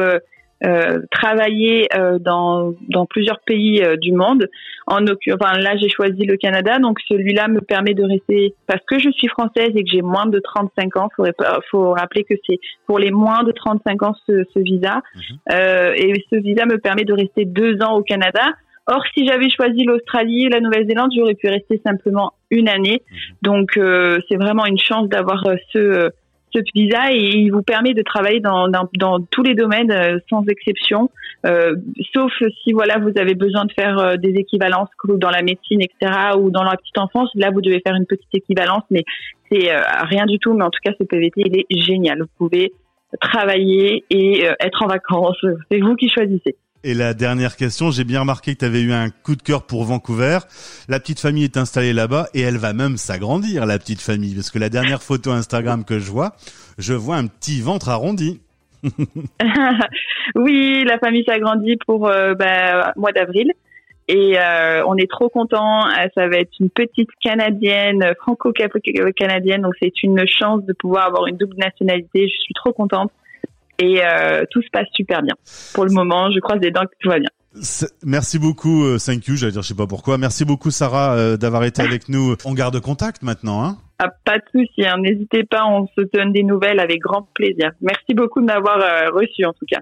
euh, 0.64 0.79
euh, 0.88 1.01
travailler 1.11 1.88
euh, 1.94 2.18
dans, 2.18 2.75
dans 2.88 3.07
plusieurs 3.07 3.40
pays 3.40 3.83
euh, 3.83 3.97
du 3.97 4.12
monde. 4.12 4.49
En 4.87 5.05
enfin, 5.05 5.59
là, 5.59 5.77
j'ai 5.77 5.88
choisi 5.88 6.25
le 6.25 6.37
Canada, 6.37 6.79
donc 6.79 6.99
celui-là 7.09 7.49
me 7.49 7.61
permet 7.61 7.94
de 7.94 8.05
rester 8.05 8.55
parce 8.66 8.83
que 8.87 8.99
je 8.99 9.11
suis 9.11 9.29
française 9.29 9.71
et 9.75 9.85
que 9.85 9.90
j'ai 9.90 10.03
moins 10.03 10.27
de 10.27 10.38
35 10.38 10.97
ans. 10.97 11.09
Il 11.18 11.33
faut 11.71 11.92
rappeler 11.92 12.25
que 12.25 12.35
c'est 12.47 12.59
pour 12.87 12.99
les 12.99 13.11
moins 13.11 13.42
de 13.44 13.53
35 13.53 14.03
ans 14.03 14.14
ce, 14.27 14.44
ce 14.55 14.59
visa, 14.61 15.03
mhm. 15.14 15.94
et 15.97 16.25
ce 16.31 16.37
visa 16.37 16.64
me 16.66 16.79
permet 16.79 17.05
de 17.05 17.12
rester 17.12 17.44
deux 17.44 17.83
ans 17.83 17.97
au 17.97 18.03
Canada. 18.03 18.42
Or, 18.87 19.03
si 19.14 19.27
j'avais 19.27 19.51
choisi 19.51 19.85
l'Australie 19.85 20.47
ou 20.47 20.51
la 20.51 20.61
Nouvelle-Zélande, 20.61 21.12
j'aurais 21.14 21.35
pu 21.35 21.49
rester 21.49 21.81
simplement 21.85 22.33
une 22.51 22.68
année. 22.68 23.03
Mhm. 23.11 23.18
Donc, 23.42 23.71
c'est 23.75 24.37
vraiment 24.37 24.64
une 24.64 24.79
chance 24.79 25.09
d'avoir 25.09 25.44
ce 25.73 26.11
ce 26.54 26.61
visa 26.74 27.11
il 27.12 27.50
vous 27.50 27.62
permet 27.62 27.94
de 27.94 28.02
travailler 28.02 28.40
dans, 28.40 28.68
dans, 28.68 28.88
dans 28.98 29.20
tous 29.20 29.42
les 29.42 29.54
domaines 29.54 29.90
euh, 29.90 30.18
sans 30.28 30.44
exception, 30.46 31.11
euh, 31.46 31.74
sauf 32.14 32.32
si 32.62 32.72
voilà 32.72 32.98
vous 32.98 33.12
avez 33.18 33.34
besoin 33.34 33.64
de 33.64 33.72
faire 33.72 33.98
euh, 33.98 34.16
des 34.16 34.30
équivalences 34.30 34.88
dans 35.04 35.30
la 35.30 35.42
médecine, 35.42 35.80
etc. 35.80 36.37
ou 36.38 36.50
dans 36.50 36.62
la 36.62 36.76
petite 36.76 36.98
enfance. 36.98 37.30
Là, 37.34 37.50
vous 37.50 37.61
devez 37.61 37.80
faire 37.87 37.94
une 37.94 38.06
petite 38.06 38.34
équivalence, 38.34 38.82
mais 38.90 39.04
c'est 39.50 39.70
rien 40.02 40.26
du 40.26 40.38
tout. 40.38 40.52
Mais 40.54 40.64
en 40.64 40.70
tout 40.70 40.80
cas, 40.82 40.92
ce 40.98 41.04
PVT, 41.04 41.42
il 41.46 41.58
est 41.58 41.80
génial. 41.80 42.20
Vous 42.20 42.28
pouvez 42.37 42.72
travailler 43.20 44.04
et 44.11 44.44
être 44.61 44.82
en 44.82 44.87
vacances. 44.87 45.42
C'est 45.70 45.78
vous 45.78 45.96
qui 45.96 46.11
choisissez. 46.11 46.56
Et 46.85 46.95
la 46.95 47.12
dernière 47.12 47.57
question, 47.57 47.91
j'ai 47.91 48.05
bien 48.05 48.21
remarqué 48.21 48.55
que 48.55 48.61
tu 48.61 48.64
avais 48.64 48.81
eu 48.81 48.93
un 48.93 49.11
coup 49.11 49.35
de 49.35 49.43
cœur 49.43 49.67
pour 49.67 49.85
Vancouver. 49.85 50.38
La 50.88 51.01
petite 51.01 51.19
famille 51.19 51.45
est 51.45 51.57
installée 51.57 51.93
là-bas 51.93 52.29
et 52.35 52.41
elle 52.41 52.57
va 52.57 52.73
même 52.73 52.97
s'agrandir, 52.97 53.67
la 53.67 53.79
petite 53.81 54.01
famille, 54.01 54.35
parce 54.37 54.51
que 54.51 54.61
la 54.61 54.69
dernière 54.69 55.03
photo 55.03 55.33
Instagram 55.33 55.85
que 55.85 55.99
je 55.99 56.11
vois, 56.11 56.35
je 56.79 56.95
vois 56.95 57.17
un 57.17 57.27
petit 57.27 57.61
ventre 57.61 57.88
arrondi. 57.88 58.41
oui, 60.37 60.85
la 60.85 60.99
famille 60.99 61.25
s'agrandit 61.25 61.79
pour 61.85 62.07
euh, 62.07 62.35
bah, 62.35 62.93
mois 62.97 63.11
d'avril. 63.12 63.53
Et 64.07 64.38
euh, 64.38 64.83
on 64.87 64.97
est 64.97 65.11
trop 65.11 65.29
content. 65.29 65.87
Euh, 65.87 66.07
ça 66.14 66.29
va 66.29 66.37
être 66.38 66.53
une 66.61 66.71
petite 66.71 67.11
canadienne, 67.21 68.14
franco-canadienne. 68.21 69.62
Donc 69.62 69.75
c'est 69.81 70.03
une 70.03 70.27
chance 70.27 70.64
de 70.64 70.73
pouvoir 70.73 71.07
avoir 71.07 71.27
une 71.27 71.37
double 71.37 71.57
nationalité. 71.57 72.29
Je 72.29 72.38
suis 72.38 72.55
trop 72.55 72.73
contente. 72.73 73.11
Et 73.79 74.05
euh, 74.05 74.45
tout 74.51 74.62
se 74.62 74.69
passe 74.73 74.88
super 74.95 75.23
bien. 75.23 75.35
Pour 75.75 75.85
le 75.85 75.93
moment, 75.93 76.31
je 76.31 76.41
croise 76.41 76.61
les 76.61 76.71
dents 76.71 76.85
que 76.85 76.97
tout 77.01 77.09
va 77.09 77.19
bien. 77.19 77.31
Merci 78.05 78.38
beaucoup, 78.38 78.85
euh, 78.85 78.99
thank 78.99 79.27
you, 79.27 79.37
j'allais 79.37 79.53
dire 79.53 79.62
je 79.62 79.69
sais 79.69 79.75
pas 79.75 79.87
pourquoi. 79.87 80.19
Merci 80.19 80.45
beaucoup 80.45 80.71
Sarah 80.71 81.14
euh, 81.14 81.37
d'avoir 81.37 81.64
été 81.64 81.83
avec 81.83 82.09
nous. 82.09 82.35
On 82.45 82.55
garde 82.55 82.79
contact 82.81 83.23
maintenant, 83.23 83.64
hein 83.64 83.79
ah, 83.99 84.09
Pas 84.25 84.38
de 84.38 84.45
souci, 84.53 84.87
hein. 84.87 84.97
n'hésitez 84.99 85.45
pas, 85.45 85.64
on 85.67 85.87
se 85.87 86.03
donne 86.12 86.33
des 86.33 86.43
nouvelles 86.43 86.79
avec 86.79 87.01
grand 87.01 87.23
plaisir. 87.35 87.71
Merci 87.81 88.14
beaucoup 88.14 88.41
de 88.41 88.47
m'avoir 88.47 88.79
euh, 88.79 89.11
reçu 89.11 89.45
en 89.45 89.53
tout 89.53 89.67
cas. 89.67 89.81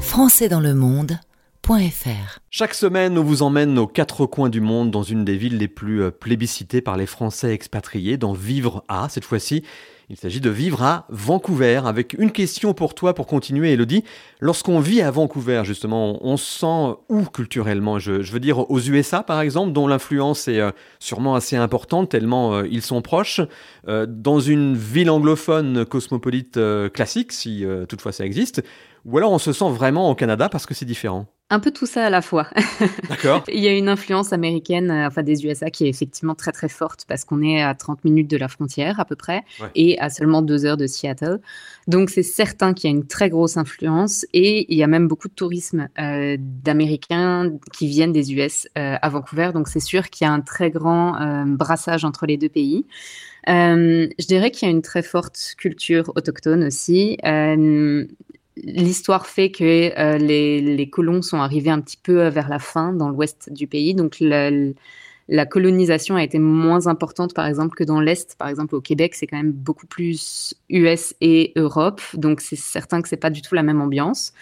Français 0.00 0.48
dans 0.48 0.60
le 0.60 0.74
monde.fr 0.74 2.38
Chaque 2.50 2.74
semaine, 2.74 3.18
on 3.18 3.24
vous 3.24 3.42
emmène 3.42 3.78
aux 3.78 3.86
quatre 3.86 4.26
coins 4.26 4.48
du 4.48 4.60
monde 4.60 4.90
dans 4.90 5.02
une 5.02 5.24
des 5.24 5.36
villes 5.36 5.58
les 5.58 5.68
plus 5.68 6.10
plébiscitées 6.12 6.82
par 6.82 6.96
les 6.96 7.06
Français 7.06 7.52
expatriés, 7.52 8.16
dans 8.16 8.32
Vivre 8.32 8.84
à 8.88 9.08
cette 9.08 9.24
fois-ci. 9.24 9.64
Il 10.08 10.16
s'agit 10.16 10.40
de 10.40 10.50
vivre 10.50 10.84
à 10.84 11.04
Vancouver 11.08 11.80
avec 11.84 12.14
une 12.16 12.30
question 12.30 12.74
pour 12.74 12.94
toi 12.94 13.12
pour 13.12 13.26
continuer, 13.26 13.72
Elodie. 13.72 14.04
Lorsqu'on 14.38 14.78
vit 14.78 15.02
à 15.02 15.10
Vancouver, 15.10 15.62
justement, 15.64 16.24
on 16.24 16.36
se 16.36 16.60
sent 16.60 16.96
où 17.08 17.24
culturellement? 17.24 17.98
Je, 17.98 18.12
veux 18.12 18.38
dire 18.38 18.70
aux 18.70 18.78
USA, 18.78 19.24
par 19.24 19.40
exemple, 19.40 19.72
dont 19.72 19.88
l'influence 19.88 20.46
est 20.46 20.60
euh, 20.60 20.70
sûrement 21.00 21.34
assez 21.34 21.56
importante, 21.56 22.08
tellement 22.08 22.54
euh, 22.54 22.68
ils 22.70 22.82
sont 22.82 23.02
proches. 23.02 23.40
Euh, 23.88 24.06
dans 24.08 24.38
une 24.38 24.76
ville 24.76 25.10
anglophone 25.10 25.84
cosmopolite 25.84 26.60
classique, 26.92 27.32
si 27.32 27.64
toutefois 27.88 28.12
ça 28.12 28.24
existe. 28.24 28.62
Ou 29.06 29.18
alors 29.18 29.30
on 29.30 29.38
se 29.38 29.52
sent 29.52 29.70
vraiment 29.70 30.10
au 30.10 30.16
Canada 30.16 30.48
parce 30.48 30.66
que 30.66 30.74
c'est 30.74 30.84
différent. 30.84 31.26
Un 31.48 31.60
peu 31.60 31.70
tout 31.70 31.86
ça 31.86 32.04
à 32.06 32.10
la 32.10 32.22
fois. 32.22 32.48
D'accord. 33.08 33.44
Il 33.46 33.60
y 33.60 33.68
a 33.68 33.72
une 33.72 33.88
influence 33.88 34.32
américaine, 34.32 34.90
euh, 34.90 35.06
enfin 35.06 35.22
des 35.22 35.46
USA, 35.46 35.70
qui 35.70 35.86
est 35.86 35.88
effectivement 35.88 36.34
très 36.34 36.50
très 36.50 36.68
forte 36.68 37.04
parce 37.06 37.24
qu'on 37.24 37.40
est 37.40 37.62
à 37.62 37.72
30 37.72 38.04
minutes 38.04 38.28
de 38.28 38.36
la 38.36 38.48
frontière 38.48 38.98
à 38.98 39.04
peu 39.04 39.14
près 39.14 39.44
et 39.76 39.96
à 40.00 40.10
seulement 40.10 40.42
deux 40.42 40.64
heures 40.64 40.76
de 40.76 40.88
Seattle. 40.88 41.38
Donc 41.86 42.10
c'est 42.10 42.24
certain 42.24 42.74
qu'il 42.74 42.90
y 42.90 42.92
a 42.92 42.96
une 42.96 43.06
très 43.06 43.30
grosse 43.30 43.56
influence 43.56 44.26
et 44.32 44.66
il 44.72 44.76
y 44.76 44.82
a 44.82 44.88
même 44.88 45.06
beaucoup 45.06 45.28
de 45.28 45.34
tourisme 45.34 45.88
euh, 46.00 46.36
d'Américains 46.40 47.52
qui 47.72 47.86
viennent 47.86 48.12
des 48.12 48.34
US 48.34 48.66
euh, 48.76 48.96
à 49.00 49.08
Vancouver. 49.08 49.52
Donc 49.54 49.68
c'est 49.68 49.78
sûr 49.78 50.10
qu'il 50.10 50.26
y 50.26 50.28
a 50.28 50.32
un 50.32 50.40
très 50.40 50.72
grand 50.72 51.44
brassage 51.46 52.04
entre 52.04 52.26
les 52.26 52.38
deux 52.38 52.48
pays. 52.48 52.86
je 53.46 54.26
dirais 54.26 54.50
qu'il 54.50 54.66
y 54.66 54.68
a 54.68 54.74
une 54.74 54.82
très 54.82 55.02
forte 55.02 55.54
culture 55.56 56.10
autochtone 56.16 56.64
aussi 56.64 57.18
l'histoire 58.56 59.26
fait 59.26 59.50
que 59.50 59.98
euh, 59.98 60.18
les, 60.18 60.90
colons 60.90 61.22
sont 61.22 61.38
arrivés 61.38 61.70
un 61.70 61.80
petit 61.80 61.98
peu 62.02 62.28
vers 62.28 62.48
la 62.48 62.58
fin 62.58 62.92
dans 62.92 63.10
l'ouest 63.10 63.52
du 63.52 63.66
pays. 63.66 63.94
Donc 63.94 64.16
la, 64.20 65.46
colonisation 65.46 66.16
a 66.16 66.22
été 66.22 66.38
moins 66.38 66.86
importante, 66.86 67.34
par 67.34 67.46
exemple, 67.46 67.76
que 67.76 67.84
dans 67.84 68.00
l'est. 68.00 68.36
Par 68.38 68.48
exemple, 68.48 68.74
au 68.74 68.80
Québec, 68.80 69.14
c'est 69.14 69.26
quand 69.26 69.36
même 69.36 69.52
beaucoup 69.52 69.86
plus 69.86 70.54
US 70.70 71.14
et 71.20 71.52
Europe. 71.56 72.00
Donc 72.14 72.40
c'est 72.40 72.56
certain 72.56 73.02
que 73.02 73.08
c'est 73.08 73.16
pas 73.16 73.30
du 73.30 73.42
tout 73.42 73.54
la 73.54 73.62
même 73.62 73.80
ambiance. 73.80 74.32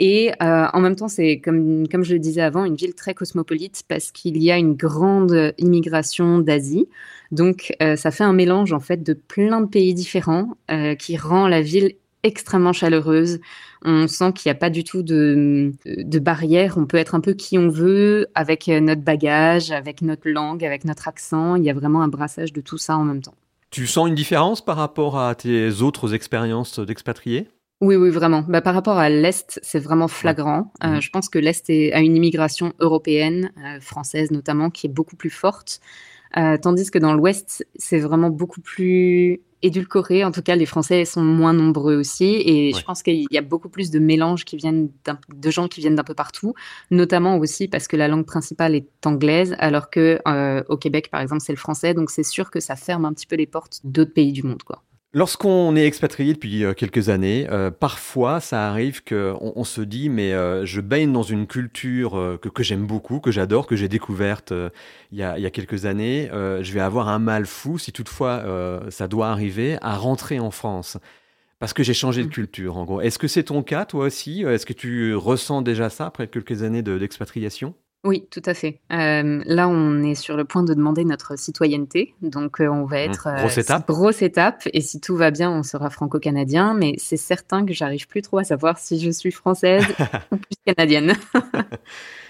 Et 0.00 0.32
euh, 0.42 0.66
en 0.72 0.80
même 0.80 0.96
temps, 0.96 1.06
c'est 1.06 1.38
comme, 1.38 1.86
comme 1.86 2.02
je 2.02 2.14
le 2.14 2.18
disais 2.18 2.42
avant, 2.42 2.64
une 2.64 2.74
ville 2.74 2.94
très 2.94 3.14
cosmopolite 3.14 3.84
parce 3.86 4.10
qu'il 4.10 4.42
y 4.42 4.50
a 4.50 4.58
une 4.58 4.74
grande 4.74 5.54
immigration 5.56 6.40
d'Asie. 6.40 6.88
Donc, 7.30 7.72
euh, 7.80 7.94
ça 7.94 8.10
fait 8.10 8.24
un 8.24 8.32
mélange 8.32 8.72
en 8.72 8.80
fait 8.80 9.04
de 9.04 9.12
plein 9.14 9.60
de 9.60 9.66
pays 9.66 9.94
différents 9.94 10.56
qui 10.98 11.16
rend 11.16 11.46
la 11.46 11.62
ville 11.62 11.94
extrêmement 12.24 12.72
chaleureuse. 12.72 13.38
On 13.84 14.08
sent 14.08 14.32
qu'il 14.32 14.50
n'y 14.50 14.56
a 14.56 14.58
pas 14.58 14.70
du 14.70 14.82
tout 14.82 15.02
de, 15.02 15.72
de 15.86 16.18
barrière. 16.18 16.76
On 16.78 16.86
peut 16.86 16.96
être 16.96 17.14
un 17.14 17.20
peu 17.20 17.34
qui 17.34 17.56
on 17.58 17.68
veut 17.68 18.26
avec 18.34 18.66
notre 18.66 19.02
bagage, 19.02 19.70
avec 19.70 20.02
notre 20.02 20.28
langue, 20.28 20.64
avec 20.64 20.84
notre 20.84 21.06
accent. 21.06 21.54
Il 21.54 21.62
y 21.62 21.70
a 21.70 21.74
vraiment 21.74 22.02
un 22.02 22.08
brassage 22.08 22.52
de 22.52 22.60
tout 22.60 22.78
ça 22.78 22.96
en 22.96 23.04
même 23.04 23.22
temps. 23.22 23.34
Tu 23.70 23.86
sens 23.86 24.08
une 24.08 24.14
différence 24.14 24.64
par 24.64 24.76
rapport 24.76 25.18
à 25.18 25.34
tes 25.34 25.82
autres 25.82 26.14
expériences 26.14 26.80
d'expatrié? 26.80 27.48
Oui, 27.80 27.96
oui, 27.96 28.08
vraiment. 28.10 28.42
Bah, 28.48 28.62
par 28.62 28.74
rapport 28.74 28.98
à 28.98 29.10
l'Est, 29.10 29.60
c'est 29.62 29.78
vraiment 29.78 30.08
flagrant. 30.08 30.72
Euh, 30.82 30.88
mhm. 30.88 31.02
je 31.02 31.10
pense 31.10 31.28
que 31.28 31.38
l'Est 31.38 31.68
a 31.68 32.00
une 32.00 32.16
immigration 32.16 32.72
européenne, 32.78 33.50
euh, 33.58 33.80
française 33.80 34.30
notamment, 34.30 34.70
qui 34.70 34.86
est 34.86 34.90
beaucoup 34.90 35.16
plus 35.16 35.30
forte. 35.30 35.80
Euh, 36.36 36.56
tandis 36.56 36.90
que 36.90 36.98
dans 36.98 37.14
l'Ouest, 37.14 37.66
c'est 37.76 38.00
vraiment 38.00 38.30
beaucoup 38.30 38.60
plus 38.60 39.40
édulcoré. 39.62 40.24
En 40.24 40.30
tout 40.30 40.42
cas, 40.42 40.56
les 40.56 40.66
Français 40.66 41.04
sont 41.04 41.22
moins 41.22 41.54
nombreux 41.54 41.96
aussi. 41.96 42.42
Et 42.44 42.72
je 42.74 42.84
pense 42.84 43.02
qu'il 43.02 43.26
y 43.30 43.38
a 43.38 43.42
beaucoup 43.42 43.68
plus 43.68 43.90
de 43.90 43.98
mélanges 43.98 44.44
qui 44.44 44.56
viennent 44.56 44.90
de 45.34 45.50
gens 45.50 45.68
qui 45.68 45.80
viennent 45.80 45.94
d'un 45.94 46.04
peu 46.04 46.14
partout, 46.14 46.54
notamment 46.90 47.38
aussi 47.38 47.66
parce 47.66 47.88
que 47.88 47.96
la 47.96 48.08
langue 48.08 48.26
principale 48.26 48.74
est 48.74 49.06
anglaise, 49.06 49.56
alors 49.58 49.90
que 49.90 50.20
euh, 50.28 50.62
au 50.68 50.76
Québec, 50.76 51.08
par 51.10 51.20
exemple, 51.20 51.40
c'est 51.40 51.52
le 51.52 51.58
français. 51.58 51.94
Donc 51.94 52.10
c'est 52.10 52.22
sûr 52.22 52.50
que 52.50 52.60
ça 52.60 52.76
ferme 52.76 53.04
un 53.06 53.12
petit 53.12 53.26
peu 53.26 53.36
les 53.36 53.46
portes 53.46 53.80
d'autres 53.84 54.12
pays 54.12 54.32
du 54.32 54.42
monde, 54.42 54.62
quoi. 54.62 54.82
Lorsqu'on 55.16 55.76
est 55.76 55.86
expatrié 55.86 56.32
depuis 56.32 56.64
euh, 56.64 56.74
quelques 56.74 57.08
années, 57.08 57.46
euh, 57.48 57.70
parfois 57.70 58.40
ça 58.40 58.68
arrive 58.68 59.04
qu'on 59.04 59.52
on 59.54 59.62
se 59.62 59.80
dit 59.80 60.08
mais 60.08 60.32
euh, 60.32 60.66
je 60.66 60.80
baigne 60.80 61.12
dans 61.12 61.22
une 61.22 61.46
culture 61.46 62.36
que, 62.42 62.62
j'aime 62.64 62.84
beaucoup, 62.84 63.20
que 63.20 63.30
j'adore, 63.30 63.68
que 63.68 63.76
j'ai 63.76 63.86
découverte 63.86 64.52
il 65.12 65.18
y, 65.18 65.22
a, 65.22 65.38
il, 65.38 65.42
y 65.42 65.46
a, 65.46 65.50
quelques 65.50 65.86
années. 65.86 66.28
je 66.32 66.72
vais 66.72 66.80
avoir 66.80 67.08
un 67.08 67.20
mal 67.20 67.46
fou 67.46 67.78
si 67.78 67.92
toutefois 67.92 68.44
ça 68.90 69.06
doit 69.06 69.28
arriver 69.28 69.78
à 69.82 69.96
rentrer 69.96 70.40
en 70.40 70.50
France. 70.50 70.98
Parce 71.60 71.72
que 71.72 71.84
j'ai 71.84 71.94
changé 71.94 72.22
de 72.22 72.26
mmh. 72.26 72.30
culture, 72.30 72.76
en 72.76 72.84
gros. 72.84 73.00
Est-ce 73.00 73.18
que 73.18 73.28
c'est 73.28 73.44
ton 73.44 73.62
cas, 73.62 73.84
toi 73.84 74.06
aussi? 74.06 74.42
Est-ce 74.42 74.66
que 74.66 74.72
tu 74.72 75.14
ressens 75.14 75.62
déjà 75.62 75.88
ça 75.88 76.06
après 76.06 76.26
quelques 76.26 76.62
années 76.64 76.82
d'expatriation? 76.82 77.74
Oui, 78.04 78.26
tout 78.30 78.42
à 78.44 78.52
fait. 78.52 78.80
Euh, 78.92 79.42
là, 79.46 79.66
on 79.66 80.02
est 80.02 80.14
sur 80.14 80.36
le 80.36 80.44
point 80.44 80.62
de 80.62 80.74
demander 80.74 81.06
notre 81.06 81.38
citoyenneté, 81.38 82.14
donc 82.20 82.60
euh, 82.60 82.68
on 82.68 82.84
va 82.84 82.98
mmh. 82.98 83.10
être 83.10 83.34
grosse 83.38 83.56
euh, 83.56 83.62
étape. 83.62 83.86
Grosse 83.86 84.22
étape, 84.22 84.68
et 84.74 84.82
si 84.82 85.00
tout 85.00 85.16
va 85.16 85.30
bien, 85.30 85.50
on 85.50 85.62
sera 85.62 85.88
franco-canadien. 85.88 86.74
Mais 86.74 86.94
c'est 86.98 87.16
certain 87.16 87.64
que 87.64 87.72
j'arrive 87.72 88.06
plus 88.06 88.20
trop 88.20 88.38
à 88.38 88.44
savoir 88.44 88.78
si 88.78 89.00
je 89.00 89.10
suis 89.10 89.30
française 89.32 89.86
ou 90.30 90.36
plus 90.36 90.56
canadienne. 90.66 91.14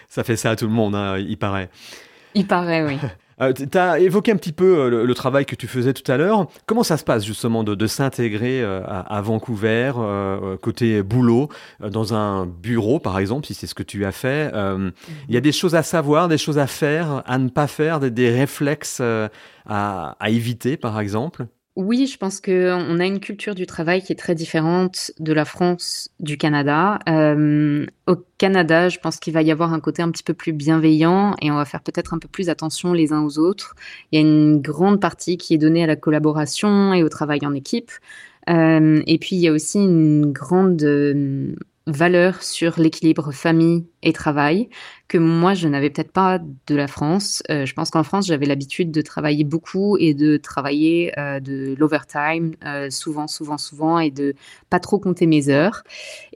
ça 0.09 0.23
fait 0.23 0.37
ça 0.37 0.51
à 0.51 0.57
tout 0.57 0.67
le 0.67 0.73
monde, 0.73 0.95
hein, 0.95 1.19
il 1.19 1.37
paraît. 1.37 1.71
Il 2.35 2.47
paraît, 2.47 2.85
oui. 2.85 2.99
Euh, 3.41 3.53
tu 3.53 3.79
as 3.79 3.99
évoqué 3.99 4.33
un 4.33 4.37
petit 4.37 4.53
peu 4.53 4.79
euh, 4.79 5.05
le, 5.05 5.15
travail 5.15 5.47
que 5.47 5.55
tu 5.55 5.67
faisais 5.67 5.93
tout 5.93 6.11
à 6.11 6.17
l'heure. 6.17 6.47
Comment 6.67 6.83
ça 6.83 6.97
se 6.97 7.05
passe 7.05 7.25
justement 7.25 7.65
de, 7.65 7.87
s'intégrer 7.87 8.63
euh, 8.63 8.83
à, 8.87 9.21
Vancouver, 9.21 9.93
côté 10.61 11.03
boulot, 11.03 11.49
dans 11.81 12.15
un 12.15 12.47
bureau 12.47 12.99
par 12.99 13.19
exemple, 13.19 13.47
si 13.47 13.55
c'est 13.55 13.67
ce 13.67 13.75
que 13.75 13.83
tu 13.83 14.05
as 14.05 14.13
fait 14.13 14.53
Il 15.29 15.35
y 15.35 15.37
a 15.37 15.41
des 15.41 15.53
choses 15.53 15.75
à 15.75 15.83
savoir, 15.83 16.29
des 16.29 16.39
choses 16.39 16.59
à 16.59 16.67
faire, 16.67 17.23
à 17.27 17.39
ne 17.39 17.49
pas 17.49 17.67
faire, 17.67 18.01
des, 18.01 18.31
réflexes 18.31 19.03
à 19.67 20.17
éviter 20.27 20.77
par 20.77 20.99
exemple? 21.01 21.47
Oui, 21.77 22.07
je 22.07 22.17
pense 22.19 22.41
qu'on 22.41 23.01
a 23.01 23.05
une 23.05 23.19
culture 23.19 23.57
du 23.57 23.67
travail 23.67 24.01
qui 24.01 24.13
est 24.13 24.17
très 24.17 24.37
différente 24.37 25.11
de 25.19 25.33
la 25.33 25.45
France, 25.45 26.09
du 26.21 26.39
Canada. 26.39 27.01
Euh, 27.09 27.85
au 28.07 28.15
Canada, 28.39 28.89
je 28.89 29.01
pense 29.01 29.17
qu'il 29.19 29.33
va 29.33 29.43
y 29.43 29.51
avoir 29.51 29.73
un 29.73 29.81
côté 29.81 30.01
un 30.01 30.11
petit 30.13 30.23
peu 30.23 30.35
plus 30.35 30.53
bienveillant 30.53 31.35
et 31.43 31.51
on 31.51 31.57
va 31.57 31.65
faire 31.65 31.83
peut-être 31.83 32.15
un 32.15 32.19
peu 32.21 32.29
plus 32.29 32.49
attention 32.49 32.93
les 32.93 33.13
uns 33.13 33.23
aux 33.23 33.41
autres. 33.41 33.75
Il 34.13 34.21
y 34.21 34.23
a 34.23 34.25
une 34.25 34.63
grande 34.63 35.01
partie 35.01 35.37
qui 35.37 35.55
est 35.55 35.59
donnée 35.59 35.83
à 35.83 35.89
la 35.89 35.97
collaboration 35.97 36.95
et 36.95 37.03
au 37.03 37.09
travail 37.09 37.45
en 37.45 37.55
équipe. 37.55 37.91
Euh, 38.49 39.03
et 39.09 39.19
puis, 39.19 39.35
il 39.35 39.41
y 39.41 39.49
a 39.49 39.53
aussi 39.53 39.79
une 39.79 40.31
grande 40.33 40.83
euh, 40.85 41.57
valeur 41.87 42.43
sur 42.43 42.81
l'équilibre 42.81 43.31
famille 43.31 43.85
et 44.03 44.15
travail 44.15 44.71
que 45.07 45.19
moi 45.19 45.53
je 45.53 45.69
n'avais 45.69 45.91
peut-être 45.91 46.13
pas 46.13 46.39
de 46.39 46.75
la 46.75 46.87
France. 46.87 47.43
Euh, 47.51 47.67
je 47.67 47.75
pense 47.75 47.91
qu'en 47.91 48.03
France 48.03 48.27
j'avais 48.27 48.47
l'habitude 48.47 48.91
de 48.91 49.03
travailler 49.03 49.45
beaucoup 49.45 49.99
et 49.99 50.15
de 50.15 50.39
travailler 50.39 51.13
euh, 51.19 51.41
de 51.41 51.75
l'overtime 51.79 52.55
euh, 52.65 52.89
souvent, 52.89 53.27
souvent, 53.27 53.59
souvent 53.59 53.99
et 53.99 54.11
de 54.11 54.35
pas 54.71 54.81
trop 54.81 54.99
compter 54.99 55.27
mes 55.27 55.51
heures. 55.51 55.83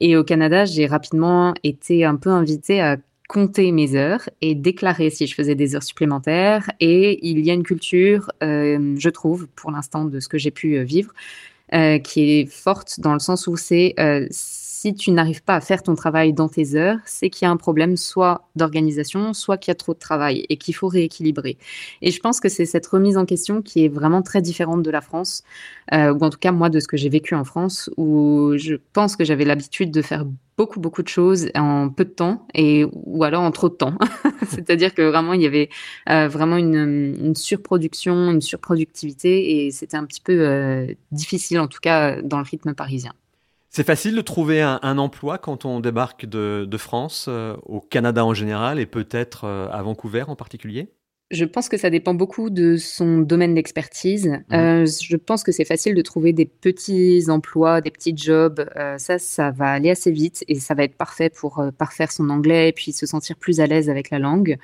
Et 0.00 0.16
au 0.16 0.24
Canada 0.24 0.66
j'ai 0.66 0.86
rapidement 0.86 1.54
été 1.64 2.04
un 2.04 2.16
peu 2.16 2.30
invitée 2.30 2.82
à 2.82 2.98
compter 3.26 3.72
mes 3.72 3.94
heures 3.94 4.28
et 4.42 4.54
déclarer 4.54 5.08
si 5.10 5.26
je 5.26 5.34
faisais 5.34 5.54
des 5.54 5.74
heures 5.76 5.82
supplémentaires. 5.82 6.70
Et 6.80 7.26
il 7.26 7.44
y 7.44 7.50
a 7.50 7.54
une 7.54 7.62
culture, 7.62 8.30
je 8.40 9.08
trouve, 9.10 9.48
pour 9.48 9.70
l'instant 9.70 10.06
de 10.06 10.18
ce 10.18 10.28
que 10.28 10.38
j'ai 10.38 10.50
pu 10.50 10.82
vivre, 10.82 11.12
qui 11.70 12.22
est 12.22 12.50
forte 12.50 13.00
dans 13.00 13.12
le 13.12 13.18
sens 13.18 13.46
où 13.46 13.58
c'est 13.58 13.94
si 14.80 14.94
tu 14.94 15.10
n'arrives 15.10 15.42
pas 15.42 15.56
à 15.56 15.60
faire 15.60 15.82
ton 15.82 15.96
travail 15.96 16.32
dans 16.32 16.48
tes 16.48 16.76
heures, 16.76 16.98
c'est 17.04 17.30
qu'il 17.30 17.46
y 17.46 17.48
a 17.48 17.50
un 17.50 17.56
problème 17.56 17.96
soit 17.96 18.48
d'organisation, 18.54 19.34
soit 19.34 19.58
qu'il 19.58 19.70
y 19.70 19.72
a 19.72 19.74
trop 19.74 19.92
de 19.92 19.98
travail 19.98 20.46
et 20.48 20.56
qu'il 20.56 20.72
faut 20.72 20.86
rééquilibrer. 20.86 21.58
Et 22.00 22.12
je 22.12 22.20
pense 22.20 22.38
que 22.38 22.48
c'est 22.48 22.64
cette 22.64 22.86
remise 22.86 23.16
en 23.16 23.24
question 23.24 23.60
qui 23.60 23.84
est 23.84 23.88
vraiment 23.88 24.22
très 24.22 24.40
différente 24.40 24.84
de 24.84 24.90
la 24.92 25.00
France, 25.00 25.42
euh, 25.92 26.14
ou 26.14 26.20
en 26.22 26.30
tout 26.30 26.38
cas 26.38 26.52
moi 26.52 26.68
de 26.68 26.78
ce 26.78 26.86
que 26.86 26.96
j'ai 26.96 27.08
vécu 27.08 27.34
en 27.34 27.42
France, 27.42 27.90
où 27.96 28.52
je 28.56 28.76
pense 28.92 29.16
que 29.16 29.24
j'avais 29.24 29.44
l'habitude 29.44 29.90
de 29.90 30.00
faire 30.00 30.24
beaucoup 30.56 30.80
beaucoup 30.80 31.02
de 31.02 31.08
choses 31.08 31.48
en 31.56 31.88
peu 31.88 32.04
de 32.04 32.10
temps 32.10 32.46
et 32.54 32.84
ou 32.92 33.24
alors 33.24 33.42
en 33.42 33.50
trop 33.50 33.68
de 33.68 33.74
temps. 33.74 33.98
C'est-à-dire 34.48 34.94
que 34.94 35.02
vraiment 35.02 35.32
il 35.32 35.42
y 35.42 35.46
avait 35.46 35.70
euh, 36.08 36.28
vraiment 36.28 36.56
une, 36.56 37.34
surproduction, 37.34 38.30
une 38.30 38.40
surproductivité 38.40 39.66
et 39.66 39.70
c'était 39.72 39.96
un 39.96 40.04
petit 40.04 40.20
peu 40.20 40.38
euh, 40.40 40.86
difficile 41.10 41.58
en 41.58 41.66
tout 41.66 41.80
cas 41.82 42.22
dans 42.22 42.38
le 42.38 42.44
rythme 42.44 42.74
parisien. 42.74 43.12
C'est 43.70 43.84
facile 43.84 44.14
de 44.14 44.20
trouver 44.20 44.62
un, 44.62 44.98
emploi 44.98 45.38
quand 45.38 45.64
on 45.64 45.80
débarque 45.80 46.26
de, 46.26 46.76
France, 46.78 47.26
euh, 47.28 47.56
au 47.64 47.80
Canada 47.80 48.24
en 48.24 48.34
général 48.34 48.78
et 48.78 48.86
peut-être 48.86 49.44
à 49.46 49.82
Vancouver 49.82 50.24
en 50.26 50.36
particulier? 50.36 50.92
Je 51.30 51.44
pense 51.44 51.68
que 51.68 51.76
ça 51.76 51.90
dépend 51.90 52.14
beaucoup 52.14 52.48
de 52.48 52.78
son 52.78 53.18
domaine 53.18 53.54
d'expertise. 53.54 54.28
Mmh. 54.28 54.54
Euh, 54.54 54.86
je 54.86 55.16
pense 55.16 55.42
que 55.42 55.52
c'est 55.52 55.66
facile 55.66 55.94
de 55.94 56.00
trouver 56.00 56.32
des 56.32 56.46
petits 56.46 57.24
emplois, 57.28 57.82
des 57.82 57.90
petits 57.90 58.16
jobs. 58.16 58.66
Euh, 58.76 58.96
ça, 58.96 59.18
ça 59.18 59.50
va 59.50 59.72
aller 59.72 59.90
assez 59.90 60.10
vite 60.10 60.42
et 60.48 60.54
ça 60.54 60.72
va 60.72 60.84
être 60.84 60.96
parfait 60.96 61.28
pour 61.28 61.58
euh, 61.58 61.70
parfaire 61.70 62.12
son 62.12 62.30
anglais 62.30 62.70
et 62.70 62.72
puis 62.72 62.92
se 62.92 63.04
sentir 63.04 63.36
plus 63.36 63.60
à 63.60 63.66
l'aise 63.66 63.90
avec 63.90 64.08
la 64.08 64.18
langue. 64.18 64.56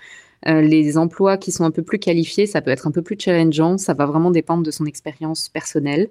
les 0.47 0.99
emplois 0.99 1.37
qui 1.39 1.53
sont 1.53 1.65
un 1.65 1.71
peu 1.71 1.83
plus 1.83 1.99
qualifiés, 1.99 2.47
ça 2.47 2.61
peut 2.63 2.71
être 2.71 2.87
un 2.87 2.91
peu 2.91 3.03
plus 3.03 3.17
challengeant. 3.19 3.77
Ça 3.77 3.93
va 3.93 4.07
vraiment 4.07 4.31
dépendre 4.31 4.63
de 4.63 4.71
son 4.71 4.87
expérience 4.87 5.51
personnelle. 5.51 6.09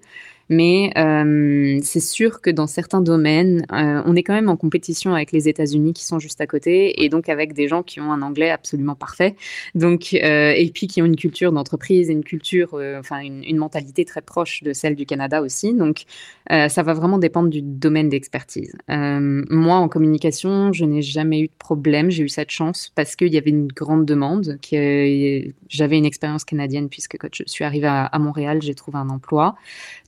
Mais 0.50 0.92
euh, 0.98 1.80
c'est 1.84 2.00
sûr 2.00 2.42
que 2.42 2.50
dans 2.50 2.68
certains 2.68 3.02
domaines, 3.02 3.66
euh, 3.72 4.02
on 4.06 4.16
est 4.16 4.24
quand 4.24 4.34
même 4.34 4.50
en 4.50 4.58
compétition 4.58 5.14
avec 5.14 5.32
les 5.32 5.48
États-Unis 5.48 5.94
qui 5.94 6.06
sont 6.06 6.20
juste 6.20 6.42
à 6.42 6.48
côté 6.48 7.04
et 7.04 7.10
donc 7.10 7.30
avec 7.30 7.54
des 7.54 7.68
gens 7.68 7.84
qui 7.84 8.00
ont 8.02 8.12
un 8.12 8.22
anglais 8.22 8.50
absolument 8.50 8.96
parfait. 8.96 9.36
Donc, 9.74 10.14
euh, 10.14 10.54
et 10.56 10.70
puis 10.70 10.88
qui 10.88 11.02
ont 11.02 11.06
une 11.06 11.16
culture 11.16 11.52
d'entreprise 11.52 12.10
et 12.10 12.14
une 12.14 12.24
culture, 12.24 12.80
enfin 13.00 13.20
une, 13.22 13.58
mentalité 13.64 14.04
très 14.04 14.22
proche 14.22 14.64
de 14.64 14.74
celle 14.74 14.96
du 14.96 15.06
Canada 15.06 15.42
aussi. 15.42 15.74
Donc, 15.74 16.04
ça 16.50 16.84
va 16.84 16.94
vraiment 16.94 17.18
dépendre 17.18 17.50
du 17.50 17.62
domaine 17.62 18.10
d'expertise. 18.10 18.76
moi, 18.90 19.76
en 19.78 19.88
communication, 19.88 20.74
je 20.74 20.84
n'ai 20.86 21.02
jamais 21.02 21.40
eu 21.40 21.48
de 21.48 21.54
problème. 21.58 22.10
J'ai 22.10 22.24
eu 22.24 22.30
cette 22.30 22.50
chance 22.50 22.92
parce 22.96 23.16
qu'il 23.16 23.34
y 23.34 23.38
avait 23.38 23.52
une 23.52 23.68
grande 23.68 24.06
demande. 24.06 24.58
J'avais 24.72 25.98
une 25.98 26.06
expérience 26.06 26.44
canadienne 26.44 26.90
puisque 26.90 27.18
quand 27.18 27.30
je 27.34 27.44
suis 27.46 27.64
arrivée 27.64 27.88
à, 27.88 28.06
à 28.06 28.20
Montréal, 28.20 28.62
j'ai 28.62 28.76
trouvé 28.76 28.98
un 28.98 29.10
emploi. 29.10 29.56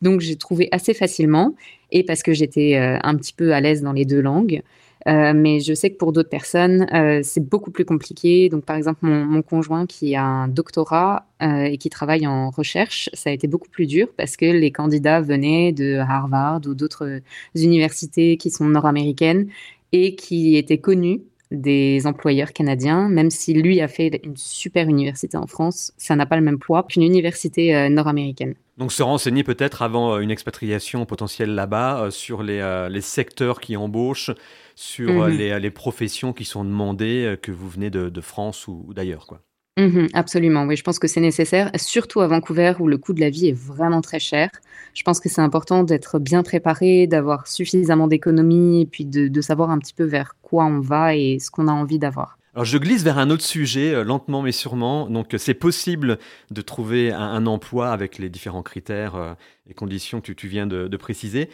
Donc, 0.02 0.22
j'ai 0.26 0.36
trouvé 0.36 0.68
assez 0.72 0.94
facilement 0.94 1.56
et 1.92 2.04
parce 2.04 2.24
que 2.24 2.34
j'étais 2.34 2.76
euh, 2.76 2.98
un 3.04 3.16
petit 3.16 3.34
peu 3.34 3.54
à 3.54 3.62
l'aise 3.62 3.82
dans 3.82 3.94
les 3.94 4.06
deux 4.06 4.22
langues. 4.22 4.62
Euh, 5.08 5.34
mais 5.36 5.60
je 5.60 5.76
sais 5.76 5.92
que 5.92 5.98
pour 5.98 6.14
d'autres 6.14 6.30
personnes, 6.30 6.88
euh, 6.92 7.20
c'est 7.24 7.48
beaucoup 7.48 7.70
plus 7.70 7.86
compliqué. 7.86 8.50
Donc, 8.50 8.66
par 8.66 8.76
exemple, 8.76 9.00
mon, 9.04 9.44
conjoint 9.44 9.86
qui 9.86 10.16
a 10.16 10.24
un 10.24 10.48
doctorat 10.48 11.28
et 11.42 11.78
qui 11.78 11.92
travaille 11.92 12.26
en 12.26 12.50
recherche, 12.50 13.10
ça 13.14 13.30
a 13.30 13.34
été 13.34 13.48
beaucoup 13.48 13.70
plus 13.70 13.86
dur 13.86 14.08
parce 14.18 14.36
que 14.36 14.46
les 14.46 14.72
candidats 14.72 15.22
venaient 15.22 15.74
de 15.74 15.98
Harvard 15.98 16.62
ou 16.66 16.74
d'autres 16.74 17.22
universités 17.54 18.38
qui 18.38 18.50
sont 18.50 18.66
nord-américaines 18.66 19.48
et 19.92 20.16
qui 20.16 20.56
étaient 20.56 20.80
connus 20.80 21.22
des 21.52 22.08
employeurs 22.08 22.54
canadiens, 22.54 23.08
même 23.10 23.30
si 23.30 23.54
lui 23.54 23.82
a 23.82 23.88
fait 23.88 24.20
une 24.24 24.38
super 24.38 24.88
université 24.90 25.38
en 25.38 25.48
France, 25.48 25.94
ça 25.98 26.16
n'a 26.16 26.26
pas 26.26 26.36
le 26.36 26.42
même 26.42 26.60
poids 26.60 26.84
qu'une 26.84 27.04
université 27.04 27.90
nord-américaine. 27.90 28.56
Donc 28.78 28.92
se 28.92 29.04
renseigner 29.04 29.44
peut-être 29.44 29.82
avant 29.82 30.16
euh, 30.16 30.20
une 30.20 30.32
expatriation 30.32 31.06
potentielle 31.06 31.56
là-bas 31.56 32.04
euh, 32.04 32.12
sur 32.12 32.44
les, 32.44 32.60
euh, 32.60 32.90
les, 32.90 33.02
secteurs 33.02 33.62
qui 33.62 33.78
embauchent, 33.78 34.32
sur 34.76 35.14
mhm. 35.14 35.30
les, 35.30 35.60
les, 35.60 35.72
professions 35.72 36.34
qui 36.34 36.44
sont 36.44 36.66
demandées, 36.66 37.38
que 37.42 37.54
vous 37.54 37.70
venez 37.70 37.90
de, 37.90 38.10
de 38.10 38.22
France 38.22 38.68
ou, 38.68 38.92
d'ailleurs. 38.94 39.28
quoi. 39.28 39.40
Mhm, 39.78 40.08
absolument, 40.14 40.64
oui, 40.64 40.78
je 40.78 40.84
pense 40.84 41.00
que 41.00 41.08
c'est 41.08 41.20
nécessaire, 41.20 41.70
surtout 41.76 42.22
à 42.22 42.28
Vancouver 42.28 42.76
où 42.80 42.88
le 42.88 42.98
coût 42.98 43.12
de 43.12 43.20
la 43.20 43.30
vie 43.30 43.50
est 43.50 43.58
vraiment 43.58 44.00
très 44.00 44.20
cher. 44.20 44.50
Je 44.94 45.04
pense 45.04 45.20
que 45.20 45.28
c'est 45.28 45.42
important 45.42 45.84
d'être 45.84 46.18
bien 46.18 46.44
préparé, 46.44 47.08
d'avoir 47.08 47.46
suffisamment 47.48 48.08
d'économies 48.08 48.84
et 48.84 48.86
puis 48.86 49.04
de, 49.04 49.42
savoir 49.42 49.72
un 49.72 49.78
petit 49.78 49.94
peu 49.94 50.06
vers 50.06 50.38
quoi 50.42 50.64
on 50.64 50.80
va 50.80 51.16
et 51.18 51.40
ce 51.40 51.52
qu'on 51.52 51.68
a 51.68 51.74
envie 51.74 52.00
d'avoir. 52.00 52.38
Alors 52.54 52.64
je 52.64 52.78
glisse 52.78 53.04
vers 53.04 53.18
un 53.18 53.30
autre 53.30 53.44
sujet, 53.44 53.94
euh, 53.94 54.06
lentement 54.06 54.42
mais 54.42 54.54
sûrement. 54.54 55.10
Donc 55.10 55.36
c'est 55.38 55.54
possible 55.54 56.20
de 56.52 56.62
trouver 56.62 57.12
un, 57.12 57.46
emploi 57.46 57.90
avec 57.90 58.18
les 58.18 58.30
différents 58.30 58.64
critères 58.64 59.16
euh, 59.16 59.34
et 59.70 59.74
conditions 59.74 60.22
que 60.22 60.32
tu, 60.32 60.48
viens 60.48 60.68
de, 60.68 60.96
préciser. 60.96 61.50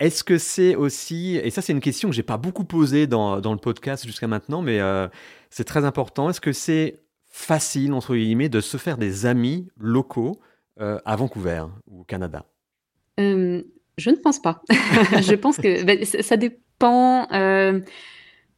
Est-ce 0.00 0.24
que 0.24 0.36
c'est 0.36 0.74
aussi, 0.74 1.36
et 1.36 1.50
ça 1.50 1.62
c'est 1.62 1.72
une 1.72 1.80
question 1.80 2.08
que 2.08 2.14
j'ai 2.16 2.24
pas 2.24 2.38
beaucoup 2.38 2.64
posée 2.64 3.06
dans, 3.06 3.36
le 3.36 3.56
podcast 3.56 4.04
jusqu'à 4.04 4.26
maintenant, 4.26 4.62
mais 4.62 4.80
euh, 4.80 5.06
c'est 5.48 5.62
très 5.62 5.84
important, 5.84 6.28
est-ce 6.28 6.40
que 6.40 6.52
c'est 6.52 7.01
facile, 7.32 7.92
entre 7.92 8.14
guillemets, 8.14 8.48
de 8.48 8.60
se 8.60 8.76
faire 8.76 8.98
des 8.98 9.26
amis 9.26 9.68
locaux 9.78 10.40
à 10.78 11.16
Vancouver 11.16 11.64
ou 11.88 12.00
au 12.00 12.04
Canada 12.04 12.44
Je 13.18 14.10
ne 14.10 14.16
pense 14.16 14.40
pas. 14.40 14.62
je 14.70 15.34
pense 15.34 15.56
que 15.56 15.82
ben, 15.84 16.04
ça 16.04 16.36
dépend 16.36 17.26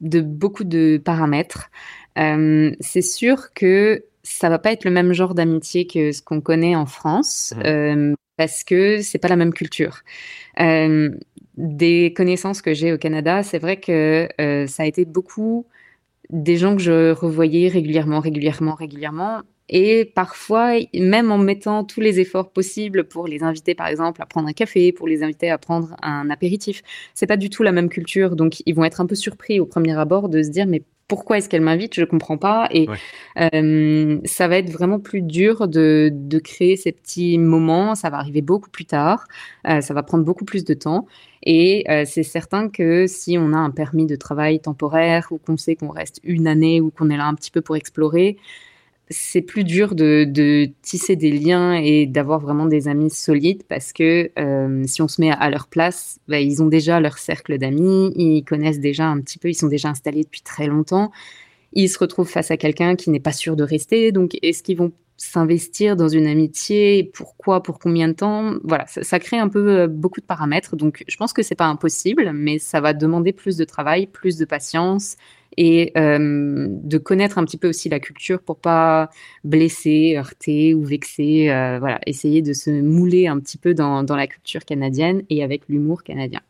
de 0.05 0.21
beaucoup 0.21 0.65
de 0.65 1.01
paramètres. 1.03 1.71
Euh, 2.19 2.75
c'est 2.81 3.03
sûr 3.03 3.53
que 3.55 4.05
ça 4.23 4.49
va 4.49 4.59
pas 4.59 4.73
être 4.73 4.85
le 4.85 4.91
même 4.91 5.13
genre 5.13 5.35
d'amitié 5.35 5.87
que 5.87 6.13
ce 6.13 6.23
qu'on 6.23 6.41
connaît 6.41 6.77
en 6.77 6.87
France, 6.87 7.53
mmh. 7.57 7.63
euh, 7.67 8.15
parce 8.37 8.65
que 8.65 9.01
c'est 9.03 9.19
pas 9.19 9.29
la 9.29 9.37
même 9.37 9.53
culture. 9.53 10.01
Euh, 10.61 11.11
des 11.57 12.13
connaissances 12.17 12.63
que 12.63 12.75
j'ai 12.75 12.93
au 12.93 12.99
Canada, 12.99 13.43
c'est 13.43 13.59
vrai 13.59 13.79
que 13.79 14.29
ça 14.67 14.83
a 14.83 14.87
été 14.87 15.05
beaucoup 15.05 15.67
des 16.31 16.57
gens 16.57 16.77
que 16.77 16.83
je 16.83 17.13
revoyais 17.13 17.69
régulièrement, 17.69 18.21
régulièrement, 18.21 18.75
régulièrement, 18.75 19.43
et 19.69 20.05
parfois, 20.05 20.75
même 20.95 21.31
en 21.31 21.39
mettant 21.39 21.85
tous 21.85 22.01
les 22.01 22.21
efforts 22.21 22.51
possibles 22.51 23.05
pour 23.05 23.27
les 23.27 23.43
inviter, 23.43 23.75
par 23.75 23.87
exemple, 23.87 24.21
à 24.21 24.27
prendre 24.27 24.49
un 24.49 24.53
café, 24.53 24.93
pour 24.93 25.09
les 25.09 25.23
inviter 25.23 25.51
à 25.51 25.59
prendre 25.59 25.97
un 26.03 26.29
apéritif, 26.29 26.83
c'est 27.15 27.27
pas 27.27 27.39
du 27.39 27.49
tout 27.49 27.63
la 27.63 27.73
même 27.73 27.89
culture. 27.89 28.37
Donc, 28.37 28.63
ils 28.67 28.75
vont 28.75 28.85
être 28.85 29.01
un 29.01 29.07
peu 29.07 29.15
surpris 29.15 29.61
au 29.61 29.67
premier 29.67 29.99
abord 29.99 30.29
de 30.29 30.43
se 30.43 30.51
dire, 30.51 30.67
mais 30.67 30.83
pourquoi 31.09 31.39
est-ce 31.39 31.49
qu'elle 31.49 31.63
m'invite? 31.63 31.95
Je 31.95 32.05
comprends 32.05 32.39
pas. 32.39 32.69
Et 32.71 32.89
euh, 33.41 34.19
ça 34.25 34.49
va 34.49 34.57
être 34.57 34.71
vraiment 34.71 35.01
plus 35.01 35.23
dur 35.23 35.69
de, 35.69 36.11
de, 36.13 36.39
créer 36.39 36.77
ces 36.77 36.93
petits 36.93 37.39
moments. 37.39 37.95
Ça 37.95 38.11
va 38.11 38.19
arriver 38.19 38.43
beaucoup 38.43 38.71
plus 38.71 38.87
tard. 38.87 39.27
Euh, 39.69 39.81
ça 39.81 39.95
va 39.95 40.03
prendre 40.03 40.25
beaucoup 40.25 40.45
plus 40.45 40.65
de 40.65 40.75
temps. 40.75 41.07
Et 41.45 41.85
euh, 41.91 42.05
c'est 42.07 42.23
certain 42.23 42.69
que 42.69 43.07
si 43.07 43.37
on 43.39 43.53
a 43.53 43.59
un 43.59 43.71
permis 43.71 44.07
de 44.07 44.17
travail 44.17 44.61
temporaire 44.61 45.29
ou 45.31 45.39
qu'on 45.39 45.59
sait 45.59 45.77
qu'on 45.77 45.91
reste 45.91 46.21
une 46.25 46.47
année 46.47 46.81
ou 46.81 46.91
qu'on 46.91 47.11
est 47.11 47.17
là 47.17 47.27
un 47.27 47.35
petit 47.35 47.51
peu 47.51 47.61
pour 47.61 47.77
explorer, 47.77 48.39
c'est 49.11 49.43
plus 49.43 49.65
dur 49.65 49.95
de, 49.95 50.71
tisser 50.83 51.17
des 51.17 51.31
liens 51.31 51.75
et 51.75 52.07
d'avoir 52.07 52.41
vraiment 52.41 52.65
des 52.65 52.89
amis 52.89 53.11
solides 53.11 53.63
parce 53.69 53.93
que 53.93 54.31
euh, 54.39 54.85
si 54.87 55.03
on 55.03 55.09
se 55.09 55.21
met 55.21 55.31
à 55.31 55.51
leur 55.51 55.69
place, 55.69 56.19
bah, 56.29 56.41
ils 56.41 56.63
ont 56.63 56.67
déjà 56.67 57.01
leur 57.01 57.19
cercle 57.19 57.59
d'amis, 57.59 58.13
ils 58.17 58.43
connaissent 58.43 58.81
déjà 58.81 59.07
un 59.07 59.21
petit 59.21 59.39
peu, 59.39 59.51
ils 59.51 59.55
sont 59.55 59.69
déjà 59.69 59.91
installés 59.91 60.25
depuis 60.25 60.43
très 60.43 60.67
longtemps. 60.67 61.13
Ils 61.75 61.89
se 61.91 61.99
retrouvent 61.99 62.29
face 62.29 62.51
à 62.51 62.57
quelqu'un 62.57 62.97
qui 62.97 63.11
n'est 63.11 63.21
pas 63.21 63.33
sûr 63.33 63.57
de 63.57 63.65
rester. 63.65 64.13
Donc, 64.13 64.39
est-ce 64.43 64.63
qu'ils 64.63 64.77
vont 64.77 64.93
s'investir 65.17 65.97
dans 65.97 66.09
une 66.09 66.27
amitié 66.27 67.11
Pourquoi 67.15 67.63
Pour 67.63 67.79
combien 67.79 68.09
de 68.09 68.15
temps 68.15 68.55
Voilà, 68.65 68.87
ça, 68.87 69.19
crée 69.19 69.39
un 69.39 69.49
peu 69.49 69.69
euh, 69.69 69.87
beaucoup 69.87 70.21
de 70.21 70.27
paramètres. 70.27 70.77
Donc, 70.77 71.05
je 71.07 71.17
pense 71.17 71.33
que 71.33 71.43
c'est 71.43 71.55
pas 71.55 71.67
impossible, 71.67 72.33
mais 72.33 72.59
ça 72.59 72.81
va 72.81 72.93
demander 72.93 73.33
plus 73.33 73.57
de 73.57 73.65
travail, 73.65 74.07
plus 74.07 74.37
de 74.37 74.45
patience 74.45 75.17
et 75.57 75.93
euh, 75.97 76.67
de 76.69 76.99
connaître 76.99 77.39
un 77.39 77.45
petit 77.45 77.59
peu 77.59 77.69
aussi 77.69 77.89
la 77.89 78.01
culture 78.01 78.41
pour 78.41 78.59
pas 78.59 79.11
blesser, 79.45 80.17
heurter 80.17 80.75
ou 80.75 80.83
vexer. 80.83 81.51
Euh, 81.51 81.79
voilà, 81.79 82.01
essayer 82.07 82.43
de 82.43 82.53
se 82.53 82.71
mouler 82.71 83.29
un 83.29 83.39
petit 83.39 83.59
peu 83.59 83.73
dans, 83.73 84.03
dans 84.03 84.17
la 84.17 84.27
culture 84.27 84.65
canadienne 84.65 85.23
et 85.31 85.45
avec 85.45 85.69
l'humour 85.69 86.03
canadien. 86.03 86.41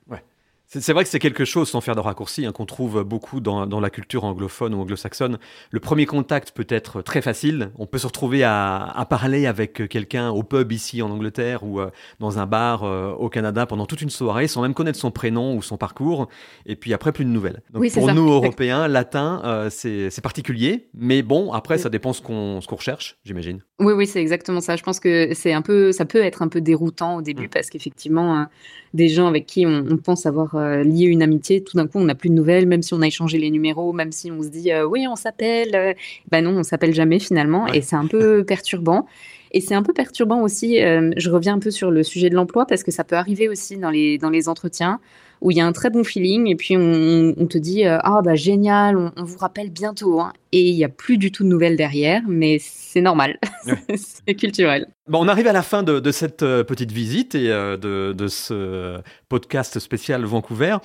C'est 0.80 0.92
vrai 0.92 1.04
que 1.04 1.10
c'est 1.10 1.18
quelque 1.18 1.44
chose, 1.44 1.68
sans 1.68 1.80
faire 1.80 1.94
de 1.94 2.00
raccourci, 2.00 2.46
hein, 2.46 2.52
qu'on 2.52 2.66
trouve 2.66 3.04
beaucoup 3.04 3.40
dans, 3.40 3.66
dans, 3.66 3.80
la 3.80 3.90
culture 3.90 4.24
anglophone 4.24 4.74
ou 4.74 4.80
anglo-saxonne. 4.80 5.38
Le 5.70 5.80
premier 5.80 6.06
contact 6.06 6.52
peut 6.52 6.66
être 6.68 7.02
très 7.02 7.22
facile. 7.22 7.70
On 7.78 7.86
peut 7.86 7.98
se 7.98 8.06
retrouver 8.06 8.42
à, 8.44 8.84
à 8.84 9.04
parler 9.04 9.46
avec 9.46 9.88
quelqu'un 9.88 10.30
au 10.30 10.42
pub 10.42 10.72
ici 10.72 11.02
en 11.02 11.10
Angleterre 11.10 11.62
ou 11.62 11.80
euh, 11.80 11.90
dans 12.20 12.38
un 12.38 12.46
bar 12.46 12.84
euh, 12.84 13.12
au 13.12 13.28
Canada 13.28 13.66
pendant 13.66 13.86
toute 13.86 14.02
une 14.02 14.10
soirée 14.10 14.48
sans 14.48 14.62
même 14.62 14.74
connaître 14.74 14.98
son 14.98 15.10
prénom 15.10 15.56
ou 15.56 15.62
son 15.62 15.76
parcours. 15.76 16.28
Et 16.66 16.76
puis 16.76 16.92
après, 16.92 17.12
plus 17.12 17.24
de 17.24 17.30
nouvelles. 17.30 17.62
Donc 17.72 17.90
pour 17.92 18.12
nous, 18.12 18.30
Européens, 18.30 18.88
latins, 18.88 19.42
euh, 19.44 19.70
c'est 19.70 20.20
particulier. 20.22 20.88
Mais 20.94 21.22
bon, 21.22 21.52
après, 21.52 21.78
ça 21.78 21.88
dépend 21.88 22.12
ce 22.12 22.22
qu'on 22.22 22.60
qu'on 22.66 22.76
recherche, 22.76 23.18
j'imagine. 23.24 23.60
Oui, 23.80 23.92
oui, 23.92 24.06
c'est 24.06 24.20
exactement 24.20 24.60
ça. 24.60 24.76
Je 24.76 24.84
pense 24.84 25.00
que 25.00 25.34
c'est 25.34 25.52
un 25.52 25.62
peu, 25.62 25.90
ça 25.90 26.04
peut 26.04 26.22
être 26.22 26.42
un 26.42 26.48
peu 26.48 26.60
déroutant 26.60 27.16
au 27.16 27.22
début 27.22 27.46
mm. 27.46 27.50
parce 27.50 27.70
qu'effectivement, 27.70 28.46
des 28.94 29.08
gens 29.08 29.26
avec 29.26 29.46
qui 29.46 29.66
on, 29.66 29.84
on 29.90 29.96
pense 29.96 30.26
avoir 30.26 30.54
euh, 30.54 30.84
lié 30.84 31.06
une 31.06 31.22
amitié, 31.22 31.64
tout 31.64 31.76
d'un 31.76 31.88
coup, 31.88 31.98
on 31.98 32.04
n'a 32.04 32.14
plus 32.14 32.28
de 32.28 32.34
nouvelles, 32.34 32.66
même 32.66 32.82
si 32.82 32.94
on 32.94 33.02
a 33.02 33.06
échangé 33.08 33.36
les 33.36 33.50
numéros, 33.50 33.92
même 33.92 34.12
si 34.12 34.30
on 34.30 34.42
se 34.42 34.48
dit 34.48 34.70
euh, 34.70 34.86
oui, 34.86 35.06
on 35.10 35.16
s'appelle. 35.16 35.74
Euh, 35.74 35.92
ben 36.30 36.44
non, 36.44 36.56
on 36.56 36.62
s'appelle 36.62 36.94
jamais 36.94 37.18
finalement, 37.18 37.66
et 37.66 37.82
c'est 37.82 37.96
un 37.96 38.06
peu 38.06 38.44
perturbant. 38.46 39.06
Et 39.50 39.60
c'est 39.60 39.74
un 39.74 39.82
peu 39.82 39.92
perturbant 39.92 40.40
aussi. 40.42 40.78
je 40.78 41.30
reviens 41.30 41.54
un 41.54 41.58
peu 41.60 41.70
sur 41.70 41.92
le 41.92 42.02
sujet 42.02 42.28
de 42.28 42.34
l'emploi 42.34 42.66
parce 42.66 42.82
que 42.82 42.90
ça 42.90 43.04
peut 43.04 43.14
arriver 43.14 43.48
aussi 43.48 43.76
dans 43.76 43.90
les 43.90 44.18
dans 44.18 44.30
les 44.30 44.48
entretiens 44.48 44.98
où 45.44 45.52
il 45.52 45.56
y 45.56 45.60
a 45.60 45.66
un 45.66 45.72
très 45.72 45.90
bon 45.90 46.02
feeling 46.02 46.48
et 46.48 46.56
puis 46.56 46.76
on, 46.76 47.46
te 47.46 47.58
dit 47.58 47.84
ah 47.84 48.20
bah 48.24 48.34
génial, 48.34 48.96
on, 48.96 49.12
vous 49.22 49.38
rappelle 49.38 49.70
bientôt 49.70 50.20
hein. 50.20 50.32
et 50.50 50.68
il 50.68 50.74
n'y 50.74 50.84
a 50.84 50.88
plus 50.88 51.18
du 51.18 51.30
tout 51.30 51.44
de 51.44 51.48
nouvelles 51.48 51.76
derrière, 51.76 52.22
mais 52.26 52.58
c'est 52.60 53.00
normal, 53.00 53.38
c'est 53.94 54.34
culturel. 54.34 54.88
Bon, 55.06 55.24
on 55.24 55.28
arrive 55.28 55.46
à 55.46 55.52
la 55.52 55.62
fin 55.62 55.82
de, 55.82 56.10
cette 56.10 56.40
petite 56.40 56.90
visite 56.90 57.36
et 57.36 57.48
de, 57.48 58.12
de, 58.12 58.26
ce 58.26 59.00
podcast 59.28 59.78
spécial 59.78 60.24
Vancouver. 60.24 60.78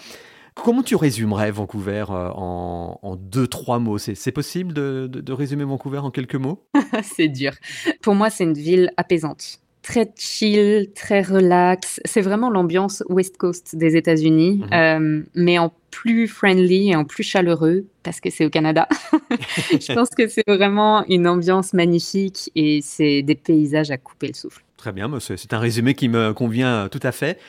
Comment 0.64 0.84
tu 0.84 0.96
résumerais 0.96 1.52
Vancouver 1.52 2.06
euh, 2.10 2.30
en, 2.34 3.16
deux, 3.16 3.48
trois 3.48 3.80
mots? 3.80 3.98
C'est 3.98 4.32
possible 4.32 4.74
de, 4.74 5.32
résumer 5.32 5.64
Vancouver 5.64 6.00
en 6.00 6.12
quelques 6.12 6.36
mots? 6.36 6.66
C'est 7.04 7.28
dur. 7.28 7.54
Pour 8.02 8.16
moi, 8.16 8.30
c'est 8.30 8.44
une 8.44 8.54
ville 8.54 8.92
apaisante. 8.98 9.60
Très 9.90 10.12
chill, 10.16 10.92
très 10.94 11.24
relax. 11.24 12.00
C'est 12.06 12.22
vraiment 12.22 12.52
l'ambiance 12.52 13.04
West 13.10 13.38
Coast 13.38 13.76
des 13.76 13.96
États-Unis, 13.96 14.62
mhm. 14.64 14.74
euh, 14.74 15.24
mais 15.34 15.58
en 15.58 15.74
plus 15.90 16.28
friendly 16.28 16.92
et 16.92 16.96
en 16.96 17.06
plus 17.06 17.24
chaleureux 17.24 17.86
parce 18.04 18.22
que 18.22 18.30
c'est 18.30 18.46
au 18.46 18.52
Canada. 18.52 18.88
Je 19.72 19.94
pense 19.94 20.10
que 20.10 20.28
c'est 20.28 20.48
vraiment 20.48 21.04
une 21.08 21.28
ambiance 21.28 21.74
magnifique 21.74 22.52
et 22.56 22.82
c'est 22.84 23.24
des 23.24 23.34
paysages 23.34 23.90
à 23.90 23.98
couper 23.98 24.28
le 24.28 24.36
souffle. 24.36 24.64
Très 24.78 24.92
bien, 24.92 25.10
c'est 25.20 25.54
un 25.54 25.60
résumé 25.60 25.96
qui 25.96 26.08
me 26.08 26.34
convient 26.34 26.88
tout 26.90 27.02
à 27.02 27.12
fait. 27.12 27.40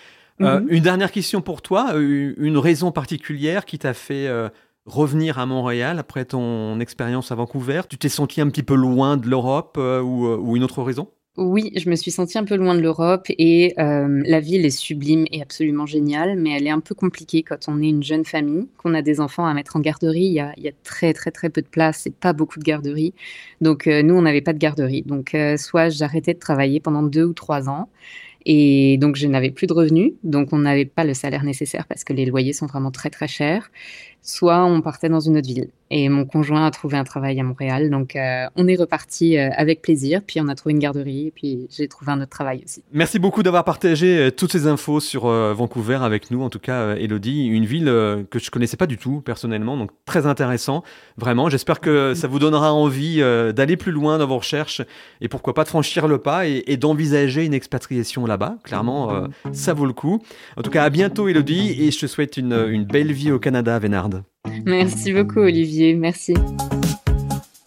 Euh, 0.41 0.61
mhm. 0.61 0.67
une 0.71 0.83
dernière 0.83 1.13
question 1.13 1.43
pour 1.43 1.61
toi, 1.61 1.91
euh, 1.95 2.35
une 2.39 2.57
raison 2.57 2.93
particulière 2.93 3.67
qui 3.67 3.79
t'a 3.79 3.93
fait 3.93 4.27
euh, 4.27 4.49
revenir 4.87 5.39
à 5.39 5.45
Montréal 5.45 5.99
après 5.99 6.25
ton 6.25 6.81
expérience 6.81 7.31
à 7.31 7.35
Vancouver? 7.35 7.83
Tu 7.89 7.99
t'es 7.99 8.09
senti 8.09 8.41
un 8.41 8.49
petit 8.49 8.63
peu 8.63 8.75
loin 8.75 9.19
de 9.19 9.29
l'Europe 9.29 9.77
ou, 9.79 10.57
une 10.57 10.65
autre 10.65 10.83
raison? 10.83 11.09
Oui, 11.37 11.73
je 11.77 11.89
me 11.89 11.97
suis 11.97 12.11
sentie 12.11 12.39
un 12.39 12.45
peu 12.45 12.57
loin 12.57 12.75
de 12.75 12.81
l'Europe 12.81 13.27
et 13.31 13.75
la 13.79 14.41
ville 14.41 14.67
est 14.67 14.71
sublime 14.71 15.27
et 15.31 15.41
absolument 15.41 15.87
géniale, 15.87 16.37
mais 16.37 16.51
elle 16.57 16.67
est 16.67 16.71
un 16.71 16.81
peu 16.81 16.95
compliquée 16.95 17.43
quand 17.43 17.69
on 17.69 17.81
est 17.81 17.89
une 17.89 18.03
jeune 18.03 18.25
famille, 18.25 18.69
qu'on 18.79 18.95
a 18.95 19.03
des 19.03 19.21
enfants 19.21 19.47
à 19.47 19.55
mettre 19.55 19.77
en 19.77 19.81
garderie. 19.81 20.25
Il 20.25 20.33
y 20.33 20.41
a, 20.41 20.53
y 20.59 20.69
a 20.69 20.73
très 20.85 21.13
très 21.13 21.31
très 21.31 21.49
peu 21.49 21.63
de 21.63 21.69
place 21.69 22.07
et 22.07 22.11
pas 22.11 22.33
beaucoup 22.33 22.59
de 22.59 22.65
garderies. 22.65 23.15
Donc 23.61 23.87
nous, 23.87 24.15
on 24.15 24.23
n'avait 24.23 24.41
pas 24.43 24.53
de 24.53 24.59
garderie. 24.59 25.03
Donc 25.03 25.37
soit 25.57 25.89
j'arrêtais 25.89 26.35
de 26.35 26.41
travailler 26.41 26.81
pendant 26.81 27.03
deux 27.03 27.25
ou 27.25 27.33
trois 27.33 27.69
ans 27.69 27.89
et 28.47 28.97
donc, 28.99 29.17
je 29.17 29.27
n'avais 29.27 29.51
plus 29.51 29.67
de 29.67 29.73
revenus. 29.73 30.13
Donc, 30.23 30.53
on 30.53 30.59
n'avait 30.59 30.87
pas 30.87 31.05
le 31.05 31.15
salaire 31.15 31.45
nécessaire 31.45 31.87
parce 31.87 32.05
que 32.05 32.13
les 32.13 32.25
loyers 32.25 32.53
sont 32.53 32.67
vraiment 32.67 32.91
très, 32.91 33.11
très 33.11 33.29
chers 33.29 33.71
soit 34.23 34.65
on 34.65 34.81
partait 34.81 35.09
dans 35.09 35.21
une 35.21 35.37
autre 35.37 35.49
ville. 35.49 35.71
Et 35.93 36.09
mon 36.09 36.25
conjoint 36.25 36.67
a 36.67 36.71
trouvé 36.71 36.97
un 36.97 37.03
travail 37.03 37.41
à 37.41 37.43
Montréal, 37.43 37.91
donc 37.91 38.15
euh, 38.15 38.47
on 38.55 38.69
est 38.69 38.77
reparti 38.77 39.37
euh, 39.37 39.51
avec 39.57 39.83
plaisir. 39.83 40.21
Puis 40.25 40.41
on 40.41 40.47
a 40.47 40.55
trouvé 40.55 40.73
une 40.73 40.79
garderie, 40.79 41.27
et 41.27 41.31
puis 41.33 41.67
j'ai 41.69 41.89
trouvé 41.89 42.13
un 42.13 42.21
autre 42.21 42.31
travail 42.31 42.63
aussi. 42.65 42.85
Merci 42.93 43.19
beaucoup 43.19 43.43
d'avoir 43.43 43.65
partagé 43.65 44.19
euh, 44.19 44.31
toutes 44.31 44.53
ces 44.53 44.69
infos 44.69 45.01
sur 45.01 45.27
Vancouver 45.27 45.99
avec 46.03 46.31
nous, 46.31 46.43
en 46.43 46.51
tout 46.51 46.61
cas 46.61 46.95
Elodie, 46.95 47.47
une 47.47 47.65
ville 47.65 47.87
que 48.31 48.39
je 48.39 48.51
connaissais 48.51 48.77
pas 48.77 48.87
du 48.87 48.99
tout 48.99 49.21
personnellement, 49.21 49.77
donc 49.77 49.91
très 50.05 50.27
intéressant, 50.27 50.85
vraiment. 51.17 51.49
J'espère 51.49 51.81
que 51.81 52.15
ça 52.15 52.29
vous 52.29 52.39
donnera 52.39 52.73
envie 52.73 53.21
d'aller 53.55 53.77
plus 53.77 53.93
loin 53.93 54.19
dans 54.19 54.27
vos 54.27 54.39
recherches 54.39 54.83
et 55.21 55.29
pourquoi 55.29 55.55
pas 55.55 55.65
de 55.65 55.69
franchir 55.69 56.07
le 56.07 56.19
pas 56.19 56.47
et, 56.47 56.77
d'envisager 56.77 57.45
une 57.45 57.55
expatriation 57.55 58.27
là-bas. 58.27 58.57
Clairement, 58.63 59.29
ça 59.53 59.75
vaut 59.75 59.87
le 59.87 59.93
coup. 59.93 60.23
En 60.57 60.63
tout 60.63 60.71
cas, 60.71 60.85
à 60.85 60.91
bientôt 60.91 61.29
Elodie, 61.29 61.77
et 61.83 61.91
je 61.91 61.99
te 61.99 62.07
souhaite 62.07 62.37
une, 62.37 62.53
une 62.71 62.85
belle 62.85 63.13
vie 63.13 63.33
au 63.33 63.39
Canada, 63.39 63.79
Vénard. 63.79 64.10
Merci 64.65 65.13
beaucoup, 65.13 65.41
Olivier. 65.41 65.95
Merci. 65.95 66.35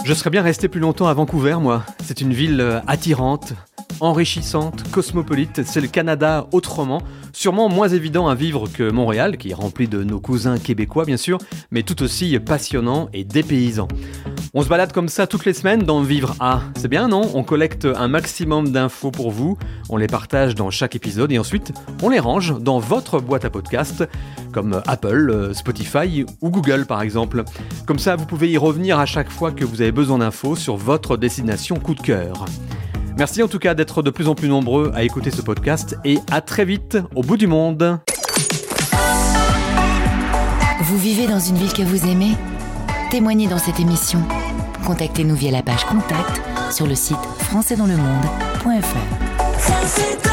Je 0.05 0.13
serais 0.13 0.29
bien 0.29 0.41
resté 0.41 0.67
plus 0.67 0.81
longtemps 0.81 1.07
à 1.07 1.13
Vancouver, 1.13 1.55
moi. 1.61 1.85
C'est 2.03 2.19
une 2.19 2.33
ville 2.33 2.59
euh, 2.59 2.79
attirante, 2.87 3.53
enrichissante, 4.01 4.83
cosmopolite. 4.91 5.63
C'est 5.63 5.79
le 5.79 5.87
Canada 5.87 6.47
autrement. 6.51 7.01
Sûrement 7.31 7.69
moins 7.69 7.87
évident 7.87 8.27
à 8.27 8.35
vivre 8.35 8.67
que 8.67 8.91
Montréal, 8.91 9.37
qui 9.37 9.51
est 9.51 9.53
rempli 9.53 9.87
de 9.87 10.03
nos 10.03 10.19
cousins 10.19 10.57
québécois, 10.57 11.05
bien 11.05 11.17
sûr, 11.17 11.37
mais 11.71 11.83
tout 11.83 12.03
aussi 12.03 12.37
passionnant 12.39 13.07
et 13.13 13.23
dépaysant. 13.23 13.87
On 14.55 14.61
se 14.61 14.69
balade 14.69 14.91
comme 14.91 15.09
ça 15.09 15.25
toutes 15.25 15.45
les 15.45 15.53
semaines 15.53 15.81
dans 15.81 16.01
Vivre 16.01 16.35
A. 16.39 16.61
C'est 16.75 16.87
bien, 16.87 17.07
non? 17.07 17.23
On 17.33 17.41
collecte 17.41 17.85
un 17.85 18.07
maximum 18.07 18.69
d'infos 18.69 19.09
pour 19.09 19.31
vous, 19.31 19.57
on 19.89 19.97
les 19.97 20.05
partage 20.05 20.53
dans 20.53 20.69
chaque 20.69 20.95
épisode 20.95 21.31
et 21.31 21.39
ensuite 21.39 21.73
on 22.03 22.09
les 22.09 22.19
range 22.19 22.59
dans 22.59 22.77
votre 22.77 23.19
boîte 23.19 23.45
à 23.45 23.49
podcast, 23.49 24.07
comme 24.51 24.83
Apple, 24.85 25.49
Spotify 25.55 26.23
ou 26.41 26.51
Google 26.51 26.85
par 26.85 27.01
exemple. 27.01 27.45
Comme 27.87 27.97
ça, 27.97 28.15
vous 28.15 28.27
pouvez 28.27 28.51
y 28.51 28.59
revenir 28.59 28.99
à 28.99 29.07
chaque 29.07 29.31
fois 29.31 29.51
que 29.51 29.65
vous 29.65 29.81
avez 29.81 29.91
besoin 29.91 30.19
d'infos 30.19 30.55
sur 30.55 30.77
votre 30.77 31.17
destination 31.17 31.77
coup 31.77 31.95
de 31.95 32.01
cœur. 32.01 32.45
Merci 33.17 33.41
en 33.41 33.47
tout 33.47 33.57
cas 33.57 33.73
d'être 33.73 34.03
de 34.03 34.11
plus 34.11 34.27
en 34.27 34.35
plus 34.35 34.49
nombreux 34.49 34.91
à 34.93 35.01
écouter 35.01 35.31
ce 35.31 35.41
podcast 35.41 35.97
et 36.05 36.19
à 36.29 36.41
très 36.41 36.65
vite 36.65 36.99
au 37.15 37.23
bout 37.23 37.37
du 37.37 37.47
monde. 37.47 37.97
Vous 40.81 40.97
vivez 40.99 41.25
dans 41.25 41.39
une 41.39 41.55
ville 41.55 41.73
que 41.73 41.81
vous 41.81 42.05
aimez? 42.05 42.35
Témoignez 43.09 43.47
dans 43.47 43.59
cette 43.59 43.79
émission 43.79 44.19
Contactez-nous 44.85 45.35
via 45.35 45.51
la 45.51 45.61
page 45.61 45.85
contact 45.85 46.41
sur 46.71 46.87
le 46.87 46.95
site 46.95 47.17
françaisdanslemonde.fr. 47.39 50.32